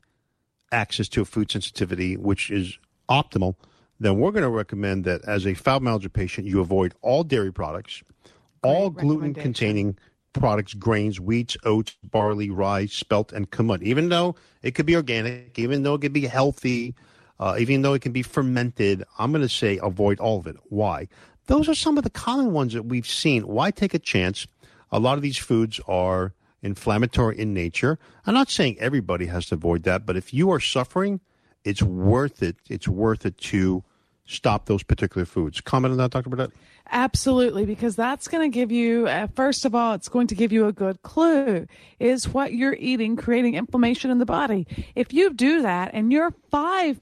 access 0.72 1.06
to 1.08 1.20
a 1.20 1.26
food 1.26 1.50
sensitivity, 1.50 2.16
which 2.16 2.50
is 2.50 2.78
optimal, 3.10 3.56
then 4.00 4.18
we're 4.18 4.32
going 4.32 4.42
to 4.42 4.48
recommend 4.48 5.04
that 5.04 5.22
as 5.26 5.44
a 5.44 5.54
fibromyalgia 5.54 6.12
patient, 6.12 6.46
you 6.46 6.60
avoid 6.60 6.94
all 7.02 7.22
dairy 7.22 7.52
products, 7.52 8.02
Great 8.62 8.72
all 8.72 8.90
gluten 8.90 9.34
containing 9.34 9.96
products, 10.32 10.74
grains, 10.74 11.18
wheats, 11.18 11.56
oats, 11.64 11.96
barley, 12.02 12.50
rye, 12.50 12.86
spelt, 12.86 13.32
and 13.32 13.50
kamut. 13.50 13.82
Even 13.82 14.08
though 14.08 14.34
it 14.62 14.74
could 14.74 14.86
be 14.86 14.96
organic, 14.96 15.58
even 15.58 15.82
though 15.82 15.94
it 15.94 16.00
could 16.00 16.12
be 16.12 16.26
healthy, 16.26 16.94
uh, 17.38 17.56
even 17.58 17.82
though 17.82 17.94
it 17.94 18.02
can 18.02 18.12
be 18.12 18.22
fermented, 18.22 19.04
I'm 19.18 19.32
going 19.32 19.42
to 19.42 19.48
say 19.48 19.78
avoid 19.82 20.18
all 20.18 20.38
of 20.38 20.46
it. 20.46 20.56
Why? 20.68 21.08
Those 21.46 21.68
are 21.68 21.74
some 21.74 21.98
of 21.98 22.04
the 22.04 22.10
common 22.10 22.52
ones 22.52 22.72
that 22.74 22.84
we've 22.84 23.06
seen. 23.06 23.46
Why 23.46 23.70
take 23.70 23.94
a 23.94 23.98
chance? 23.98 24.46
A 24.92 24.98
lot 24.98 25.16
of 25.16 25.22
these 25.22 25.38
foods 25.38 25.80
are 25.86 26.32
inflammatory 26.62 27.38
in 27.38 27.54
nature. 27.54 27.98
I'm 28.26 28.34
not 28.34 28.50
saying 28.50 28.78
everybody 28.78 29.26
has 29.26 29.46
to 29.46 29.56
avoid 29.56 29.82
that, 29.84 30.06
but 30.06 30.16
if 30.16 30.32
you 30.32 30.50
are 30.50 30.60
suffering, 30.60 31.20
it's 31.64 31.82
worth 31.82 32.42
it. 32.42 32.56
It's 32.68 32.88
worth 32.88 33.26
it 33.26 33.36
to 33.38 33.82
stop 34.30 34.66
those 34.66 34.82
particular 34.82 35.24
foods. 35.24 35.60
Comment 35.60 35.92
on 35.92 35.98
that, 35.98 36.10
Dr. 36.10 36.30
Burdette? 36.30 36.52
Absolutely, 36.92 37.64
because 37.64 37.94
that's 37.94 38.28
going 38.28 38.50
to 38.50 38.54
give 38.54 38.72
you, 38.72 39.06
uh, 39.06 39.28
first 39.34 39.64
of 39.64 39.74
all, 39.74 39.94
it's 39.94 40.08
going 40.08 40.26
to 40.28 40.34
give 40.34 40.52
you 40.52 40.66
a 40.66 40.72
good 40.72 41.02
clue. 41.02 41.66
Is 41.98 42.28
what 42.28 42.52
you're 42.52 42.76
eating 42.78 43.16
creating 43.16 43.54
inflammation 43.54 44.10
in 44.10 44.18
the 44.18 44.26
body? 44.26 44.66
If 44.94 45.12
you 45.12 45.32
do 45.32 45.62
that 45.62 45.90
and 45.94 46.12
you're 46.12 46.32
5% 46.52 47.00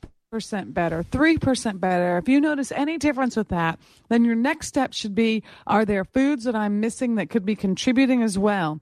better, 0.74 1.02
3% 1.04 1.80
better, 1.80 2.18
if 2.18 2.28
you 2.28 2.40
notice 2.40 2.70
any 2.72 2.98
difference 2.98 3.36
with 3.36 3.48
that, 3.48 3.78
then 4.08 4.24
your 4.24 4.34
next 4.34 4.68
step 4.68 4.92
should 4.92 5.14
be 5.14 5.42
are 5.66 5.84
there 5.84 6.04
foods 6.04 6.44
that 6.44 6.54
I'm 6.54 6.80
missing 6.80 7.14
that 7.14 7.30
could 7.30 7.46
be 7.46 7.56
contributing 7.56 8.22
as 8.22 8.38
well? 8.38 8.80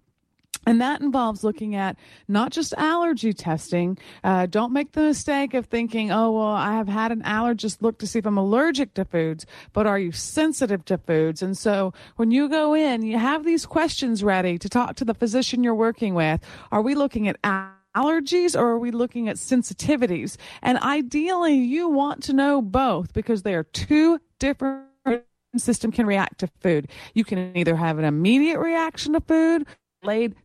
And 0.66 0.80
that 0.80 1.00
involves 1.00 1.44
looking 1.44 1.76
at 1.76 1.96
not 2.26 2.50
just 2.50 2.74
allergy 2.76 3.32
testing. 3.32 3.96
Uh, 4.24 4.46
don't 4.46 4.72
make 4.72 4.92
the 4.92 5.02
mistake 5.02 5.54
of 5.54 5.66
thinking, 5.66 6.10
oh, 6.10 6.32
well, 6.32 6.46
I 6.46 6.74
have 6.74 6.88
had 6.88 7.12
an 7.12 7.22
allergist 7.22 7.80
look 7.80 7.98
to 7.98 8.06
see 8.06 8.18
if 8.18 8.26
I'm 8.26 8.36
allergic 8.36 8.94
to 8.94 9.04
foods, 9.04 9.46
but 9.72 9.86
are 9.86 9.98
you 9.98 10.10
sensitive 10.10 10.84
to 10.86 10.98
foods? 10.98 11.40
And 11.40 11.56
so 11.56 11.94
when 12.16 12.32
you 12.32 12.48
go 12.48 12.74
in, 12.74 13.02
you 13.02 13.16
have 13.16 13.44
these 13.44 13.64
questions 13.64 14.24
ready 14.24 14.58
to 14.58 14.68
talk 14.68 14.96
to 14.96 15.04
the 15.04 15.14
physician 15.14 15.62
you're 15.62 15.74
working 15.74 16.14
with. 16.14 16.40
Are 16.72 16.82
we 16.82 16.96
looking 16.96 17.28
at 17.28 17.40
allergies 17.94 18.58
or 18.58 18.70
are 18.70 18.78
we 18.78 18.90
looking 18.90 19.28
at 19.28 19.36
sensitivities? 19.36 20.36
And 20.62 20.78
ideally, 20.78 21.54
you 21.54 21.88
want 21.88 22.24
to 22.24 22.32
know 22.32 22.60
both 22.60 23.12
because 23.12 23.42
they 23.42 23.54
are 23.54 23.64
two 23.64 24.18
different 24.40 24.86
system 25.56 25.90
can 25.92 26.06
react 26.06 26.38
to 26.40 26.48
food. 26.60 26.88
You 27.14 27.24
can 27.24 27.56
either 27.56 27.76
have 27.76 27.98
an 27.98 28.04
immediate 28.04 28.58
reaction 28.58 29.12
to 29.14 29.20
food 29.20 29.66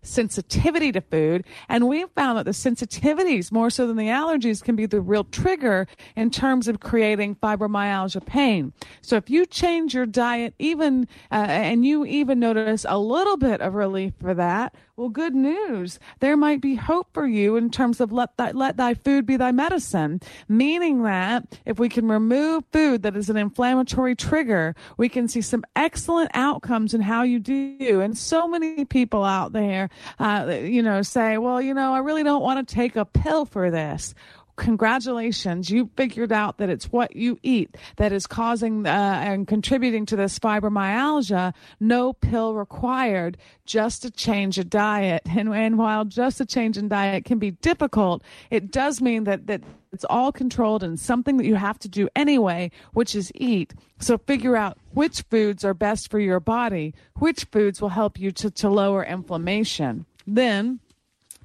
sensitivity 0.01 0.91
to 0.91 1.01
food. 1.01 1.45
And 1.70 1.88
we've 1.88 2.09
found 2.12 2.38
that 2.38 2.45
the 2.45 2.51
sensitivities, 2.51 3.51
more 3.51 3.70
so 3.70 3.88
than 3.88 3.97
the 3.97 4.07
allergies, 4.07 4.64
can 4.64 4.76
be 4.76 4.86
the 4.86 5.01
real 5.01 5.24
trigger 5.24 5.88
in 6.16 6.30
terms 6.30 6.68
of 6.68 6.80
creating 6.80 7.36
fibromyalgia 7.36 8.26
pain. 8.26 8.74
So 9.01 9.16
if 9.16 9.30
you 9.30 9.45
change 9.45 9.93
your 9.93 10.05
diet, 10.05 10.53
even, 10.59 11.07
uh, 11.32 11.45
and 11.47 11.86
you 11.86 12.05
even 12.05 12.39
notice 12.39 12.86
a 12.88 12.97
little 12.97 13.38
bit 13.38 13.62
of 13.62 13.74
relief 13.74 14.14
for 14.20 14.34
that, 14.34 14.76
well, 15.02 15.10
good 15.10 15.34
news. 15.34 15.97
There 16.20 16.38
might 16.38 16.62
be 16.62 16.76
hope 16.76 17.08
for 17.12 17.26
you 17.26 17.56
in 17.56 17.72
terms 17.72 17.99
of 17.99 18.12
let 18.12 18.38
thy, 18.38 18.52
let 18.52 18.78
thy 18.78 18.93
food 18.93 19.26
be 19.26 19.36
thy 19.36 19.52
medicine, 19.52 20.22
meaning 20.47 21.02
that 21.02 21.60
if 21.66 21.80
we 21.80 21.89
can 21.89 22.08
remove 22.08 22.66
food 22.72 23.02
that 23.02 23.16
is 23.16 23.28
an 23.28 23.36
inflammatory 23.36 24.16
trigger, 24.16 24.76
we 24.97 25.10
can 25.10 25.28
see 25.28 25.41
some 25.41 25.64
excellent 25.76 26.30
outcomes 26.36 26.93
in 26.93 27.02
how 27.02 27.24
you 27.24 27.39
do. 27.39 27.99
And 27.99 28.16
so 28.16 28.47
many 28.47 28.86
people 28.86 29.24
out 29.24 29.54
there, 29.54 29.89
uh, 30.20 30.60
you 30.62 30.84
know, 30.84 31.02
say, 31.02 31.39
well, 31.39 31.60
you 31.60 31.74
know, 31.74 31.95
I 31.95 31.99
really 31.99 32.22
don't 32.22 32.43
want 32.43 32.68
to 32.68 32.76
take 32.76 32.95
a 32.95 33.04
pill 33.04 33.45
for 33.45 33.72
this 33.72 34.14
congratulations, 34.56 35.70
you 35.70 35.89
figured 35.95 36.32
out 36.32 36.58
that 36.58 36.70
it's 36.70 36.86
what 36.86 37.16
you 37.16 37.38
eat 37.43 37.76
that 37.97 38.12
is 38.12 38.28
causing 38.28 38.86
uh, 38.86 38.89
and 38.89 39.47
contributing 39.47 40.06
to 40.08 40.16
this 40.16 40.39
fibromyalgia. 40.39 41.54
No 41.80 42.14
pill 42.14 42.56
required, 42.56 43.38
just 43.66 44.06
a 44.06 44.12
change 44.12 44.58
of 44.58 44.70
diet. 44.70 45.24
And, 45.26 45.54
and 45.54 45.78
while 45.78 46.06
just 46.06 46.41
a 46.41 46.45
change 46.45 46.78
in 46.78 46.88
diet 46.88 47.26
can 47.26 47.39
be 47.39 47.52
difficult, 47.52 48.24
it 48.49 48.72
does 48.72 49.02
mean 49.02 49.24
that, 49.26 49.47
that 49.47 49.62
it's 49.91 50.06
all 50.10 50.32
controlled 50.32 50.84
and 50.84 50.99
something 50.99 51.38
that 51.38 51.45
you 51.45 51.56
have 51.56 51.80
to 51.80 51.89
do 51.89 52.08
anyway, 52.16 52.72
which 52.93 53.16
is 53.16 53.32
eat. 53.36 53.74
So 53.99 54.18
figure 54.18 54.56
out 54.56 54.78
which 54.91 55.22
foods 55.30 55.66
are 55.66 55.74
best 55.74 56.10
for 56.10 56.20
your 56.20 56.39
body, 56.39 56.93
which 57.16 57.45
foods 57.52 57.82
will 57.82 57.89
help 57.89 58.20
you 58.20 58.32
to, 58.32 58.52
to 58.52 58.70
lower 58.70 59.04
inflammation. 59.04 60.06
Then, 60.26 60.80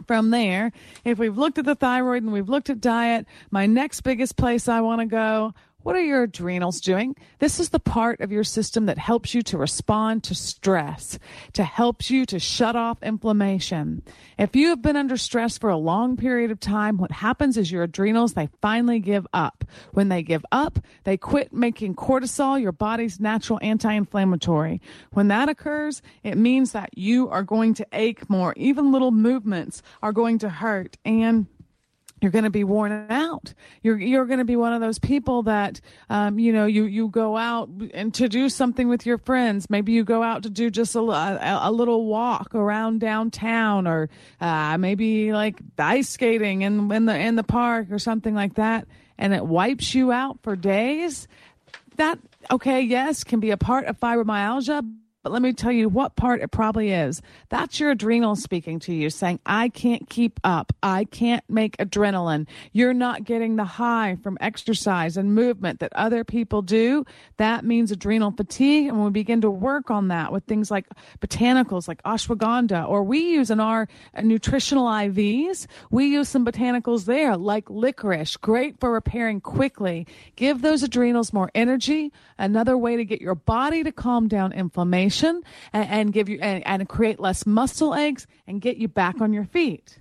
from 0.06 0.30
there, 0.30 0.72
if 1.04 1.18
we've 1.18 1.36
looked 1.36 1.58
at 1.58 1.64
the 1.64 1.74
thyroid 1.74 2.22
and 2.22 2.32
we've 2.32 2.48
looked 2.48 2.70
at 2.70 2.80
diet, 2.80 3.26
my 3.50 3.66
next 3.66 4.02
biggest 4.02 4.36
place 4.36 4.68
I 4.68 4.80
want 4.80 5.00
to 5.00 5.06
go 5.06 5.54
What 5.86 5.94
are 5.94 6.02
your 6.02 6.24
adrenals 6.24 6.80
doing? 6.80 7.14
This 7.38 7.60
is 7.60 7.68
the 7.68 7.78
part 7.78 8.20
of 8.20 8.32
your 8.32 8.42
system 8.42 8.86
that 8.86 8.98
helps 8.98 9.34
you 9.34 9.42
to 9.42 9.56
respond 9.56 10.24
to 10.24 10.34
stress, 10.34 11.16
to 11.52 11.62
helps 11.62 12.10
you 12.10 12.26
to 12.26 12.40
shut 12.40 12.74
off 12.74 13.00
inflammation. 13.04 14.02
If 14.36 14.56
you 14.56 14.70
have 14.70 14.82
been 14.82 14.96
under 14.96 15.16
stress 15.16 15.56
for 15.56 15.70
a 15.70 15.76
long 15.76 16.16
period 16.16 16.50
of 16.50 16.58
time, 16.58 16.96
what 16.96 17.12
happens 17.12 17.56
is 17.56 17.70
your 17.70 17.84
adrenals, 17.84 18.32
they 18.32 18.48
finally 18.60 18.98
give 18.98 19.28
up. 19.32 19.64
When 19.92 20.08
they 20.08 20.24
give 20.24 20.44
up, 20.50 20.80
they 21.04 21.16
quit 21.16 21.52
making 21.52 21.94
cortisol, 21.94 22.60
your 22.60 22.72
body's 22.72 23.20
natural 23.20 23.60
anti-inflammatory. 23.62 24.82
When 25.12 25.28
that 25.28 25.48
occurs, 25.48 26.02
it 26.24 26.36
means 26.36 26.72
that 26.72 26.98
you 26.98 27.28
are 27.28 27.44
going 27.44 27.74
to 27.74 27.86
ache 27.92 28.28
more. 28.28 28.54
Even 28.56 28.90
little 28.90 29.12
movements 29.12 29.82
are 30.02 30.12
going 30.12 30.38
to 30.38 30.48
hurt. 30.48 30.96
And 31.04 31.46
you're 32.20 32.30
going 32.30 32.44
to 32.44 32.50
be 32.50 32.64
worn 32.64 33.06
out. 33.10 33.52
You're 33.82 33.98
you're 33.98 34.24
going 34.24 34.38
to 34.38 34.44
be 34.44 34.56
one 34.56 34.72
of 34.72 34.80
those 34.80 34.98
people 34.98 35.42
that 35.44 35.80
um, 36.08 36.38
you 36.38 36.52
know 36.52 36.66
you 36.66 36.84
you 36.84 37.08
go 37.08 37.36
out 37.36 37.68
and 37.92 38.12
to 38.14 38.28
do 38.28 38.48
something 38.48 38.88
with 38.88 39.04
your 39.04 39.18
friends. 39.18 39.68
Maybe 39.68 39.92
you 39.92 40.04
go 40.04 40.22
out 40.22 40.42
to 40.44 40.50
do 40.50 40.70
just 40.70 40.94
a, 40.94 41.00
a, 41.00 41.60
a 41.64 41.72
little 41.72 42.06
walk 42.06 42.54
around 42.54 43.00
downtown, 43.00 43.86
or 43.86 44.08
uh, 44.40 44.78
maybe 44.78 45.32
like 45.32 45.60
ice 45.78 46.08
skating 46.08 46.62
in 46.62 46.90
in 46.90 47.04
the 47.04 47.18
in 47.18 47.36
the 47.36 47.44
park 47.44 47.90
or 47.90 47.98
something 47.98 48.34
like 48.34 48.54
that, 48.54 48.86
and 49.18 49.34
it 49.34 49.44
wipes 49.44 49.94
you 49.94 50.10
out 50.10 50.38
for 50.42 50.56
days. 50.56 51.28
That 51.96 52.18
okay, 52.50 52.80
yes, 52.80 53.24
can 53.24 53.40
be 53.40 53.50
a 53.50 53.56
part 53.56 53.86
of 53.86 54.00
fibromyalgia 54.00 54.90
but 55.26 55.32
let 55.32 55.42
me 55.42 55.52
tell 55.52 55.72
you 55.72 55.88
what 55.88 56.14
part 56.14 56.40
it 56.40 56.52
probably 56.52 56.92
is. 56.92 57.20
That's 57.48 57.80
your 57.80 57.90
adrenal 57.90 58.36
speaking 58.36 58.78
to 58.78 58.94
you, 58.94 59.10
saying, 59.10 59.40
I 59.44 59.70
can't 59.70 60.08
keep 60.08 60.38
up. 60.44 60.72
I 60.84 61.02
can't 61.02 61.42
make 61.48 61.76
adrenaline. 61.78 62.46
You're 62.70 62.94
not 62.94 63.24
getting 63.24 63.56
the 63.56 63.64
high 63.64 64.18
from 64.22 64.38
exercise 64.40 65.16
and 65.16 65.34
movement 65.34 65.80
that 65.80 65.92
other 65.94 66.22
people 66.22 66.62
do. 66.62 67.04
That 67.38 67.64
means 67.64 67.90
adrenal 67.90 68.30
fatigue. 68.30 68.86
And 68.86 68.98
when 68.98 69.06
we 69.06 69.10
begin 69.10 69.40
to 69.40 69.50
work 69.50 69.90
on 69.90 70.06
that 70.08 70.30
with 70.30 70.44
things 70.44 70.70
like 70.70 70.86
botanicals, 71.18 71.88
like 71.88 72.00
ashwagandha, 72.04 72.88
or 72.88 73.02
we 73.02 73.18
use 73.18 73.50
in 73.50 73.58
our 73.58 73.88
uh, 74.14 74.20
nutritional 74.20 74.86
IVs, 74.86 75.66
we 75.90 76.06
use 76.06 76.28
some 76.28 76.46
botanicals 76.46 77.06
there, 77.06 77.36
like 77.36 77.68
licorice, 77.68 78.36
great 78.36 78.78
for 78.78 78.92
repairing 78.92 79.40
quickly. 79.40 80.06
Give 80.36 80.62
those 80.62 80.84
adrenals 80.84 81.32
more 81.32 81.50
energy. 81.52 82.12
Another 82.38 82.78
way 82.78 82.94
to 82.94 83.04
get 83.04 83.20
your 83.20 83.34
body 83.34 83.82
to 83.82 83.90
calm 83.90 84.28
down 84.28 84.52
inflammation 84.52 85.15
and, 85.22 85.44
and 85.72 86.12
give 86.12 86.28
you 86.28 86.38
and, 86.40 86.66
and 86.66 86.88
create 86.88 87.20
less 87.20 87.46
muscle 87.46 87.94
aches 87.94 88.26
and 88.46 88.60
get 88.60 88.76
you 88.76 88.88
back 88.88 89.20
on 89.20 89.32
your 89.32 89.44
feet. 89.44 89.98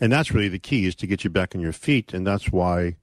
And 0.00 0.12
that's 0.12 0.32
really 0.32 0.48
the 0.48 0.58
key 0.58 0.86
is 0.86 0.94
to 0.96 1.06
get 1.06 1.24
you 1.24 1.30
back 1.30 1.54
on 1.54 1.60
your 1.60 1.72
feet, 1.72 2.14
and 2.14 2.26
that's 2.26 2.50
why 2.52 2.96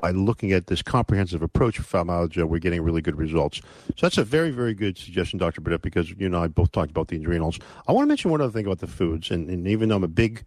by 0.00 0.10
looking 0.10 0.52
at 0.52 0.66
this 0.66 0.82
comprehensive 0.82 1.42
approach 1.42 1.78
for 1.78 1.82
fibromyalgia, 1.82 2.44
we're 2.44 2.58
getting 2.58 2.82
really 2.82 3.00
good 3.00 3.16
results. 3.16 3.60
So 3.88 4.06
that's 4.06 4.18
a 4.18 4.24
very, 4.24 4.50
very 4.50 4.74
good 4.74 4.98
suggestion, 4.98 5.38
Dr. 5.38 5.60
Burdette, 5.60 5.82
because 5.82 6.10
you 6.10 6.26
and 6.26 6.36
I 6.36 6.48
both 6.48 6.72
talked 6.72 6.90
about 6.90 7.08
the 7.08 7.16
adrenals. 7.16 7.58
I 7.86 7.92
want 7.92 8.04
to 8.04 8.08
mention 8.08 8.30
one 8.30 8.40
other 8.40 8.52
thing 8.52 8.66
about 8.66 8.80
the 8.80 8.86
foods, 8.86 9.30
and, 9.30 9.48
and 9.48 9.66
even 9.68 9.88
though 9.88 9.96
I'm 9.96 10.04
a 10.04 10.08
big 10.08 10.44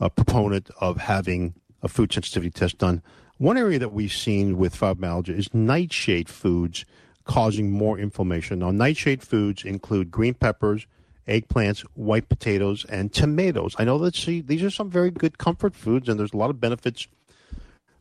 uh, 0.00 0.08
proponent 0.08 0.70
of 0.80 0.96
having 0.96 1.54
a 1.82 1.88
food 1.88 2.12
sensitivity 2.12 2.50
test 2.50 2.78
done, 2.78 3.02
one 3.38 3.56
area 3.56 3.78
that 3.78 3.92
we've 3.92 4.12
seen 4.12 4.58
with 4.58 4.76
fibromyalgia 4.76 5.36
is 5.36 5.52
nightshade 5.54 6.28
foods 6.28 6.84
causing 7.30 7.70
more 7.70 7.96
inflammation. 7.96 8.58
Now, 8.58 8.72
nightshade 8.72 9.22
foods 9.22 9.64
include 9.64 10.10
green 10.10 10.34
peppers, 10.34 10.88
eggplants, 11.28 11.82
white 11.94 12.28
potatoes, 12.28 12.84
and 12.88 13.12
tomatoes. 13.12 13.76
I 13.78 13.84
know 13.84 13.98
that 13.98 14.16
see 14.16 14.40
these 14.40 14.64
are 14.64 14.70
some 14.70 14.90
very 14.90 15.12
good 15.12 15.38
comfort 15.38 15.76
foods, 15.76 16.08
and 16.08 16.18
there's 16.18 16.32
a 16.32 16.36
lot 16.36 16.50
of 16.50 16.60
benefits 16.60 17.06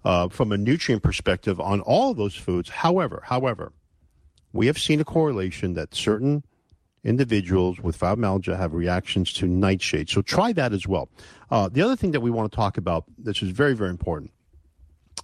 uh, 0.03 0.29
from 0.29 0.51
a 0.51 0.57
nutrient 0.57 1.03
perspective 1.03 1.59
on 1.59 1.79
all 1.81 2.09
of 2.09 2.17
those 2.17 2.33
foods. 2.33 2.69
However, 2.69 3.21
however, 3.23 3.71
we 4.51 4.65
have 4.65 4.79
seen 4.79 4.99
a 4.99 5.05
correlation 5.05 5.75
that 5.75 5.93
certain 5.93 6.43
individuals 7.03 7.79
with 7.79 7.99
fibromyalgia 7.99 8.57
have 8.57 8.73
reactions 8.73 9.31
to 9.33 9.45
nightshade. 9.45 10.09
So 10.09 10.23
try 10.23 10.53
that 10.53 10.73
as 10.73 10.87
well. 10.87 11.07
Uh, 11.51 11.69
the 11.69 11.83
other 11.83 11.95
thing 11.95 12.13
that 12.13 12.21
we 12.21 12.31
want 12.31 12.51
to 12.51 12.55
talk 12.55 12.77
about, 12.77 13.03
this 13.15 13.43
is 13.43 13.49
very, 13.49 13.75
very 13.75 13.91
important, 13.91 14.31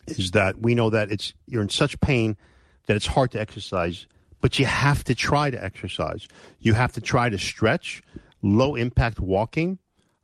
is 0.05 0.29
that 0.31 0.61
we 0.61 0.75
know 0.75 0.91
that 0.91 1.11
it's 1.11 1.33
you're 1.47 1.63
in 1.63 1.69
such 1.69 1.99
pain 2.01 2.37
that 2.85 2.95
it's 2.95 3.07
hard 3.07 3.31
to 3.31 3.39
exercise, 3.39 4.07
but 4.41 4.59
you 4.59 4.65
have 4.65 5.03
to 5.05 5.15
try 5.15 5.49
to 5.49 5.63
exercise. 5.63 6.27
You 6.59 6.73
have 6.73 6.91
to 6.93 7.01
try 7.01 7.29
to 7.29 7.37
stretch, 7.37 8.03
low 8.41 8.75
impact 8.75 9.19
walking. 9.19 9.79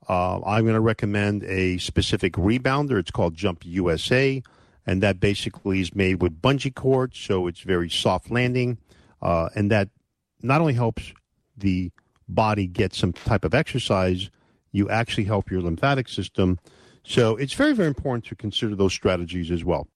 Uh, 0.07 0.41
I'm 0.41 0.64
going 0.64 0.76
to 0.76 0.82
recommend 0.82 1.43
a 1.43 1.78
specific 1.78 2.34
rebounder. 2.34 2.99
It's 2.99 3.12
called 3.12 3.36
Jump 3.36 3.66
USA, 3.66 4.41
and 4.86 5.01
that 5.03 5.20
basically 5.20 5.82
is 5.82 5.95
made 5.95 6.22
with 6.22 6.41
bungee 6.41 6.74
cords, 6.74 7.18
so 7.18 7.47
it's 7.47 7.62
very 7.62 7.89
soft 7.89 8.32
landing, 8.32 8.78
uh, 9.22 9.49
and 9.55 9.72
that 9.72 9.89
not 10.41 10.62
only 10.62 10.74
helps 10.74 11.14
the 11.57 11.91
body 12.28 12.68
get 12.68 12.93
some 12.93 13.14
type 13.14 13.45
of 13.45 13.53
exercise, 13.53 14.30
you 14.72 14.89
actually 14.89 15.26
help 15.26 15.51
your 15.51 15.62
lymphatic 15.62 16.07
system. 16.07 16.59
So 17.03 17.36
it's 17.36 17.53
very, 17.53 17.74
very 17.74 17.88
important 17.88 18.26
to 18.26 18.36
consider 18.36 18.76
those 18.76 18.93
strategies 18.93 19.51
as 19.51 19.64
well. 19.64 19.88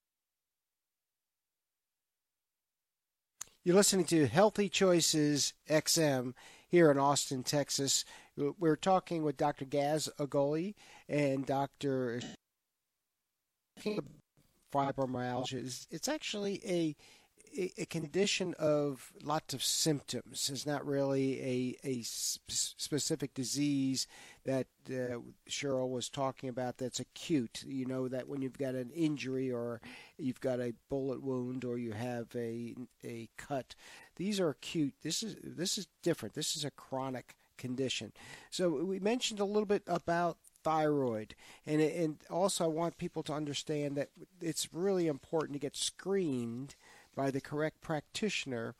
You're 3.66 3.74
listening 3.74 4.06
to 4.06 4.28
Healthy 4.28 4.68
Choices 4.68 5.52
XM 5.68 6.34
here 6.68 6.88
in 6.88 6.98
Austin, 6.98 7.42
Texas. 7.42 8.04
We're 8.36 8.76
talking 8.76 9.24
with 9.24 9.36
Dr. 9.36 9.64
Gaz 9.64 10.08
Agoli 10.20 10.76
and 11.08 11.44
Dr. 11.44 12.20
Fibromyalgia. 14.72 15.86
It's 15.90 16.06
actually 16.06 16.60
a 16.64 16.94
a 17.56 17.86
condition 17.86 18.54
of 18.58 19.12
lots 19.22 19.54
of 19.54 19.62
symptoms. 19.62 20.50
It's 20.52 20.66
not 20.66 20.86
really 20.86 21.40
a, 21.40 21.88
a 21.88 22.02
specific 22.02 23.34
disease 23.34 24.06
that 24.44 24.66
uh, 24.88 25.18
Cheryl 25.48 25.90
was 25.90 26.08
talking 26.08 26.48
about 26.48 26.78
that's 26.78 27.00
acute. 27.00 27.64
You 27.66 27.86
know, 27.86 28.08
that 28.08 28.28
when 28.28 28.42
you've 28.42 28.58
got 28.58 28.74
an 28.74 28.90
injury 28.90 29.50
or 29.50 29.80
you've 30.18 30.40
got 30.40 30.60
a 30.60 30.74
bullet 30.88 31.22
wound 31.22 31.64
or 31.64 31.78
you 31.78 31.92
have 31.92 32.28
a, 32.34 32.74
a 33.04 33.28
cut, 33.36 33.74
these 34.16 34.38
are 34.38 34.50
acute. 34.50 34.94
This 35.02 35.22
is, 35.22 35.36
this 35.42 35.78
is 35.78 35.88
different. 36.02 36.34
This 36.34 36.56
is 36.56 36.64
a 36.64 36.70
chronic 36.70 37.36
condition. 37.56 38.12
So 38.50 38.84
we 38.84 38.98
mentioned 38.98 39.40
a 39.40 39.44
little 39.44 39.66
bit 39.66 39.82
about 39.86 40.36
thyroid. 40.62 41.34
And, 41.66 41.80
and 41.80 42.18
also, 42.30 42.64
I 42.64 42.68
want 42.68 42.98
people 42.98 43.22
to 43.24 43.32
understand 43.32 43.96
that 43.96 44.10
it's 44.40 44.68
really 44.72 45.06
important 45.06 45.54
to 45.54 45.60
get 45.60 45.76
screened 45.76 46.74
by 47.16 47.30
the 47.30 47.40
correct 47.40 47.80
practitioner 47.80 48.76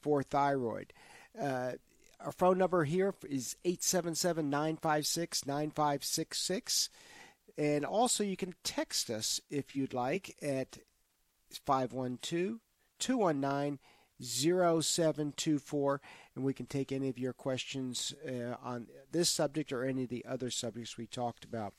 for 0.00 0.22
thyroid. 0.22 0.92
Uh, 1.40 1.72
our 2.20 2.32
phone 2.32 2.58
number 2.58 2.84
here 2.84 3.14
is 3.28 3.56
877 3.64 4.50
956 4.50 5.46
9566. 5.46 6.90
And 7.56 7.84
also, 7.84 8.22
you 8.22 8.36
can 8.36 8.54
text 8.62 9.10
us 9.10 9.40
if 9.50 9.74
you'd 9.74 9.94
like 9.94 10.36
at 10.42 10.78
512 11.64 12.58
219 12.98 13.78
0724, 14.20 16.00
and 16.34 16.44
we 16.44 16.52
can 16.52 16.66
take 16.66 16.90
any 16.90 17.08
of 17.08 17.18
your 17.18 17.32
questions 17.32 18.12
uh, 18.26 18.54
on 18.62 18.88
this 19.12 19.30
subject 19.30 19.72
or 19.72 19.84
any 19.84 20.04
of 20.04 20.08
the 20.08 20.24
other 20.28 20.50
subjects 20.50 20.96
we 20.96 21.06
talked 21.06 21.44
about. 21.44 21.74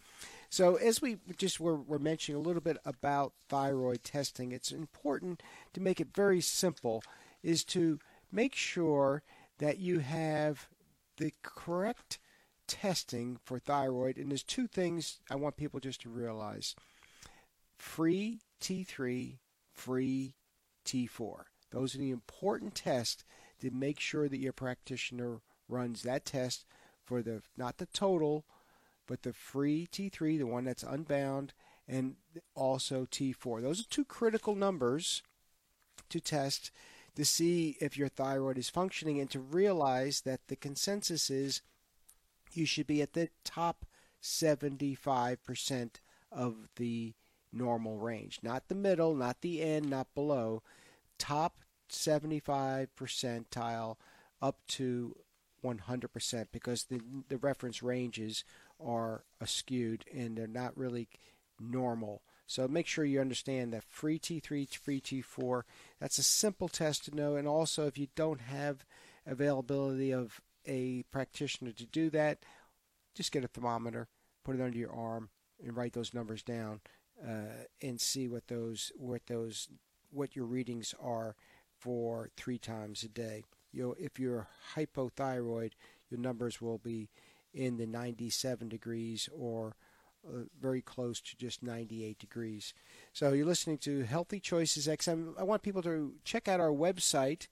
So, 0.50 0.76
as 0.76 1.02
we 1.02 1.18
just 1.38 1.60
were, 1.60 1.76
were 1.76 2.00
mentioning 2.00 2.41
a 2.41 2.43
little 2.43 2.62
bit 2.62 2.78
about 2.84 3.34
thyroid 3.50 4.04
testing, 4.04 4.52
it's 4.52 4.72
important 4.72 5.43
to 5.74 5.82
make 5.82 6.02
it 6.02 6.08
very 6.16 6.41
simple, 6.41 7.04
is 7.43 7.64
to 7.66 8.00
make 8.32 8.56
sure 8.56 9.22
that 9.60 9.78
you 9.78 10.00
have 10.00 10.68
the 11.18 11.34
correct 11.43 12.18
testing 12.68 13.38
for 13.43 13.60
thyroid. 13.60 14.18
And 14.18 14.32
there's 14.32 14.43
two 14.43 14.68
things 14.68 15.20
I 15.30 15.36
want 15.36 15.58
people 15.58 15.80
just 15.80 16.02
to 16.02 16.10
realize 16.10 16.76
free 17.78 18.39
T3, 18.60 19.38
free 19.74 20.34
T4. 20.86 21.43
Those 21.72 21.93
are 21.93 22.00
the 22.00 22.12
important 22.12 22.74
tests 22.74 23.24
to 23.62 23.70
make 23.70 24.00
sure 24.00 24.28
that 24.28 24.39
your 24.39 24.54
practitioner 24.54 25.41
runs 25.68 26.02
that 26.04 26.26
test 26.26 26.66
for 27.06 27.22
the 27.22 27.41
not 27.58 27.78
the 27.78 27.86
total 27.88 28.45
but 29.10 29.24
the 29.24 29.34
free 29.34 29.88
T3, 29.91 30.38
the 30.38 30.45
one 30.45 30.66
that's 30.66 30.84
unbound, 30.84 31.53
and 31.88 32.16
also 32.53 33.07
T4. 33.07 33.60
Those 33.60 33.82
are 33.82 33.89
two 33.89 34.05
critical 34.05 34.53
numbers 34.53 35.24
to 36.10 36.20
test 36.20 36.70
to 37.16 37.26
see 37.26 37.76
if 37.82 37.97
your 37.97 38.07
thyroid 38.07 38.60
is 38.60 38.70
functioning 38.70 39.20
and 39.20 39.30
to 39.32 39.39
realize 39.39 40.22
that 40.22 40.41
the 40.47 40.55
consensus 40.55 41.32
is 41.32 41.64
you 42.53 42.68
should 42.68 42.86
be 42.86 43.01
at 43.01 43.14
the 43.14 43.30
top 43.43 43.84
75% 44.22 45.89
of 46.32 46.70
the 46.76 47.16
normal 47.51 47.97
range. 47.97 48.39
Not 48.43 48.68
the 48.68 48.76
middle, 48.76 49.16
not 49.16 49.41
the 49.41 49.64
end, 49.64 49.89
not 49.89 50.14
below. 50.14 50.62
Top 51.18 51.62
75 51.89 52.89
percentile 52.95 53.95
up 54.39 54.60
to 54.68 55.16
100% 55.64 56.47
because 56.51 56.86
the, 56.86 57.01
the 57.28 57.38
reference 57.38 57.82
ranges 57.82 58.43
are 58.84 59.23
askewed 59.41 60.01
and 60.13 60.38
they're 60.38 60.47
not 60.47 60.77
really 60.77 61.07
normal. 61.59 62.21
So 62.47 62.67
make 62.67 62.88
sure 62.88 63.05
you 63.05 63.21
understand 63.21 63.73
that 63.73 63.84
free 63.84 64.17
T3, 64.17 64.73
free 64.73 65.01
T4. 65.01 65.63
That's 65.99 66.17
a 66.17 66.23
simple 66.23 66.67
test 66.67 67.05
to 67.05 67.15
know. 67.15 67.36
And 67.36 67.47
also, 67.47 67.86
if 67.86 67.97
you 67.97 68.07
don't 68.15 68.41
have 68.41 68.86
availability 69.27 70.11
of 70.11 70.41
a 70.65 71.03
practitioner 71.11 71.71
to 71.73 71.86
do 71.86 72.09
that, 72.09 72.39
just 73.13 73.32
get 73.32 73.43
a 73.43 73.47
thermometer, 73.47 74.07
put 74.43 74.55
it 74.55 74.61
under 74.61 74.77
your 74.77 74.91
arm, 74.91 75.30
and 75.63 75.75
write 75.75 75.93
those 75.93 76.13
numbers 76.13 76.41
down, 76.41 76.80
uh, 77.23 77.65
and 77.82 77.99
see 77.99 78.27
what 78.27 78.47
those 78.47 78.91
what 78.95 79.27
those 79.27 79.67
what 80.09 80.36
your 80.36 80.45
readings 80.45 80.95
are 81.01 81.36
for 81.77 82.30
three 82.36 82.57
times 82.57 83.03
a 83.03 83.09
day. 83.09 83.43
You 83.71 83.84
know, 83.84 83.95
if 83.99 84.19
you're 84.19 84.47
hypothyroid, 84.75 85.73
your 86.09 86.19
numbers 86.19 86.61
will 86.61 86.77
be 86.77 87.09
in 87.54 87.78
the 87.78 87.86
97 87.86 88.70
degrees 88.70 89.30
or 89.36 89.76
uh, 90.28 90.43
very 90.60 90.82
close 90.82 91.22
to 91.22 91.38
just 91.38 91.64
98 91.64 92.20
degrees. 92.20 92.74
So 93.14 93.34
you're 93.34 93.45
listening 93.45 93.78
to 93.80 94.04
Healthy 94.04 94.39
Choices 94.39 94.88
XM. 94.88 95.34
I 95.39 95.43
want 95.43 95.62
people 95.62 95.82
to 95.84 96.14
check 96.24 96.47
out 96.47 96.60
our 96.60 96.72
website, 96.72 97.47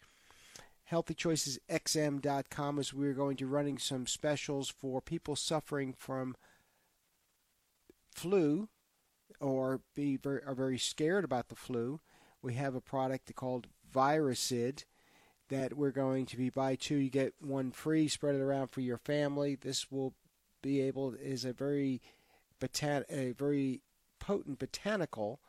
healthychoicesxm.com, 0.91 2.79
as 2.79 2.93
we're 2.93 3.13
going 3.13 3.37
to 3.37 3.45
be 3.45 3.51
running 3.51 3.77
some 3.77 4.05
specials 4.05 4.69
for 4.69 5.01
people 5.01 5.35
suffering 5.35 5.93
from 5.97 6.35
flu 8.13 8.67
or 9.39 9.81
be 9.95 10.17
very, 10.17 10.43
are 10.43 10.55
very 10.55 10.77
scared 10.77 11.23
about 11.23 11.47
the 11.49 11.55
flu. 11.55 11.99
We 12.41 12.55
have 12.55 12.75
a 12.75 12.81
product 12.81 13.33
called 13.35 13.67
Virusid 13.93 14.83
that 15.49 15.77
we're 15.77 15.91
going 15.91 16.25
to 16.27 16.37
be 16.37 16.49
buy 16.49 16.75
two. 16.75 16.97
You 16.97 17.09
get 17.09 17.33
one 17.39 17.71
free 17.71 18.07
spread 18.07 18.35
it 18.35 18.41
around 18.41 18.67
for 18.67 18.81
your 18.81 18.97
family. 18.97 19.55
This 19.55 19.91
will 19.91 20.13
be 20.61 20.81
able 20.81 21.13
is 21.13 21.45
a 21.45 21.53
very 21.53 22.01
botan- 22.59 23.05
a 23.09 23.31
very 23.33 23.81
potent 24.19 24.59
botanical 24.59 25.39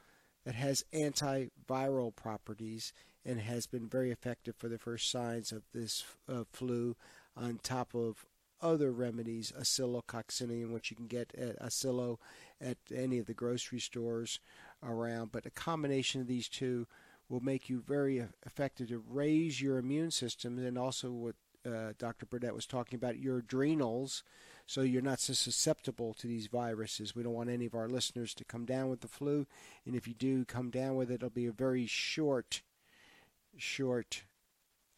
that 0.45 0.55
has 0.55 0.85
antiviral 0.93 2.15
properties 2.15 2.93
and 3.25 3.41
has 3.41 3.67
been 3.67 3.89
very 3.89 4.11
effective 4.11 4.55
for 4.57 4.69
the 4.69 4.79
first 4.79 5.11
signs 5.11 5.53
of 5.53 5.63
this 5.75 6.05
uh, 6.29 6.45
flu 6.53 6.97
on 7.37 7.59
top 7.63 7.95
of 7.95 8.25
other 8.61 8.91
remedies 8.91 9.53
oscillococcinum 9.59 10.71
which 10.71 10.91
you 10.91 10.97
can 10.97 11.07
get 11.07 11.33
at 11.37 11.61
oscillo 11.63 12.19
at 12.61 12.77
any 12.95 13.19
of 13.19 13.27
the 13.27 13.35
grocery 13.35 13.79
stores 13.79 14.41
around. 14.83 15.31
But 15.33 15.47
a 15.47 15.51
combination 15.51 16.21
of 16.21 16.27
these 16.27 16.49
two 16.49 16.87
will 17.29 17.41
make 17.41 17.69
you 17.69 17.83
very 17.87 18.25
effective 18.47 18.89
to 18.89 19.03
raise 19.09 19.61
your 19.61 19.79
immune 19.79 20.11
system 20.11 20.59
and 20.59 20.79
also 20.79 21.11
what 21.11 21.35
uh, 21.67 21.93
Dr. 21.99 22.27
Burdette 22.27 22.55
was 22.55 22.67
talking 22.67 22.97
about 22.97 23.19
your 23.19 23.39
adrenals 23.39 24.23
so 24.69 24.83
you're 24.83 25.01
not 25.01 25.19
so 25.19 25.33
susceptible 25.33 26.13
to 26.13 26.27
these 26.27 26.47
viruses. 26.47 27.17
We 27.17 27.23
don't 27.23 27.33
want 27.33 27.49
any 27.49 27.65
of 27.65 27.75
our 27.75 27.89
listeners 27.89 28.35
to 28.35 28.45
come 28.45 28.67
down 28.67 28.91
with 28.91 29.01
the 29.01 29.09
flu, 29.09 29.47
and 29.87 29.97
if 29.97 30.07
you 30.07 30.13
do 30.13 30.45
come 30.45 30.69
down 30.69 30.95
with 30.95 31.11
it, 31.11 31.15
it'll 31.15 31.31
be 31.31 31.47
a 31.47 31.53
very 31.53 31.87
short, 31.87 32.61
short 33.57 34.25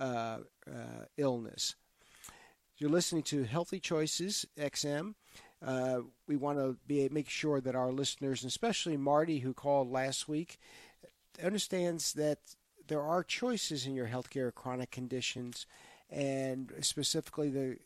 uh, 0.01 0.39
uh, 0.66 1.05
illness. 1.16 1.76
You're 2.78 2.91
listening 2.91 3.22
to 3.24 3.45
Healthy 3.45 3.78
Choices 3.78 4.45
XM. 4.59 5.14
Uh, 5.64 6.01
we 6.26 6.35
want 6.35 6.59
to 6.59 6.76
be 6.89 7.09
make 7.09 7.28
sure 7.28 7.61
that 7.61 7.76
our 7.76 7.93
listeners, 7.93 8.45
especially 8.45 8.97
Marty, 8.97 9.39
who 9.39 9.55
called 9.55 9.93
last 9.93 10.28
week, 10.28 10.59
understands 11.43 12.12
that 12.14 12.38
there 12.88 13.03
are 13.03 13.22
choices 13.22 13.86
in 13.86 13.95
your 13.95 14.09
healthcare 14.09 14.53
chronic 14.55 14.91
conditions, 14.91 15.66
and 16.11 16.72
specifically 16.80 17.51
the 17.51 17.76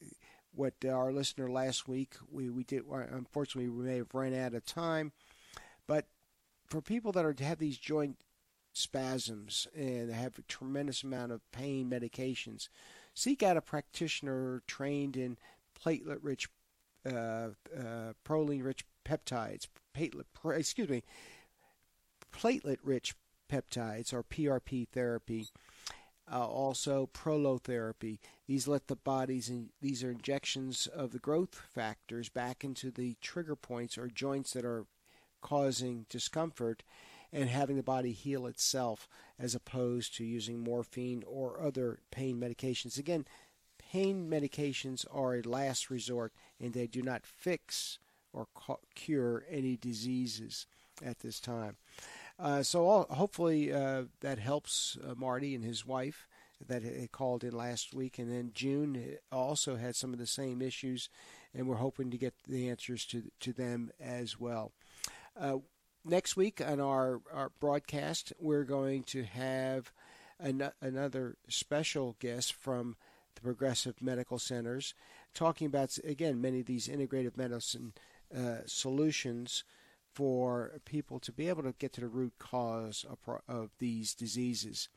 what 0.54 0.74
our 0.88 1.12
listener 1.12 1.50
last 1.50 1.88
week 1.88 2.14
we, 2.30 2.48
we 2.48 2.62
did 2.62 2.84
unfortunately 3.10 3.68
we 3.68 3.84
may 3.84 3.96
have 3.96 4.14
run 4.14 4.32
out 4.34 4.54
of 4.54 4.64
time, 4.64 5.12
but 5.86 6.06
for 6.66 6.80
people 6.80 7.12
that 7.12 7.24
are 7.24 7.34
to 7.34 7.44
have 7.44 7.58
these 7.58 7.76
joint 7.76 8.18
spasms 8.72 9.66
and 9.76 10.10
have 10.10 10.38
a 10.38 10.42
tremendous 10.42 11.02
amount 11.02 11.32
of 11.32 11.40
pain 11.52 11.90
medications, 11.90 12.68
seek 13.14 13.42
out 13.42 13.56
a 13.56 13.60
practitioner 13.60 14.62
trained 14.66 15.16
in 15.16 15.36
platelet-rich, 15.84 16.48
uh, 17.06 17.48
uh, 17.76 18.12
proline-rich 18.24 18.84
peptides, 19.04 19.68
platelet, 19.96 20.24
excuse 20.56 20.88
me, 20.88 21.02
platelet-rich 22.32 23.14
peptides 23.54 24.12
or 24.12 24.22
PRP 24.22 24.88
therapy. 24.88 25.48
Uh, 26.30 26.46
also 26.46 27.10
prolotherapy. 27.12 28.18
These 28.46 28.66
let 28.66 28.86
the 28.86 28.96
bodies 28.96 29.50
in, 29.50 29.68
these 29.82 30.02
are 30.02 30.10
injections 30.10 30.86
of 30.86 31.12
the 31.12 31.18
growth 31.18 31.54
factors 31.54 32.30
back 32.30 32.64
into 32.64 32.90
the 32.90 33.16
trigger 33.20 33.54
points 33.54 33.98
or 33.98 34.08
joints 34.08 34.54
that 34.54 34.64
are 34.64 34.86
causing 35.42 36.06
discomfort 36.08 36.82
and 37.30 37.50
having 37.50 37.76
the 37.76 37.82
body 37.82 38.12
heal 38.12 38.46
itself 38.46 39.06
as 39.38 39.54
opposed 39.54 40.16
to 40.16 40.24
using 40.24 40.64
morphine 40.64 41.22
or 41.26 41.60
other 41.60 41.98
pain 42.10 42.40
medications. 42.40 42.98
Again, 42.98 43.26
pain 43.76 44.30
medications 44.30 45.04
are 45.12 45.34
a 45.34 45.42
last 45.42 45.90
resort 45.90 46.32
and 46.58 46.72
they 46.72 46.86
do 46.86 47.02
not 47.02 47.26
fix 47.26 47.98
or 48.32 48.46
cure 48.94 49.44
any 49.50 49.76
diseases 49.76 50.66
at 51.04 51.20
this 51.20 51.38
time. 51.38 51.76
Uh, 52.38 52.62
so 52.62 52.86
all, 52.86 53.06
hopefully 53.10 53.72
uh, 53.72 54.04
that 54.20 54.38
helps 54.38 54.98
uh, 55.06 55.14
Marty 55.16 55.54
and 55.54 55.64
his 55.64 55.86
wife 55.86 56.26
that 56.66 56.82
had 56.82 57.12
called 57.12 57.44
in 57.44 57.56
last 57.56 57.94
week. 57.94 58.18
And 58.18 58.30
then 58.30 58.50
June 58.54 59.16
also 59.30 59.76
had 59.76 59.96
some 59.96 60.12
of 60.12 60.18
the 60.18 60.26
same 60.26 60.62
issues, 60.62 61.08
and 61.54 61.68
we're 61.68 61.76
hoping 61.76 62.10
to 62.10 62.18
get 62.18 62.34
the 62.48 62.68
answers 62.70 63.04
to 63.06 63.24
to 63.40 63.52
them 63.52 63.90
as 64.00 64.40
well. 64.40 64.72
Uh, 65.38 65.58
next 66.04 66.36
week 66.36 66.60
on 66.60 66.80
our, 66.80 67.20
our 67.32 67.50
broadcast, 67.60 68.32
we're 68.40 68.64
going 68.64 69.02
to 69.04 69.24
have 69.24 69.92
an, 70.38 70.70
another 70.80 71.36
special 71.48 72.16
guest 72.18 72.52
from 72.52 72.96
the 73.34 73.40
Progressive 73.40 74.00
Medical 74.00 74.38
Centers 74.38 74.94
talking 75.34 75.66
about, 75.66 75.98
again, 76.04 76.40
many 76.40 76.60
of 76.60 76.66
these 76.66 76.88
integrative 76.88 77.36
medicine 77.36 77.92
uh, 78.36 78.58
solutions 78.66 79.64
for 80.14 80.72
people 80.84 81.18
to 81.20 81.32
be 81.32 81.48
able 81.48 81.62
to 81.64 81.74
get 81.78 81.92
to 81.94 82.00
the 82.00 82.08
root 82.08 82.34
cause 82.38 83.04
of, 83.08 83.18
of 83.48 83.70
these 83.78 84.14
diseases. 84.14 84.88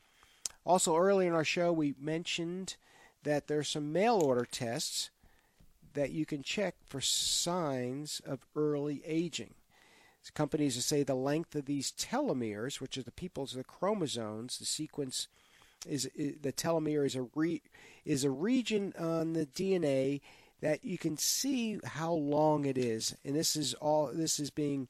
Also, 0.64 0.96
early 0.96 1.26
in 1.26 1.32
our 1.32 1.44
show, 1.44 1.72
we 1.72 1.94
mentioned 2.00 2.76
that 3.24 3.48
there's 3.48 3.68
some 3.68 3.92
mail 3.92 4.20
order 4.22 4.46
tests 4.50 5.10
that 5.94 6.10
you 6.10 6.24
can 6.24 6.42
check 6.42 6.76
for 6.86 7.00
signs 7.00 8.20
of 8.24 8.46
early 8.54 9.02
aging. 9.04 9.54
Companies 10.34 10.76
that 10.76 10.82
say 10.82 11.02
the 11.02 11.14
length 11.14 11.54
of 11.54 11.64
these 11.64 11.90
telomeres, 11.90 12.82
which 12.82 12.98
are 12.98 13.02
the 13.02 13.10
people's 13.10 13.54
the 13.54 13.64
chromosomes, 13.64 14.58
the 14.58 14.66
sequence 14.66 15.26
is, 15.86 16.04
is 16.14 16.34
the 16.42 16.52
telomere 16.52 17.06
is 17.06 17.14
a 17.14 17.22
re, 17.34 17.62
is 18.04 18.24
a 18.24 18.30
region 18.30 18.92
on 18.98 19.32
the 19.32 19.46
DNA 19.46 20.20
that 20.60 20.84
you 20.84 20.98
can 20.98 21.16
see 21.16 21.78
how 21.84 22.12
long 22.12 22.66
it 22.66 22.76
is, 22.76 23.16
and 23.24 23.34
this 23.34 23.56
is 23.56 23.74
all 23.74 24.10
this 24.12 24.38
is 24.38 24.50
being 24.50 24.88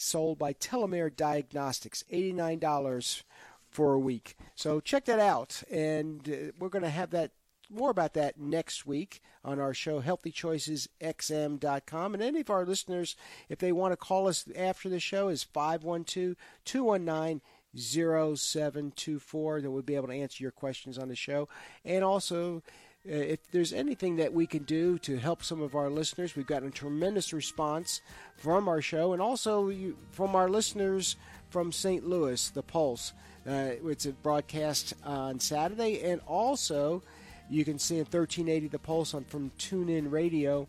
sold 0.00 0.38
by 0.38 0.54
Telomere 0.54 1.14
Diagnostics, 1.14 2.02
$89 2.12 3.22
for 3.68 3.92
a 3.92 3.98
week. 3.98 4.36
So 4.54 4.80
check 4.80 5.04
that 5.04 5.20
out. 5.20 5.62
And 5.70 6.26
uh, 6.28 6.52
we're 6.58 6.70
going 6.70 6.82
to 6.82 6.90
have 6.90 7.10
that 7.10 7.30
more 7.72 7.90
about 7.90 8.14
that 8.14 8.40
next 8.40 8.84
week 8.86 9.20
on 9.44 9.60
our 9.60 9.72
show, 9.72 10.00
healthychoicesxm.com. 10.00 12.14
And 12.14 12.22
any 12.22 12.40
of 12.40 12.50
our 12.50 12.66
listeners, 12.66 13.14
if 13.48 13.60
they 13.60 13.70
want 13.72 13.92
to 13.92 13.96
call 13.96 14.26
us 14.26 14.44
after 14.56 14.88
the 14.88 14.98
show, 14.98 15.28
is 15.28 15.44
512 15.44 16.34
219 16.64 17.40
0724. 17.76 19.60
Then 19.60 19.72
we'll 19.72 19.82
be 19.82 19.94
able 19.94 20.08
to 20.08 20.14
answer 20.14 20.42
your 20.42 20.50
questions 20.50 20.98
on 20.98 21.06
the 21.08 21.14
show. 21.14 21.48
And 21.84 22.02
also, 22.02 22.64
if 23.04 23.50
there's 23.50 23.72
anything 23.72 24.16
that 24.16 24.32
we 24.32 24.46
can 24.46 24.64
do 24.64 24.98
to 24.98 25.16
help 25.18 25.42
some 25.42 25.62
of 25.62 25.74
our 25.74 25.88
listeners, 25.88 26.36
we've 26.36 26.46
gotten 26.46 26.68
a 26.68 26.72
tremendous 26.72 27.32
response 27.32 28.02
from 28.36 28.68
our 28.68 28.82
show 28.82 29.12
and 29.12 29.22
also 29.22 29.72
from 30.10 30.36
our 30.36 30.48
listeners 30.48 31.16
from 31.48 31.72
St. 31.72 32.06
Louis, 32.06 32.50
The 32.50 32.62
Pulse. 32.62 33.12
Uh, 33.46 33.72
it's 33.84 34.06
a 34.06 34.12
broadcast 34.12 34.94
on 35.02 35.40
Saturday, 35.40 36.02
and 36.02 36.20
also 36.26 37.02
you 37.48 37.64
can 37.64 37.78
see 37.78 37.94
in 37.94 38.04
1380 38.04 38.68
The 38.68 38.78
Pulse 38.78 39.14
on 39.14 39.24
from 39.24 39.50
TuneIn 39.58 40.12
Radio 40.12 40.68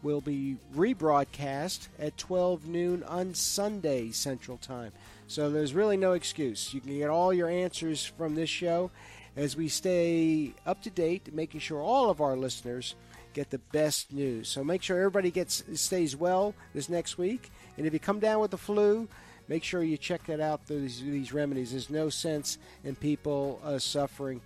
will 0.00 0.20
be 0.20 0.56
rebroadcast 0.76 1.88
at 1.98 2.16
12 2.16 2.66
noon 2.68 3.02
on 3.02 3.34
Sunday 3.34 4.12
Central 4.12 4.56
Time. 4.58 4.92
So 5.26 5.50
there's 5.50 5.74
really 5.74 5.96
no 5.96 6.12
excuse. 6.12 6.72
You 6.72 6.80
can 6.80 6.96
get 6.96 7.10
all 7.10 7.34
your 7.34 7.48
answers 7.48 8.04
from 8.04 8.36
this 8.36 8.48
show 8.48 8.92
as 9.36 9.56
we 9.56 9.68
stay 9.68 10.52
up 10.66 10.82
to 10.82 10.90
date, 10.90 11.32
making 11.32 11.60
sure 11.60 11.80
all 11.80 12.10
of 12.10 12.20
our 12.20 12.36
listeners 12.36 12.94
get 13.34 13.50
the 13.50 13.58
best 13.58 14.12
news. 14.12 14.48
So 14.48 14.64
make 14.64 14.82
sure 14.82 14.98
everybody 14.98 15.30
gets 15.30 15.62
stays 15.74 16.16
well 16.16 16.54
this 16.74 16.88
next 16.88 17.18
week. 17.18 17.50
And 17.76 17.86
if 17.86 17.92
you 17.92 18.00
come 18.00 18.20
down 18.20 18.40
with 18.40 18.50
the 18.50 18.58
flu, 18.58 19.08
make 19.46 19.62
sure 19.64 19.82
you 19.82 19.96
check 19.96 20.24
that 20.26 20.40
out. 20.40 20.66
These, 20.66 21.02
these 21.02 21.32
remedies. 21.32 21.70
There's 21.70 21.90
no 21.90 22.08
sense 22.08 22.58
in 22.84 22.96
people 22.96 23.60
uh, 23.64 23.78
suffering. 23.78 24.40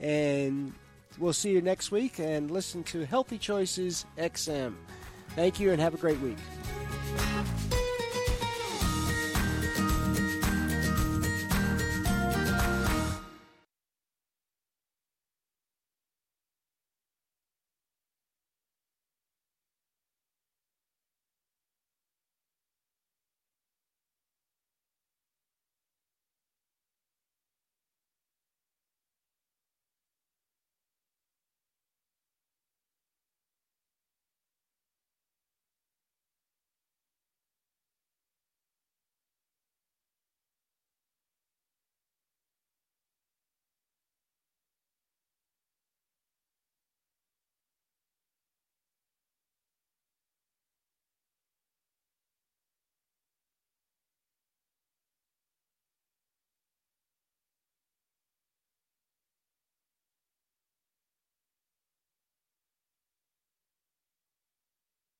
And 0.00 0.72
we'll 1.18 1.32
see 1.32 1.50
you 1.50 1.60
next 1.60 1.90
week. 1.90 2.18
And 2.18 2.50
listen 2.50 2.82
to 2.84 3.04
Healthy 3.04 3.38
Choices 3.38 4.06
XM. 4.16 4.74
Thank 5.36 5.60
you, 5.60 5.72
and 5.72 5.80
have 5.80 5.94
a 5.94 5.98
great 5.98 6.20
week. 6.20 6.38